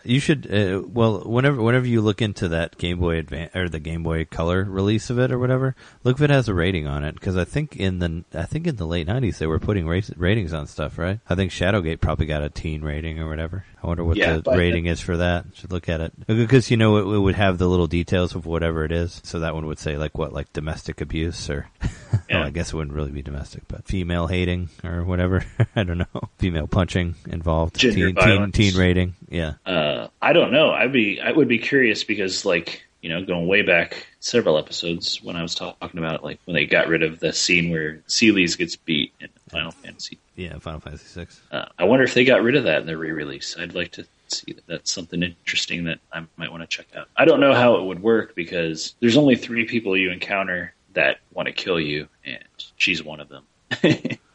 [0.06, 3.80] you should uh, well whenever whenever you look into that Game Boy Advance or the
[3.80, 7.03] Game Boy Color release of it or whatever, look if it has a rating on
[7.03, 7.15] it.
[7.15, 10.11] Because I think in the I think in the late '90s they were putting race,
[10.15, 11.19] ratings on stuff, right?
[11.30, 13.65] I think Shadowgate probably got a teen rating or whatever.
[13.84, 15.45] I wonder what Yeah, the rating is for that.
[15.53, 18.45] Should look at it because you know it, it would have the little details of
[18.45, 19.22] whatever it is.
[19.23, 21.90] So that one would say like what like domestic abuse or oh,
[22.30, 22.44] Yeah.
[22.44, 25.45] I guess it wouldn't really be domestic, but female hating or whatever.
[25.76, 26.30] I don't know.
[26.40, 27.77] Female punching involved.
[27.77, 29.14] Gender teen, teen, teen rating.
[29.30, 29.53] Yeah.
[29.65, 30.72] Uh, I don't know.
[30.72, 35.22] I'd be I would be curious because like you know going way back several episodes
[35.22, 38.56] when I was talking about like when they got rid of the scene where Celes
[38.56, 40.18] gets beat in Final Fantasy.
[40.36, 41.40] Yeah, Final Fantasy Six.
[41.52, 43.56] Uh, I wonder if they got rid of that in the re-release.
[43.58, 44.68] I'd like to see that.
[44.68, 47.08] That's something interesting that I might want to check out.
[47.16, 51.20] I don't know how it would work because there's only three people you encounter that
[51.34, 52.44] want to kill you, and
[52.76, 53.44] she's one of them.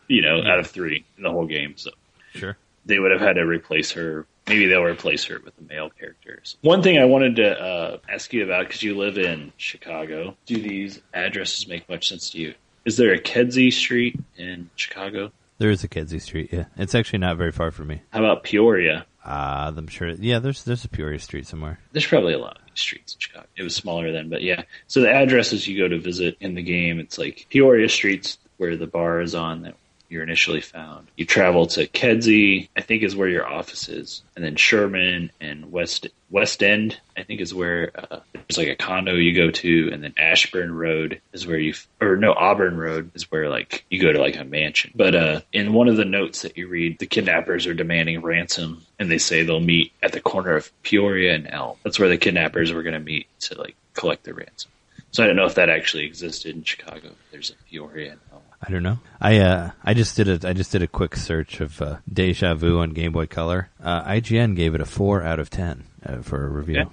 [0.09, 1.75] you know, out of three in the whole game.
[1.77, 1.91] So
[2.35, 2.57] Sure.
[2.87, 4.27] they would have had to replace her.
[4.51, 6.57] Maybe they'll replace her with the male characters.
[6.63, 10.61] One thing I wanted to uh, ask you about because you live in Chicago, do
[10.61, 12.55] these addresses make much sense to you?
[12.85, 15.31] Is there a Kedzie Street in Chicago?
[15.59, 16.51] There is a Kedzie Street.
[16.53, 18.03] Yeah, it's actually not very far from me.
[18.11, 19.07] How about Peoria?
[19.25, 20.09] Uh, I'm sure.
[20.09, 21.79] Yeah, there's there's a Peoria Street somewhere.
[21.93, 23.47] There's probably a lot of these streets in Chicago.
[23.57, 24.63] It was smaller then, but yeah.
[24.89, 28.77] So the addresses you go to visit in the game, it's like Peoria Street's where
[28.77, 29.75] the bar is on that
[30.11, 31.09] you're initially found.
[31.17, 35.73] You travel to Kedzie, I think is where your office is, and then Sherman and
[35.73, 39.91] West West End, I think is where uh, there's like a condo you go to,
[39.93, 44.01] and then Ashburn Road is where you, or no, Auburn Road is where like you
[44.01, 44.93] go to like a mansion.
[44.95, 48.85] But uh, in one of the notes that you read, the kidnappers are demanding ransom,
[48.99, 51.77] and they say they'll meet at the corner of Peoria and Elm.
[51.85, 54.71] That's where the kidnappers were going to meet to like collect the ransom.
[55.13, 57.11] So I don't know if that actually existed in Chicago.
[57.33, 58.43] There's a Peoria and Elm.
[58.63, 58.99] I don't know.
[59.21, 62.55] I uh, I just did a I just did a quick search of uh, Deja
[62.55, 63.71] Vu on Game Boy Color.
[63.83, 66.81] Uh, IGN gave it a four out of ten uh, for a review.
[66.83, 66.91] Okay.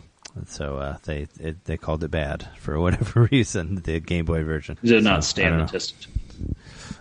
[0.48, 3.82] So uh, they it, they called it bad for whatever reason.
[3.82, 6.08] The Game Boy version Did it So, not I stand don't the test?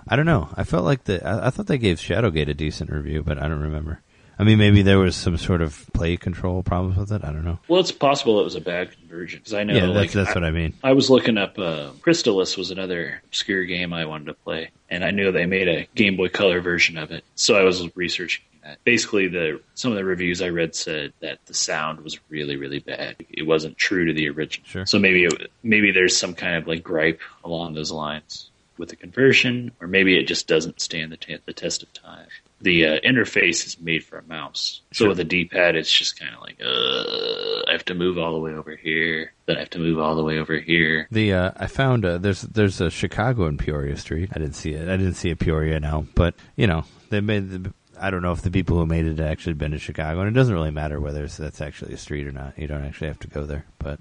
[0.09, 0.49] I don't know.
[0.57, 3.49] I felt like the I, I thought they gave Shadowgate a decent review, but I
[3.49, 4.01] don't remember.
[4.39, 7.25] I mean, maybe there was some sort of play control problems with it.
[7.25, 7.59] I don't know.
[7.69, 9.75] Well, it's possible it was a bad conversion because I know.
[9.75, 10.75] yeah, that's like, that's I, what I mean.
[10.83, 11.59] I was looking up.
[11.59, 15.69] Uh, Crystalis was another obscure game I wanted to play, and I knew they made
[15.69, 17.25] a Game Boy Color version of it.
[17.35, 18.83] So I was researching that.
[18.85, 22.81] Basically, the some of the reviews I read said that the sound was really, really
[22.81, 23.17] bad.
[23.31, 24.67] It wasn't true to the original.
[24.69, 24.87] Sure.
[24.87, 28.97] So maybe it, maybe there's some kind of like gripe along those lines with the
[28.97, 32.27] conversion, or maybe it just doesn't stand the, t- the test of time.
[32.61, 36.35] The uh, interface is made for a mouse, so with a D-pad, it's just kind
[36.35, 39.71] of like, uh, I have to move all the way over here, then I have
[39.71, 41.07] to move all the way over here.
[41.11, 44.31] The uh, I found uh, there's there's a Chicago in Peoria Street.
[44.35, 44.89] I didn't see it.
[44.89, 47.51] I didn't see a Peoria now, but you know they made.
[47.51, 50.29] The, I don't know if the people who made it actually been to Chicago, and
[50.29, 52.59] it doesn't really matter whether it's, that's actually a street or not.
[52.59, 54.01] You don't actually have to go there, but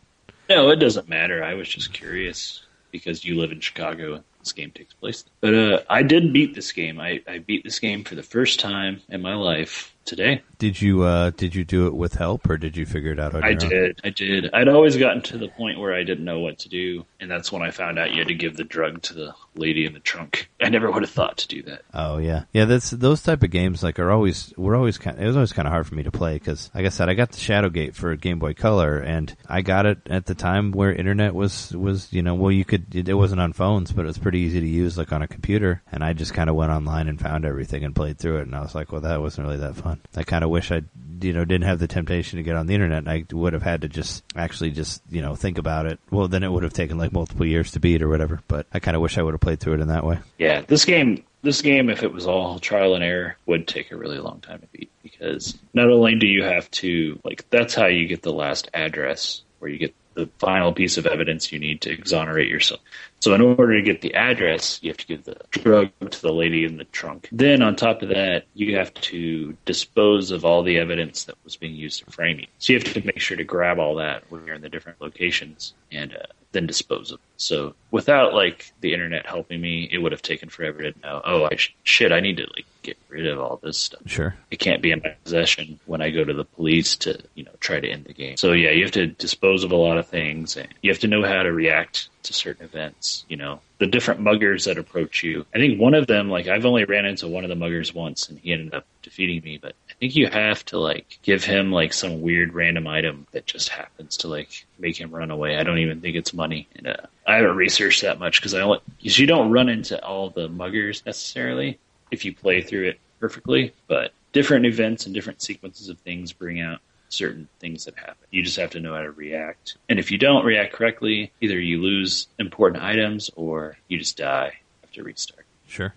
[0.50, 1.44] No, it doesn't matter.
[1.44, 2.62] I was just curious
[2.92, 5.26] because you live in Chicago this game takes place.
[5.42, 7.00] But uh, I did beat this game.
[7.00, 10.42] I, I beat this game for the first time in my life today.
[10.60, 13.36] did you uh, did you do it with help or did you figure it out
[13.36, 13.70] on I your own?
[13.70, 14.02] did.
[14.04, 14.50] I did.
[14.54, 17.52] I'd always gotten to the point where I didn't know what to do, and that's
[17.52, 20.00] when I found out you had to give the drug to the lady in the
[20.00, 20.50] trunk.
[20.62, 21.82] I never would have thought to do that.
[21.94, 22.66] Oh yeah, yeah.
[22.66, 23.84] That's those type of games.
[23.84, 25.20] Like are always we're always kind.
[25.20, 27.14] It was always kind of hard for me to play because, like I said, I
[27.14, 30.94] got the Shadowgate for Game Boy Color, and I got it at the time where
[30.94, 34.08] internet was was you know well you could it, it wasn't on phones, but it
[34.08, 36.72] was pretty easy to use like on a computer, and I just kind of went
[36.72, 39.48] online and found everything and played through it, and I was like, well, that wasn't
[39.48, 39.95] really that fun.
[40.16, 40.82] I kind of wish I
[41.22, 43.64] you know didn't have the temptation to get on the internet, and I would have
[43.64, 46.00] had to just actually just you know think about it.
[46.12, 48.42] Well, then it would have taken like multiple years to beat or whatever.
[48.48, 50.20] But I kind of wish I would have played through it in that way.
[50.38, 53.98] Yeah, this game, this game, if it was all trial and error, would take a
[53.98, 57.88] really long time to beat because not only do you have to like that's how
[57.88, 61.82] you get the last address where you get the final piece of evidence you need
[61.82, 62.82] to exonerate yourself.
[63.20, 66.32] So in order to get the address, you have to give the drug to the
[66.32, 67.30] lady in the trunk.
[67.32, 71.56] Then on top of that, you have to dispose of all the evidence that was
[71.56, 72.48] being used to frame you.
[72.60, 75.02] So you have to make sure to grab all that when you're in the different
[75.02, 77.26] locations and uh, then dispose of it.
[77.38, 81.22] So without like the internet helping me, it would have taken forever to know.
[81.24, 82.12] Oh, I sh- shit!
[82.12, 84.02] I need to like get rid of all this stuff.
[84.06, 84.36] Sure.
[84.52, 87.52] It can't be in my possession when I go to the police to you know
[87.60, 88.38] try to end the game.
[88.38, 91.08] So yeah, you have to dispose of a lot of things, and you have to
[91.08, 93.26] know how to react to certain events.
[93.28, 95.46] You know the different muggers that approach you.
[95.54, 98.30] I think one of them, like I've only ran into one of the muggers once,
[98.30, 99.58] and he ended up defeating me.
[99.58, 103.46] But I think you have to like give him like some weird random item that
[103.46, 105.58] just happens to like make him run away.
[105.58, 106.96] I don't even think it's money, and uh,
[107.26, 110.48] I haven't researched that much because I only because you don't run into all the
[110.48, 111.80] muggers necessarily
[112.12, 116.60] if you play through it perfectly, but different events and different sequences of things bring
[116.60, 116.80] out
[117.10, 118.28] certain things that happen.
[118.32, 119.78] You just have to know how to react.
[119.90, 124.54] And if you don't react correctly, either you lose important items or you just die
[124.84, 125.46] after restart.
[125.68, 125.94] Sure.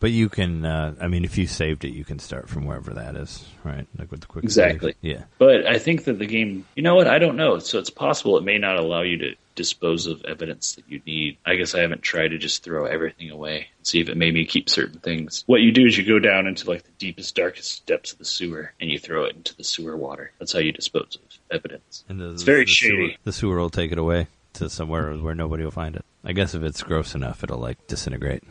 [0.00, 2.94] But you can, uh, I mean, if you saved it, you can start from wherever
[2.94, 3.86] that is, right?
[3.98, 4.66] Like with the quick save.
[4.66, 4.94] Exactly.
[5.00, 5.24] Yeah.
[5.38, 7.08] But I think that the game, you know what?
[7.08, 7.58] I don't know.
[7.58, 11.36] So it's possible it may not allow you to dispose of evidence that you need.
[11.44, 14.32] I guess I haven't tried to just throw everything away and see if it made
[14.32, 15.42] me keep certain things.
[15.46, 18.24] What you do is you go down into like the deepest, darkest depths of the
[18.24, 20.30] sewer and you throw it into the sewer water.
[20.38, 22.04] That's how you dispose of evidence.
[22.08, 23.08] And the, It's very the shady.
[23.10, 26.04] Sewer, the sewer will take it away to somewhere where nobody will find it.
[26.24, 28.44] I guess if it's gross enough, it'll like disintegrate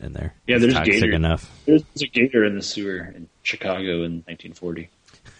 [0.00, 0.34] in there.
[0.46, 1.12] Yeah, It's there's toxic gator.
[1.12, 1.50] enough.
[1.66, 4.88] There's a gator in the sewer in Chicago in 1940.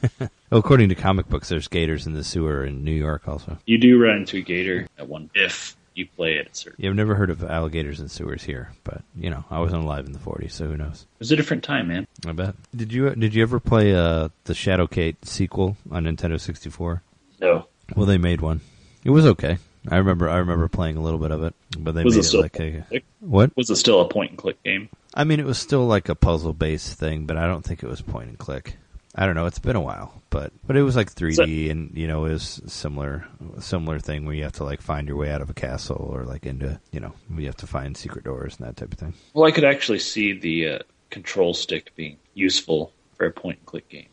[0.51, 3.59] Well, according to comic books, there's gators in the sewer in New York also.
[3.67, 6.47] You do run into a gator at one if you play it.
[6.47, 6.77] At certain.
[6.85, 10.07] Yeah, I've never heard of alligators in sewers here, but you know, I wasn't alive
[10.07, 11.07] in the '40s, so who knows?
[11.15, 12.07] It was a different time, man.
[12.25, 12.55] I bet.
[12.77, 17.03] Did you Did you ever play uh, the Shadowgate sequel on Nintendo 64?
[17.41, 17.67] No.
[17.97, 18.61] Well, they made one.
[19.03, 19.59] It was okay.
[19.89, 22.35] I remember I remember playing a little bit of it, but they Was made it
[22.35, 23.05] it like a click?
[23.19, 23.57] what?
[23.57, 24.89] Was it still a point and click game?
[25.15, 27.89] I mean, it was still like a puzzle based thing, but I don't think it
[27.89, 28.77] was point and click.
[29.15, 29.47] I don't know.
[29.47, 32.61] It's been a while, but but it was like 3D, and you know, it was
[32.67, 33.27] similar
[33.61, 36.25] similar thing where you have to like find your way out of a castle or
[36.25, 39.15] like into you know you have to find secret doors and that type of thing.
[39.33, 40.79] Well, I could actually see the uh,
[41.11, 44.09] control stick being useful for a point and click game.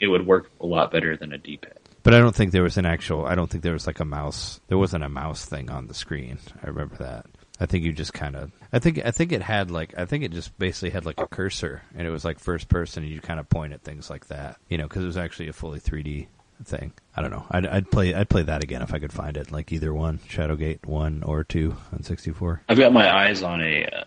[0.00, 1.78] It would work a lot better than a D pad.
[2.02, 3.26] But I don't think there was an actual.
[3.26, 4.60] I don't think there was like a mouse.
[4.68, 6.38] There wasn't a mouse thing on the screen.
[6.62, 7.26] I remember that.
[7.60, 8.50] I think you just kind of.
[8.72, 9.00] I think.
[9.04, 9.92] I think it had like.
[9.98, 13.02] I think it just basically had like a cursor, and it was like first person,
[13.04, 14.56] and you kind of point at things like that.
[14.68, 16.26] You know, because it was actually a fully 3D
[16.64, 16.92] thing.
[17.16, 17.44] I don't know.
[17.50, 18.14] I'd, I'd play.
[18.14, 19.52] I'd play that again if I could find it.
[19.52, 22.62] Like either one, Shadowgate one or two on 64.
[22.68, 24.04] I've got my eyes on a uh,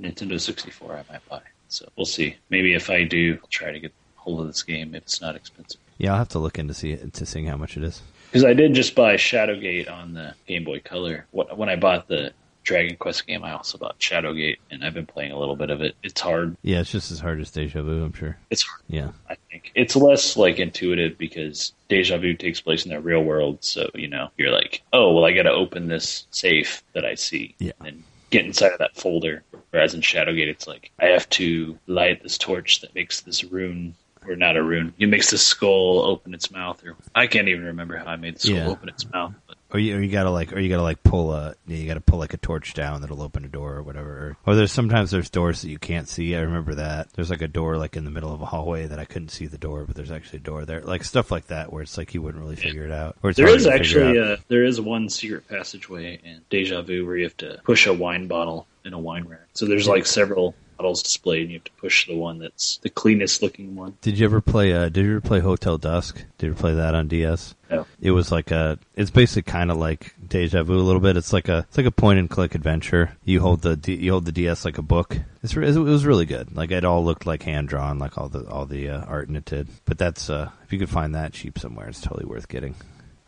[0.00, 1.42] Nintendo 64 I might buy.
[1.68, 2.36] So we'll see.
[2.50, 5.36] Maybe if I do, I'll try to get hold of this game if it's not
[5.36, 5.80] expensive.
[5.98, 8.02] Yeah, I'll have to look into see it, to seeing how much it is.
[8.30, 11.26] Because I did just buy Shadowgate on the Game Boy Color.
[11.30, 12.32] Wh- When I bought the
[12.66, 15.80] Dragon Quest game, I also bought Shadowgate, and I've been playing a little bit of
[15.82, 15.94] it.
[16.02, 16.56] It's hard.
[16.62, 18.04] Yeah, it's just as hard as Deja Vu.
[18.04, 18.36] I'm sure.
[18.50, 18.82] It's hard.
[18.88, 19.10] Yeah.
[19.30, 23.58] I think it's less like intuitive because deja vu takes place in the real world.
[23.62, 27.14] So you know, you're like, oh well, I got to open this safe that I
[27.14, 27.72] see, Yeah.
[27.84, 29.44] and get inside of that folder.
[29.70, 33.94] Whereas in Shadowgate, it's like I have to light this torch that makes this rune.
[34.28, 34.92] Or not a rune.
[34.98, 38.34] It makes the skull open its mouth, or I can't even remember how I made
[38.34, 38.66] the skull Yeah.
[38.68, 39.34] open its mouth.
[39.72, 42.18] Or you, or you gotta like, or you gotta like pull a, you gotta pull
[42.18, 44.36] like a torch down that'll open a door or whatever.
[44.46, 46.36] Or, there's sometimes there's doors that you can't see.
[46.36, 47.12] I remember that.
[47.14, 49.46] There's like a door like in the middle of a hallway that I couldn't see
[49.46, 50.82] the door, but there's actually a door there.
[50.82, 53.16] Like stuff like that where it's like you wouldn't really figure it out.
[53.22, 57.24] Or There is actually a, there is one secret passageway in Deja Vu where you
[57.24, 59.48] have to push a wine bottle in a wine rack.
[59.54, 62.90] So there's like several bottles displayed, and you have to push the one that's the
[62.90, 63.96] cleanest looking one.
[64.00, 64.72] Did you ever play?
[64.72, 66.24] Uh, did you ever play Hotel Dusk?
[66.38, 67.54] Did you play that on DS?
[67.70, 67.86] No.
[68.00, 68.78] It was like a.
[68.94, 71.16] It's basically kind of like Deja Vu a little bit.
[71.16, 71.66] It's like a.
[71.68, 73.16] It's like a point and click adventure.
[73.24, 75.18] You hold the D, you hold the DS like a book.
[75.42, 76.54] It's it was really good.
[76.56, 79.36] Like it all looked like hand drawn, like all the all the uh, art in
[79.36, 79.68] it did.
[79.84, 82.74] But that's uh, if you could find that cheap somewhere, it's totally worth getting.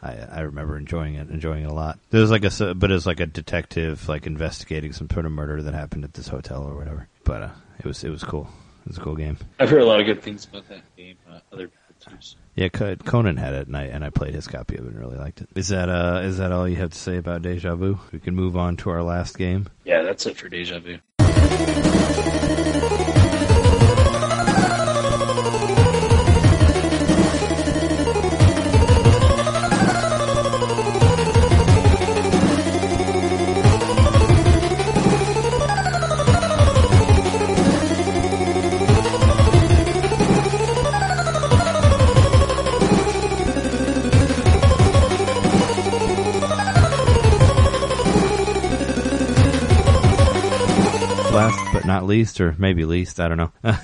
[0.01, 1.99] I, I remember enjoying it, enjoying it a lot.
[2.11, 5.33] There was like a, but it was like a detective, like investigating some sort of
[5.33, 7.09] murder that happened at this hotel or whatever.
[7.29, 8.49] But uh, it was, it was cool.
[8.87, 9.37] It was a cool game.
[9.61, 11.17] I've heard a lot of good things about that game.
[11.31, 12.17] Uh, other people too.
[12.55, 15.19] Yeah, Conan had it, and I and I played his copy of it and really
[15.19, 15.51] liked it.
[15.55, 17.99] Is that uh is that all you have to say about Deja Vu?
[18.13, 19.67] We can move on to our last game.
[19.85, 20.99] Yeah, that's it for Deja Vu.
[52.09, 53.53] Least, or maybe least, I don't know.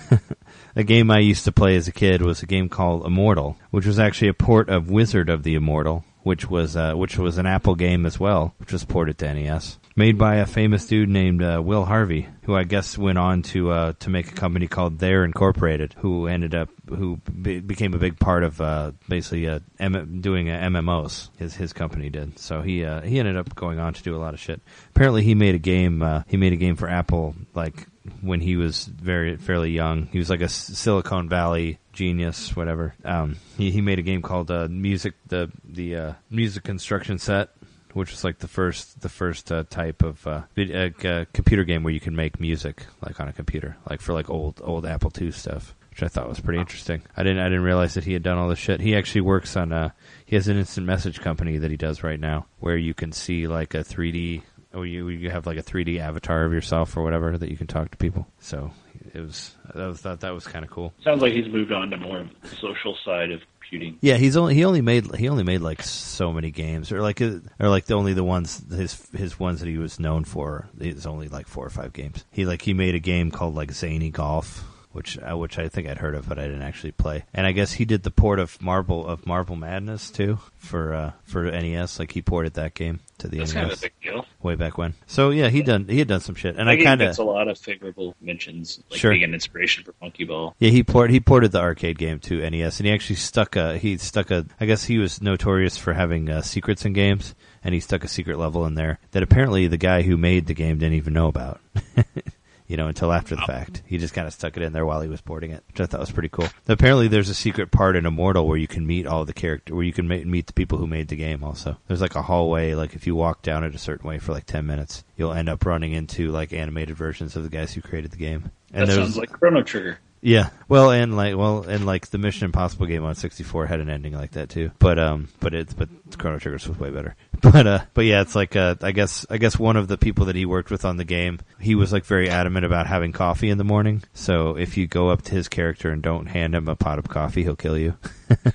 [0.76, 3.86] a game I used to play as a kid was a game called Immortal, which
[3.86, 7.46] was actually a port of Wizard of the Immortal, which was uh, which was an
[7.46, 9.78] Apple game as well, which was ported to NES.
[9.96, 13.70] Made by a famous dude named uh, Will Harvey, who I guess went on to
[13.70, 17.98] uh, to make a company called There Incorporated, who ended up who be- became a
[17.98, 21.30] big part of uh, basically uh, M- doing uh, MMOs.
[21.36, 22.40] His his company did.
[22.40, 24.60] So he he ended up going on to do a lot of shit.
[24.88, 26.02] Apparently, he made a game.
[26.26, 27.86] He made a game for Apple like
[28.20, 30.06] when he was very fairly young.
[30.06, 32.94] He was like a Silicon Valley genius, whatever.
[33.04, 37.50] Um, he he made a game called uh, Music the the uh, Music Construction Set,
[37.92, 41.64] which was like the first the first uh, type of uh, vid- uh, uh, computer
[41.64, 44.84] game where you can make music like on a computer, like for like old old
[44.86, 45.74] Apple II stuff.
[45.90, 47.02] Which I thought was pretty interesting.
[47.16, 48.80] I didn't I didn't realize that he had done all this shit.
[48.80, 49.90] He actually works on uh
[50.26, 53.46] he has an instant message company that he does right now where you can see
[53.46, 54.42] like a 3D
[54.74, 57.66] or you you have like a 3D avatar of yourself or whatever that you can
[57.66, 58.26] talk to people.
[58.40, 58.70] So
[59.12, 60.92] it was I was, thought that was kind of cool.
[61.02, 62.28] Sounds like he's moved on to more
[62.60, 63.98] social side of computing.
[64.00, 67.20] Yeah, he's only he only made he only made like so many games, or like
[67.20, 70.68] uh, or like the only the ones his his ones that he was known for.
[70.78, 72.24] Is only like four or five games.
[72.30, 75.88] He like he made a game called like Zany Golf, which uh, which I think
[75.88, 77.24] I'd heard of, but I didn't actually play.
[77.32, 81.12] And I guess he did the port of Marble of Marble Madness too for uh,
[81.24, 81.98] for NES.
[81.98, 83.60] Like he ported that game to the That's NES.
[83.60, 84.26] kind of a big deal.
[84.42, 84.94] way back when.
[85.06, 87.26] So yeah, he done he had done some shit, and I game kind gets of
[87.26, 89.10] a lot of favorable mentions, like Sure.
[89.12, 90.54] being an inspiration for Funky Ball.
[90.58, 93.78] yeah he ported he ported the arcade game to NES, and he actually stuck a
[93.78, 97.72] he stuck a I guess he was notorious for having uh, secrets in games, and
[97.74, 100.78] he stuck a secret level in there that apparently the guy who made the game
[100.78, 101.60] didn't even know about.
[102.66, 105.02] You know, until after the fact, he just kind of stuck it in there while
[105.02, 106.48] he was porting it, which I thought was pretty cool.
[106.66, 109.84] Apparently, there's a secret part in Immortal where you can meet all the character, where
[109.84, 111.44] you can ma- meet the people who made the game.
[111.44, 112.74] Also, there's like a hallway.
[112.74, 115.50] Like if you walk down it a certain way for like ten minutes, you'll end
[115.50, 118.50] up running into like animated versions of the guys who created the game.
[118.70, 119.98] That sounds like Chrono Trigger.
[120.24, 123.90] Yeah, well, and like, well, and like the Mission Impossible game on 64 had an
[123.90, 124.70] ending like that too.
[124.78, 127.14] But um, but it's but Chrono Trigger was way better.
[127.42, 130.24] But uh, but yeah, it's like uh, I guess I guess one of the people
[130.26, 133.50] that he worked with on the game, he was like very adamant about having coffee
[133.50, 134.02] in the morning.
[134.14, 137.10] So if you go up to his character and don't hand him a pot of
[137.10, 137.98] coffee, he'll kill you.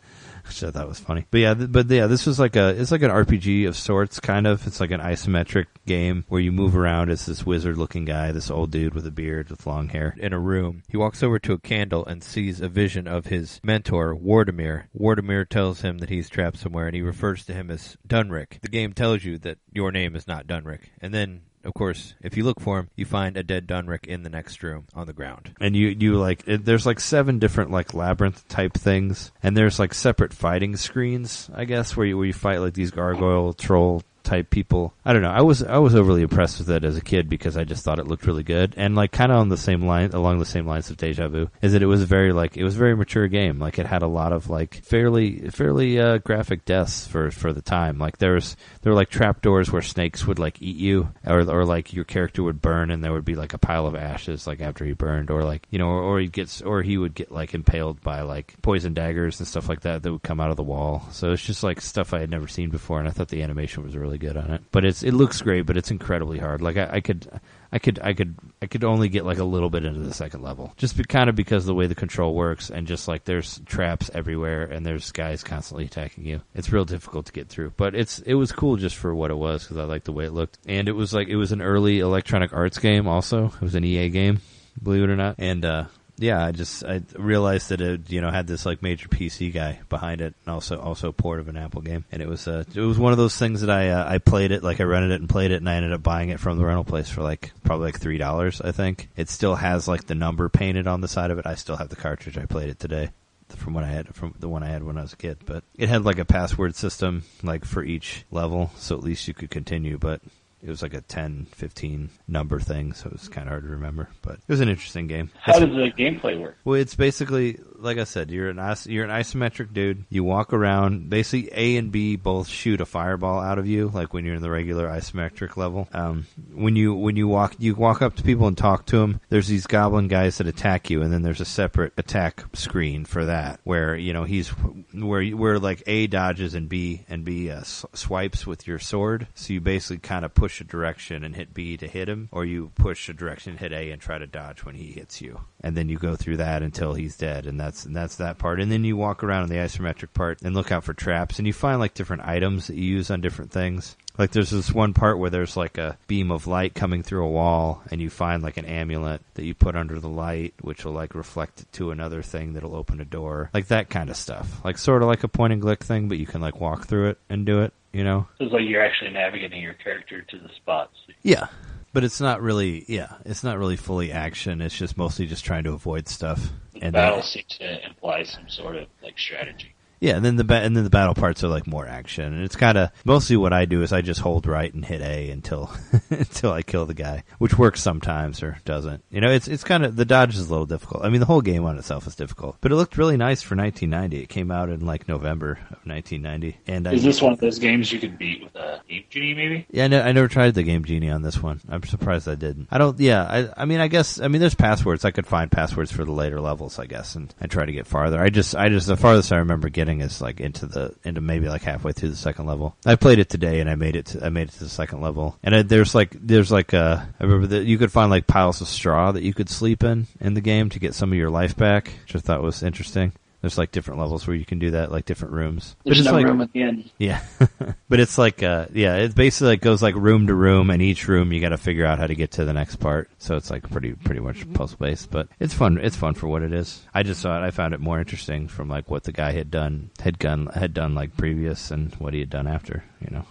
[0.62, 1.26] I thought was funny.
[1.32, 4.46] But yeah, but yeah, this was like a it's like an RPG of sorts, kind
[4.46, 4.68] of.
[4.68, 8.52] It's like an isometric game where you move around as this wizard looking guy, this
[8.52, 10.84] old dude with a beard with long hair, in a room.
[10.90, 14.86] He walks over to a candle and sees a vision of his mentor, Wordamir.
[14.98, 18.60] Wordamir tells him that he's trapped somewhere and he refers to him as Dunrick.
[18.62, 20.82] The game tells you that your name is not Dunrick.
[21.02, 24.24] And then of course, if you look for him, you find a dead Dunrick in
[24.24, 25.56] the next room on the ground.
[25.60, 29.80] And you, you like, it, there's like seven different like labyrinth type things, and there's
[29.80, 34.04] like separate fighting screens, I guess, where you, where you fight like these gargoyle troll
[34.24, 34.94] type people.
[35.06, 35.30] I don't know.
[35.30, 38.00] I was I was overly impressed with it as a kid because I just thought
[38.00, 40.66] it looked really good and like kind of on the same line along the same
[40.66, 43.28] lines of Deja Vu is that it was very like it was a very mature
[43.28, 43.60] game.
[43.60, 47.62] Like it had a lot of like fairly fairly uh, graphic deaths for for the
[47.62, 48.00] time.
[48.00, 51.66] Like there was there were like trapdoors where snakes would like eat you or or
[51.66, 54.62] like your character would burn and there would be like a pile of ashes like
[54.62, 57.32] after he burned or like you know or, or he gets or he would get
[57.32, 60.58] like impaled by like poison daggers and stuff like that that would come out of
[60.58, 61.08] the wall.
[61.12, 63.84] So it's just like stuff I had never seen before and I thought the animation
[63.84, 64.62] was really good on it.
[64.72, 66.62] But it's it looks great, but it's incredibly hard.
[66.62, 67.28] Like I, I could
[67.72, 70.42] I could I could I could only get like a little bit into the second
[70.42, 73.26] level, just be, kind of because of the way the control works, and just like
[73.26, 76.42] there's traps everywhere, and there's guys constantly attacking you.
[76.54, 79.38] It's real difficult to get through, but it's it was cool just for what it
[79.38, 81.62] was because I liked the way it looked, and it was like it was an
[81.62, 83.08] early Electronic Arts game.
[83.08, 84.42] Also, it was an EA game,
[84.82, 85.86] believe it or not, and uh,
[86.18, 89.80] yeah, I just I realized that it you know had this like major PC guy
[89.90, 92.80] behind it, and also also port of an Apple game, and it was uh, it
[92.80, 95.22] was one of those things that I uh, I played it like I rented it
[95.22, 97.52] and played it, and I ended up buying it from the rental place for like
[97.64, 99.10] probably like three dollars I think.
[99.16, 101.48] It still has like the number painted on the side of it.
[101.48, 102.38] I still have the cartridge.
[102.38, 103.10] I played it today
[103.56, 105.64] from what I had from the one I had when I was a kid, but
[105.78, 109.50] it had like a password system like for each level, so at least you could
[109.50, 110.22] continue, but
[110.64, 113.70] it was like a 10, 15 number thing, so it was kind of hard to
[113.70, 114.08] remember.
[114.22, 115.30] But it was an interesting game.
[115.42, 116.58] How does the gameplay work?
[116.64, 120.06] Well, it's basically like I said, you're an is- you're an isometric dude.
[120.10, 121.10] You walk around.
[121.10, 124.42] Basically, A and B both shoot a fireball out of you, like when you're in
[124.42, 125.90] the regular isometric level.
[125.92, 129.20] Um, when you when you walk you walk up to people and talk to them.
[129.30, 133.26] There's these goblin guys that attack you, and then there's a separate attack screen for
[133.26, 134.48] that, where you know he's
[134.94, 139.28] where where like A dodges and B and B uh, swipes with your sword.
[139.36, 142.46] So you basically kind of push a direction and hit B to hit him, or
[142.46, 145.76] you push a direction hit A and try to dodge when he hits you, and
[145.76, 148.60] then you go through that until he's dead, and that's and that's that part.
[148.60, 151.48] And then you walk around in the isometric part and look out for traps, and
[151.48, 153.96] you find like different items that you use on different things.
[154.18, 157.30] Like there's this one part where there's like a beam of light coming through a
[157.30, 160.94] wall, and you find like an amulet that you put under the light, which will
[160.94, 164.64] like reflect it to another thing that'll open a door, like that kind of stuff.
[164.64, 167.10] Like sort of like a point and click thing, but you can like walk through
[167.10, 167.74] it and do it.
[167.94, 168.28] You know?
[168.40, 170.98] It's like you're actually navigating your character to the spots.
[171.22, 171.48] Yeah.
[171.94, 174.62] But it's not really, yeah, it's not really fully action.
[174.62, 176.50] It's just mostly just trying to avoid stuff.
[176.74, 179.73] The And battle then, seems to imply some sort of like strategy.
[180.04, 182.44] Yeah, and then the ba- and then the battle parts are like more action, and
[182.44, 185.30] it's kind of mostly what I do is I just hold right and hit A
[185.30, 185.72] until
[186.10, 189.02] until I kill the guy, which works sometimes or doesn't.
[189.10, 191.06] You know, it's it's kind of the dodge is a little difficult.
[191.06, 193.56] I mean, the whole game on itself is difficult, but it looked really nice for
[193.56, 194.24] 1990.
[194.24, 197.58] It came out in like November of 1990, and I, Is this one of those
[197.58, 199.66] games you could beat with a Game Genie, maybe?
[199.72, 201.62] Yeah, I, ne- I never tried the Game Genie on this one.
[201.70, 202.68] I'm surprised I didn't.
[202.70, 203.00] I don't.
[203.00, 203.62] Yeah, I.
[203.62, 204.20] I mean, I guess.
[204.20, 205.06] I mean, there's passwords.
[205.06, 207.88] I could find passwords for the later levels, I guess, and and try to get
[207.88, 208.22] farther.
[208.22, 208.54] I just.
[208.54, 208.88] I just.
[208.88, 212.16] The farthest I remember getting is like into the into maybe like halfway through the
[212.16, 212.76] second level.
[212.86, 214.08] I played it today, and I made it.
[214.08, 217.04] To, I made it to the second level, and I, there's like there's like uh
[217.20, 220.08] I remember that you could find like piles of straw that you could sleep in
[220.20, 223.14] in the game to get some of your life back, which I thought was interesting.
[223.44, 225.76] There's like different levels where you can do that, like different rooms.
[225.84, 226.90] There's it's no like, room at the end.
[226.98, 227.22] yeah,
[227.90, 231.10] but it's like, uh, yeah, it basically like goes like room to room, and each
[231.10, 233.10] room you got to figure out how to get to the next part.
[233.18, 235.78] So it's like pretty, pretty much puzzle based, but it's fun.
[235.78, 236.88] It's fun for what it is.
[236.94, 239.90] I just thought I found it more interesting from like what the guy had done,
[240.00, 242.86] had done, had done like previous, and what he had done after.
[243.02, 243.26] You know,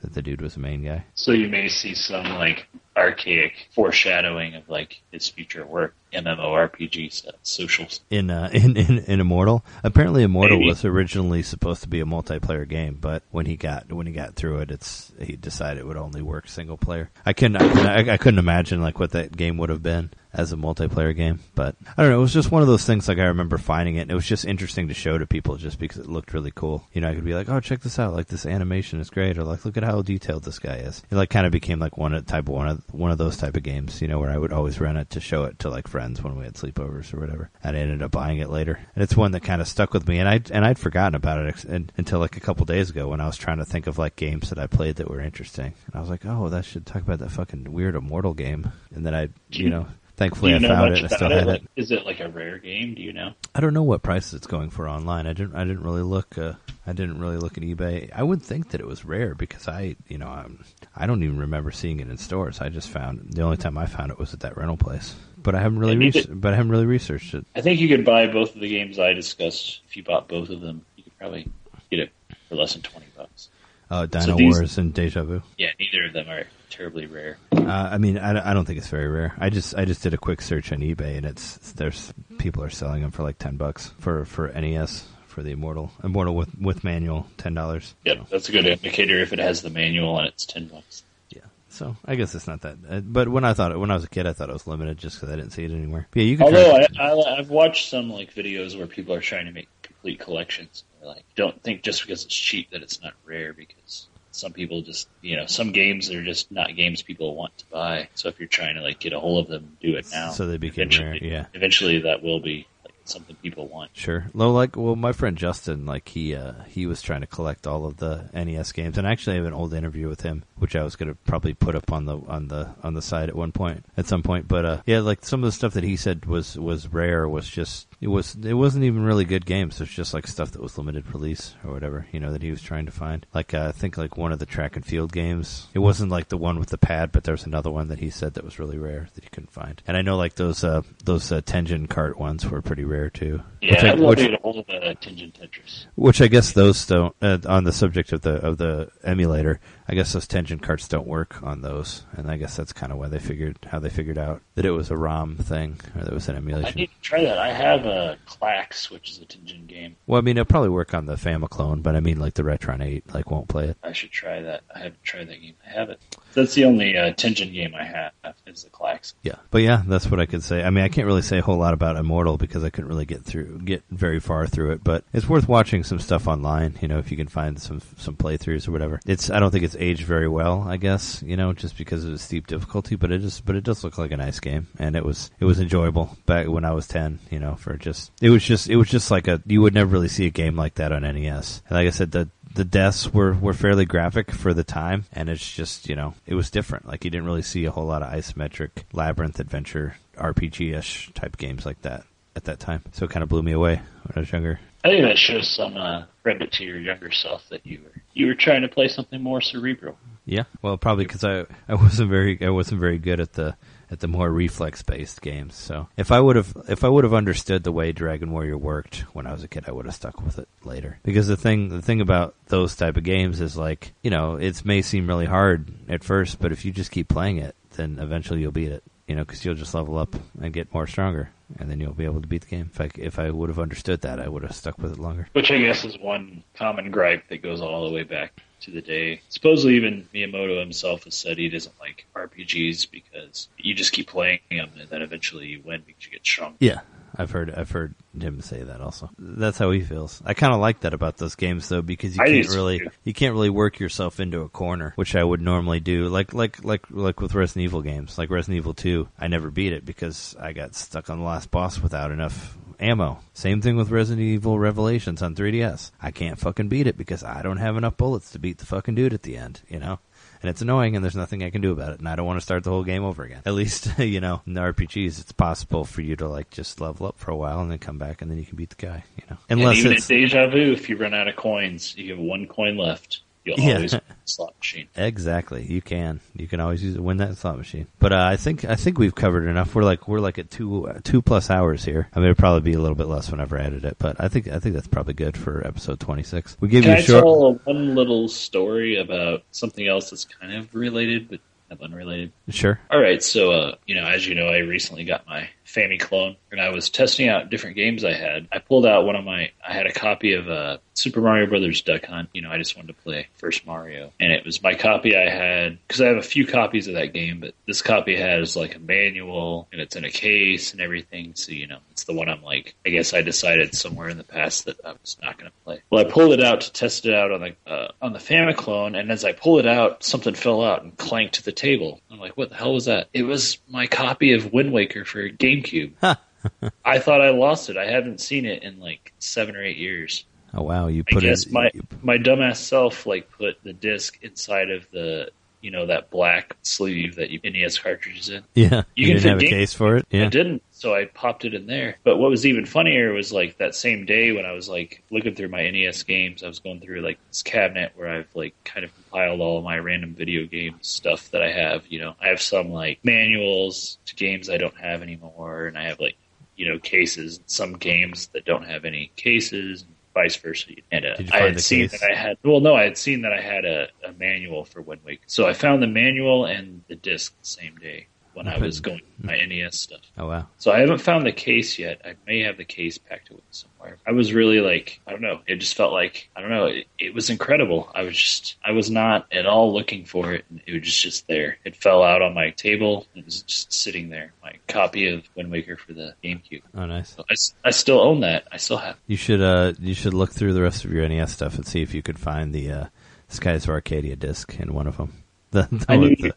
[0.00, 1.04] that the dude was the main guy.
[1.14, 2.66] So you may see some like
[2.96, 8.00] archaic foreshadowing of like his future work, MMORPG stuff, socials.
[8.10, 10.68] In, uh, in in in Immortal, apparently Immortal Maybe.
[10.68, 14.34] was originally supposed to be a multiplayer game, but when he got when he got
[14.34, 17.10] through it, it's he decided it would only work single player.
[17.24, 20.10] I couldn't I couldn't, I, I couldn't imagine like what that game would have been
[20.32, 22.18] as a multiplayer game, but I don't know.
[22.18, 23.08] It was just one of those things.
[23.08, 25.78] Like I remember finding it, and it was just interesting to show to people just
[25.78, 26.86] because it looked really cool.
[26.92, 28.14] You know, I could be like, "Oh, check this out!
[28.14, 31.16] Like this animation is great," or like, "Look at how detailed this guy is." It
[31.16, 33.56] like kind of became like one of type of one of one of those type
[33.56, 34.02] of games.
[34.02, 36.36] You know, where I would always rent it to show it to like friends when
[36.36, 37.50] we had sleepovers or whatever.
[37.64, 40.06] And I ended up buying it later, and it's one that kind of stuck with
[40.06, 40.18] me.
[40.18, 43.08] And I and I'd forgotten about it ex- un- until like a couple days ago
[43.08, 45.74] when I was trying to think of like games that I played that were interesting.
[45.86, 49.06] And I was like, "Oh, that should talk about that fucking weird Immortal game." And
[49.06, 49.86] then I, you know.
[50.18, 51.04] Do Thankfully, I found it.
[51.04, 51.38] I still it?
[51.38, 51.70] had Like, it.
[51.76, 52.94] is it like a rare game?
[52.94, 53.34] Do you know?
[53.54, 55.28] I don't know what prices it's going for online.
[55.28, 55.54] I didn't.
[55.54, 56.36] I didn't really look.
[56.36, 56.54] Uh,
[56.88, 58.10] I didn't really look at eBay.
[58.12, 60.64] I would think that it was rare because I, you know, I'm,
[60.96, 62.60] I don't even remember seeing it in stores.
[62.60, 65.14] I just found the only time I found it was at that rental place.
[65.40, 65.96] But I haven't really.
[65.96, 67.46] Res- but I haven't really researched it.
[67.54, 69.82] I think you could buy both of the games I discussed.
[69.88, 71.46] If you bought both of them, you could probably
[71.92, 72.10] get it
[72.48, 73.50] for less than twenty bucks.
[73.90, 75.42] Uh, Dino So these- Wars and Deja Vu.
[75.56, 77.38] Yeah, neither of them are terribly rare.
[77.52, 79.34] Uh, I mean, I, I don't think it's very rare.
[79.38, 82.70] I just I just did a quick search on eBay, and it's there's people are
[82.70, 86.84] selling them for like ten bucks for for NES for the Immortal Immortal with with
[86.84, 87.94] manual ten dollars.
[88.04, 91.02] Yep, that's a good indicator if it has the manual and it's ten bucks.
[91.30, 91.42] Yeah.
[91.70, 92.76] So I guess it's not that.
[92.88, 94.66] Uh, but when I thought it, when I was a kid, I thought it was
[94.66, 96.08] limited just because I didn't see it anywhere.
[96.14, 96.46] Yeah, you can.
[96.46, 100.18] Although I, I, I've watched some like videos where people are trying to make complete
[100.20, 100.84] collections.
[101.02, 105.08] Like, don't think just because it's cheap that it's not rare because some people just,
[105.20, 108.08] you know, some games are just not games people want to buy.
[108.14, 110.30] So if you're trying to like get a hold of them, do it now.
[110.30, 111.46] So they become eventually, rare, yeah.
[111.54, 113.90] Eventually, that will be like something people want.
[113.94, 114.26] Sure.
[114.32, 117.86] Well, like, well, my friend Justin, like he uh, he was trying to collect all
[117.86, 120.76] of the NES games, and actually I actually have an old interview with him, which
[120.76, 123.36] I was going to probably put up on the on the on the side at
[123.36, 124.46] one point, at some point.
[124.46, 127.48] But uh, yeah, like some of the stuff that he said was was rare was
[127.48, 129.80] just it was it wasn't even really good games.
[129.80, 132.62] It's just like stuff that was limited release or whatever, you know, that he was
[132.62, 133.26] trying to find.
[133.34, 135.66] Like uh, I think like one of the track and field games.
[135.74, 138.10] It wasn't like the one with the pad, but there was another one that he
[138.10, 139.82] said that was really rare that he couldn't find.
[139.86, 143.42] And I know like those uh, those uh, Tengen cart ones were pretty rare too.
[143.60, 145.86] Yeah, Which I- love which- to get a hold of uh, Tengen Tetris.
[145.96, 147.14] which I guess those don't.
[147.20, 149.58] Uh, on the subject of the of the emulator,
[149.88, 152.98] I guess those Tengen carts don't work on those, and I guess that's kind of
[152.98, 156.12] why they figured how they figured out that it was a ROM thing or that
[156.12, 156.72] it was an emulation.
[156.76, 157.38] I need to try that.
[157.38, 159.96] I have a Klax, which is a Tengen game.
[160.06, 162.84] Well, I mean, it'll probably work on the Famiclone, but I mean, like the Retron
[162.84, 163.76] Eight, like won't play it.
[163.82, 164.62] I should try that.
[164.74, 165.54] I haven't tried that game.
[165.66, 166.00] I have it.
[166.34, 169.14] That's the only uh, Tengen game I have is the Klax.
[169.22, 170.62] Yeah, but yeah, that's what I could say.
[170.62, 173.06] I mean, I can't really say a whole lot about Immortal because I couldn't really
[173.06, 174.84] get through, get very far through it.
[174.84, 176.78] But it's worth watching some stuff online.
[176.80, 179.00] You know, if you can find some some playthroughs or whatever.
[179.06, 180.64] It's I don't think it's aged very well.
[180.66, 183.64] I guess you know just because of the steep difficulty, but it is but it
[183.64, 186.72] does look like a nice game, and it was it was enjoyable back when I
[186.72, 187.18] was ten.
[187.30, 189.90] You know, for just it was just it was just like a you would never
[189.90, 191.62] really see a game like that on NES.
[191.68, 195.28] And like I said, the the deaths were, were fairly graphic for the time, and
[195.28, 196.88] it's just, you know, it was different.
[196.88, 201.36] Like, you didn't really see a whole lot of isometric labyrinth adventure RPG ish type
[201.36, 202.02] games like that
[202.34, 202.82] at that time.
[202.90, 204.58] So it kind of blew me away when I was younger.
[204.82, 208.26] I think that shows some uh, credit to your younger self that you were you
[208.26, 209.96] were trying to play something more cerebral.
[210.24, 213.56] Yeah, well, probably because I I wasn't very I wasn't very good at the
[213.90, 215.54] at the more reflex based games.
[215.54, 219.00] So if I would have if I would have understood the way Dragon Warrior worked
[219.14, 220.98] when I was a kid, I would have stuck with it later.
[221.02, 224.64] Because the thing the thing about those type of games is like you know it
[224.64, 228.40] may seem really hard at first, but if you just keep playing it, then eventually
[228.40, 228.82] you'll beat it.
[229.06, 232.04] You know, because you'll just level up and get more stronger, and then you'll be
[232.04, 232.70] able to beat the game.
[232.72, 235.28] If I if I would have understood that, I would have stuck with it longer.
[235.32, 238.82] Which I guess is one common gripe that goes all the way back to the
[238.82, 239.20] day.
[239.28, 244.40] Supposedly, even Miyamoto himself has said he doesn't like RPGs because you just keep playing
[244.50, 246.56] them and then eventually you win because you get strong.
[246.60, 246.80] Yeah,
[247.18, 249.10] I've heard I've heard him say that also.
[249.18, 250.22] That's how he feels.
[250.24, 253.12] I kind of like that about those games though because you I can't really you
[253.12, 256.08] can't really work yourself into a corner, which I would normally do.
[256.08, 259.72] Like like like like with Resident Evil games, like Resident Evil 2, I never beat
[259.72, 263.18] it because I got stuck on the last boss without enough ammo.
[263.34, 265.90] Same thing with Resident Evil Revelations on 3DS.
[266.00, 268.94] I can't fucking beat it because I don't have enough bullets to beat the fucking
[268.94, 269.98] dude at the end, you know?
[270.42, 272.38] And it's annoying and there's nothing I can do about it and I don't want
[272.38, 273.42] to start the whole game over again.
[273.44, 277.06] At least, you know, in the RPGs it's possible for you to like just level
[277.06, 279.04] up for a while and then come back and then you can beat the guy,
[279.16, 279.36] you know.
[279.48, 282.46] And Unless even it's Deja Vu, if you run out of coins, you have one
[282.46, 283.22] coin left.
[283.48, 283.76] You'll Yeah.
[283.76, 283.94] always
[284.26, 284.88] slot machine.
[284.96, 285.64] Exactly.
[285.64, 286.20] You can.
[286.36, 287.00] You can always use it.
[287.02, 287.86] Win that slot machine.
[287.98, 289.74] But uh, I think I think we've covered enough.
[289.74, 292.08] We're like we're like at two uh, two plus hours here.
[292.14, 294.28] I mean, it'll probably be a little bit less whenever I edit it, but I
[294.28, 296.56] think I think that's probably good for episode twenty six.
[296.60, 297.24] We gave Can you I a short.
[297.24, 302.32] tell one little story about something else that's kind of related but kind of unrelated?
[302.50, 302.78] Sure.
[302.90, 306.60] All right, so uh, you know, as you know, I recently got my Famiclone, and
[306.60, 308.48] I was testing out different games I had.
[308.50, 309.52] I pulled out one of my.
[309.66, 312.30] I had a copy of uh, Super Mario Brothers Duck Hunt.
[312.32, 315.28] You know, I just wanted to play first Mario, and it was my copy I
[315.28, 318.76] had because I have a few copies of that game, but this copy has like
[318.76, 321.34] a manual and it's in a case and everything.
[321.34, 322.74] So you know, it's the one I'm like.
[322.86, 325.82] I guess I decided somewhere in the past that I was not going to play.
[325.90, 328.98] Well, I pulled it out to test it out on the uh, on the Famiclone,
[328.98, 332.00] and as I pull it out, something fell out and clanked to the table.
[332.10, 333.08] I'm like, what the hell was that?
[333.12, 335.28] It was my copy of Wind Waker for
[335.62, 335.92] GameCube.
[336.84, 337.76] I thought I lost it.
[337.76, 340.24] I haven't seen it in like seven or eight years.
[340.54, 341.52] Oh wow, you I put guess it.
[341.52, 345.30] my you- my dumbass self like put the disc inside of the
[345.60, 348.44] you know that black sleeve that you NES cartridges in.
[348.54, 350.06] yeah, You you, can didn't have a game- case for it.
[350.12, 350.28] I Yeah.
[350.30, 351.96] didn't, so I popped it in there.
[352.04, 355.34] But what was even funnier was like that same day when I was like looking
[355.34, 358.84] through my NES games, I was going through like this cabinet where I've like kind
[358.84, 361.84] of compiled all my random video game stuff that I have.
[361.88, 365.84] You know, I have some like manuals to games I don't have anymore, and I
[365.84, 366.16] have like
[366.54, 369.84] you know cases, some games that don't have any cases.
[370.14, 372.00] Vice versa, and uh, I had seen case?
[372.00, 372.38] that I had.
[372.42, 375.46] Well, no, I had seen that I had a, a manual for Wind Waker, so
[375.46, 379.36] I found the manual and the disc the same day when I was going my
[379.36, 380.00] NES stuff.
[380.16, 380.46] Oh wow.
[380.58, 382.00] So I haven't found the case yet.
[382.04, 383.96] I may have the case packed away somewhere.
[384.06, 385.40] I was really like, I don't know.
[385.46, 386.66] It just felt like, I don't know.
[386.66, 387.90] It, it was incredible.
[387.94, 390.44] I was just, I was not at all looking for it.
[390.50, 391.58] And it was just, just there.
[391.64, 393.06] It fell out on my table.
[393.16, 394.32] It was just sitting there.
[394.42, 396.62] My copy of Wind Waker for the GameCube.
[396.76, 397.14] Oh nice.
[397.16, 397.34] So I,
[397.68, 398.46] I still own that.
[398.52, 398.96] I still have.
[399.08, 401.82] You should uh you should look through the rest of your NES stuff and see
[401.82, 402.84] if you could find the uh,
[403.28, 405.12] Skies of Arcadia disc in one of them.
[405.50, 406.32] The, the, I knew the- you-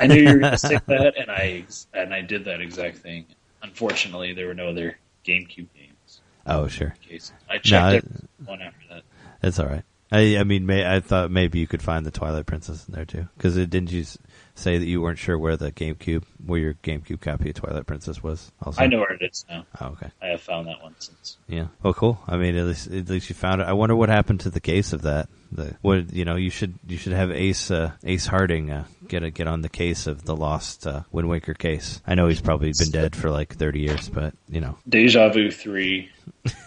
[0.00, 1.64] I knew you were going to say that, and I
[1.94, 3.26] and I did that exact thing.
[3.62, 6.20] Unfortunately, there were no other GameCube games.
[6.46, 7.32] oh sure, Cases.
[7.48, 8.06] I checked
[8.40, 9.02] No, one after that.
[9.42, 9.84] it's all right.
[10.10, 13.04] I I mean, may, I thought maybe you could find the Twilight Princess in there
[13.04, 14.04] too, because didn't you
[14.54, 18.22] say that you weren't sure where the GameCube, where your GameCube copy of Twilight Princess
[18.22, 18.52] was?
[18.62, 19.64] Also, I know where it is now.
[19.80, 20.10] Oh, okay.
[20.20, 21.38] I have found that one since.
[21.48, 21.68] Yeah.
[21.82, 22.20] Well, cool.
[22.28, 23.66] I mean, at least at least you found it.
[23.68, 25.28] I wonder what happened to the case of that.
[25.52, 29.22] The what you know you should you should have Ace uh, Ace Harding uh, get
[29.22, 32.00] a, get on the case of the lost uh, Wind Waker case.
[32.06, 34.78] I know he's probably been dead for like thirty years, but you know.
[34.88, 36.10] Deja Vu 3,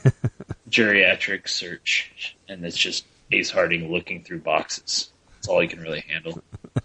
[0.69, 5.09] geriatric search, and it's just Ace Harding looking through boxes.
[5.35, 6.41] That's all he can really handle.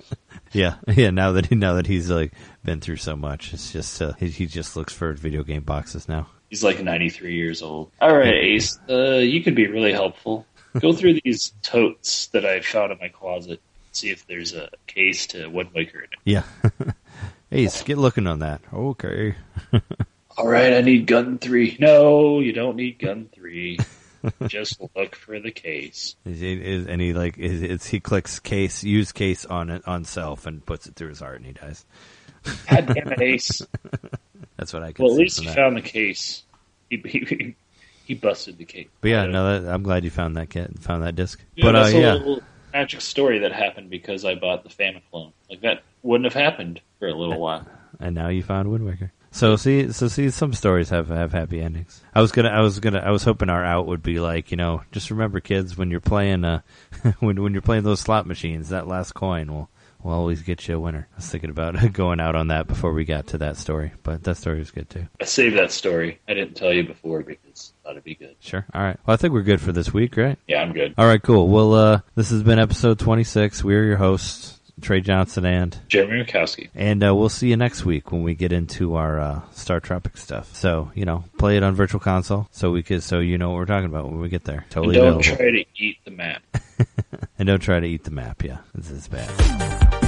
[0.52, 1.10] Yeah, yeah.
[1.10, 2.32] Now that he now that he's like
[2.64, 6.08] been through so much, it's just uh, he, he just looks for video game boxes
[6.08, 6.26] now.
[6.48, 7.92] He's like 93 years old.
[8.00, 10.46] All right, Ace, uh, you could be really helpful.
[10.78, 13.60] Go through these totes that I found in my closet.
[13.92, 16.18] See if there's a case to Wind Waker in it.
[16.24, 16.42] Yeah.
[17.52, 18.60] Ace, get looking on that.
[18.72, 19.34] Okay.
[20.38, 21.76] All right, I need gun three.
[21.80, 23.78] No, you don't need gun three.
[24.46, 26.14] Just look for the case.
[26.24, 29.82] Is, he- is, and he like is, is he clicks case use case on it
[29.88, 31.84] on self and puts it through his heart and he dies.
[32.70, 33.62] God damn it, Ace.
[34.56, 35.04] That's what I can.
[35.04, 35.56] Well, at least he that.
[35.56, 36.42] found the case.
[36.88, 37.54] He, he,
[38.10, 38.88] he busted the case.
[39.00, 41.42] But yeah, Uh, no, that, I'm glad you found that kit, found that disc.
[41.54, 42.42] Yeah, but uh, that's a yeah, little
[42.72, 45.32] magic story that happened because I bought the Famiclone.
[45.48, 47.66] Like that wouldn't have happened for a little while.
[48.00, 49.12] and now you found Wind Waker.
[49.32, 52.02] So see, so see, some stories have have happy endings.
[52.14, 54.56] I was gonna, I was gonna, I was hoping our out would be like, you
[54.56, 56.62] know, just remember, kids, when you're playing, uh,
[57.20, 59.70] when when you're playing those slot machines, that last coin will
[60.02, 61.08] will always get you a winner.
[61.12, 64.22] I was thinking about going out on that before we got to that story, but
[64.24, 65.06] that story was good too.
[65.20, 66.20] I saved that story.
[66.28, 68.36] I didn't tell you before because I thought it'd be good.
[68.40, 68.66] Sure.
[68.74, 68.98] All right.
[69.06, 70.38] Well, I think we're good for this week, right?
[70.46, 70.94] Yeah, I'm good.
[70.96, 71.22] All right.
[71.22, 71.48] Cool.
[71.48, 73.64] Well, uh, this has been episode 26.
[73.64, 76.68] We're your hosts, Trey Johnson and Jereme Mikowski.
[76.74, 80.16] And uh, we'll see you next week when we get into our uh, Star Tropic
[80.16, 80.54] stuff.
[80.54, 83.56] So you know, play it on Virtual Console, so we could, so you know what
[83.56, 84.60] we're talking about when we get there.
[84.60, 85.22] And Totally don't available.
[85.36, 86.42] try to eat the map.
[87.38, 88.42] and don't try to eat the map.
[88.42, 89.99] Yeah, this is bad.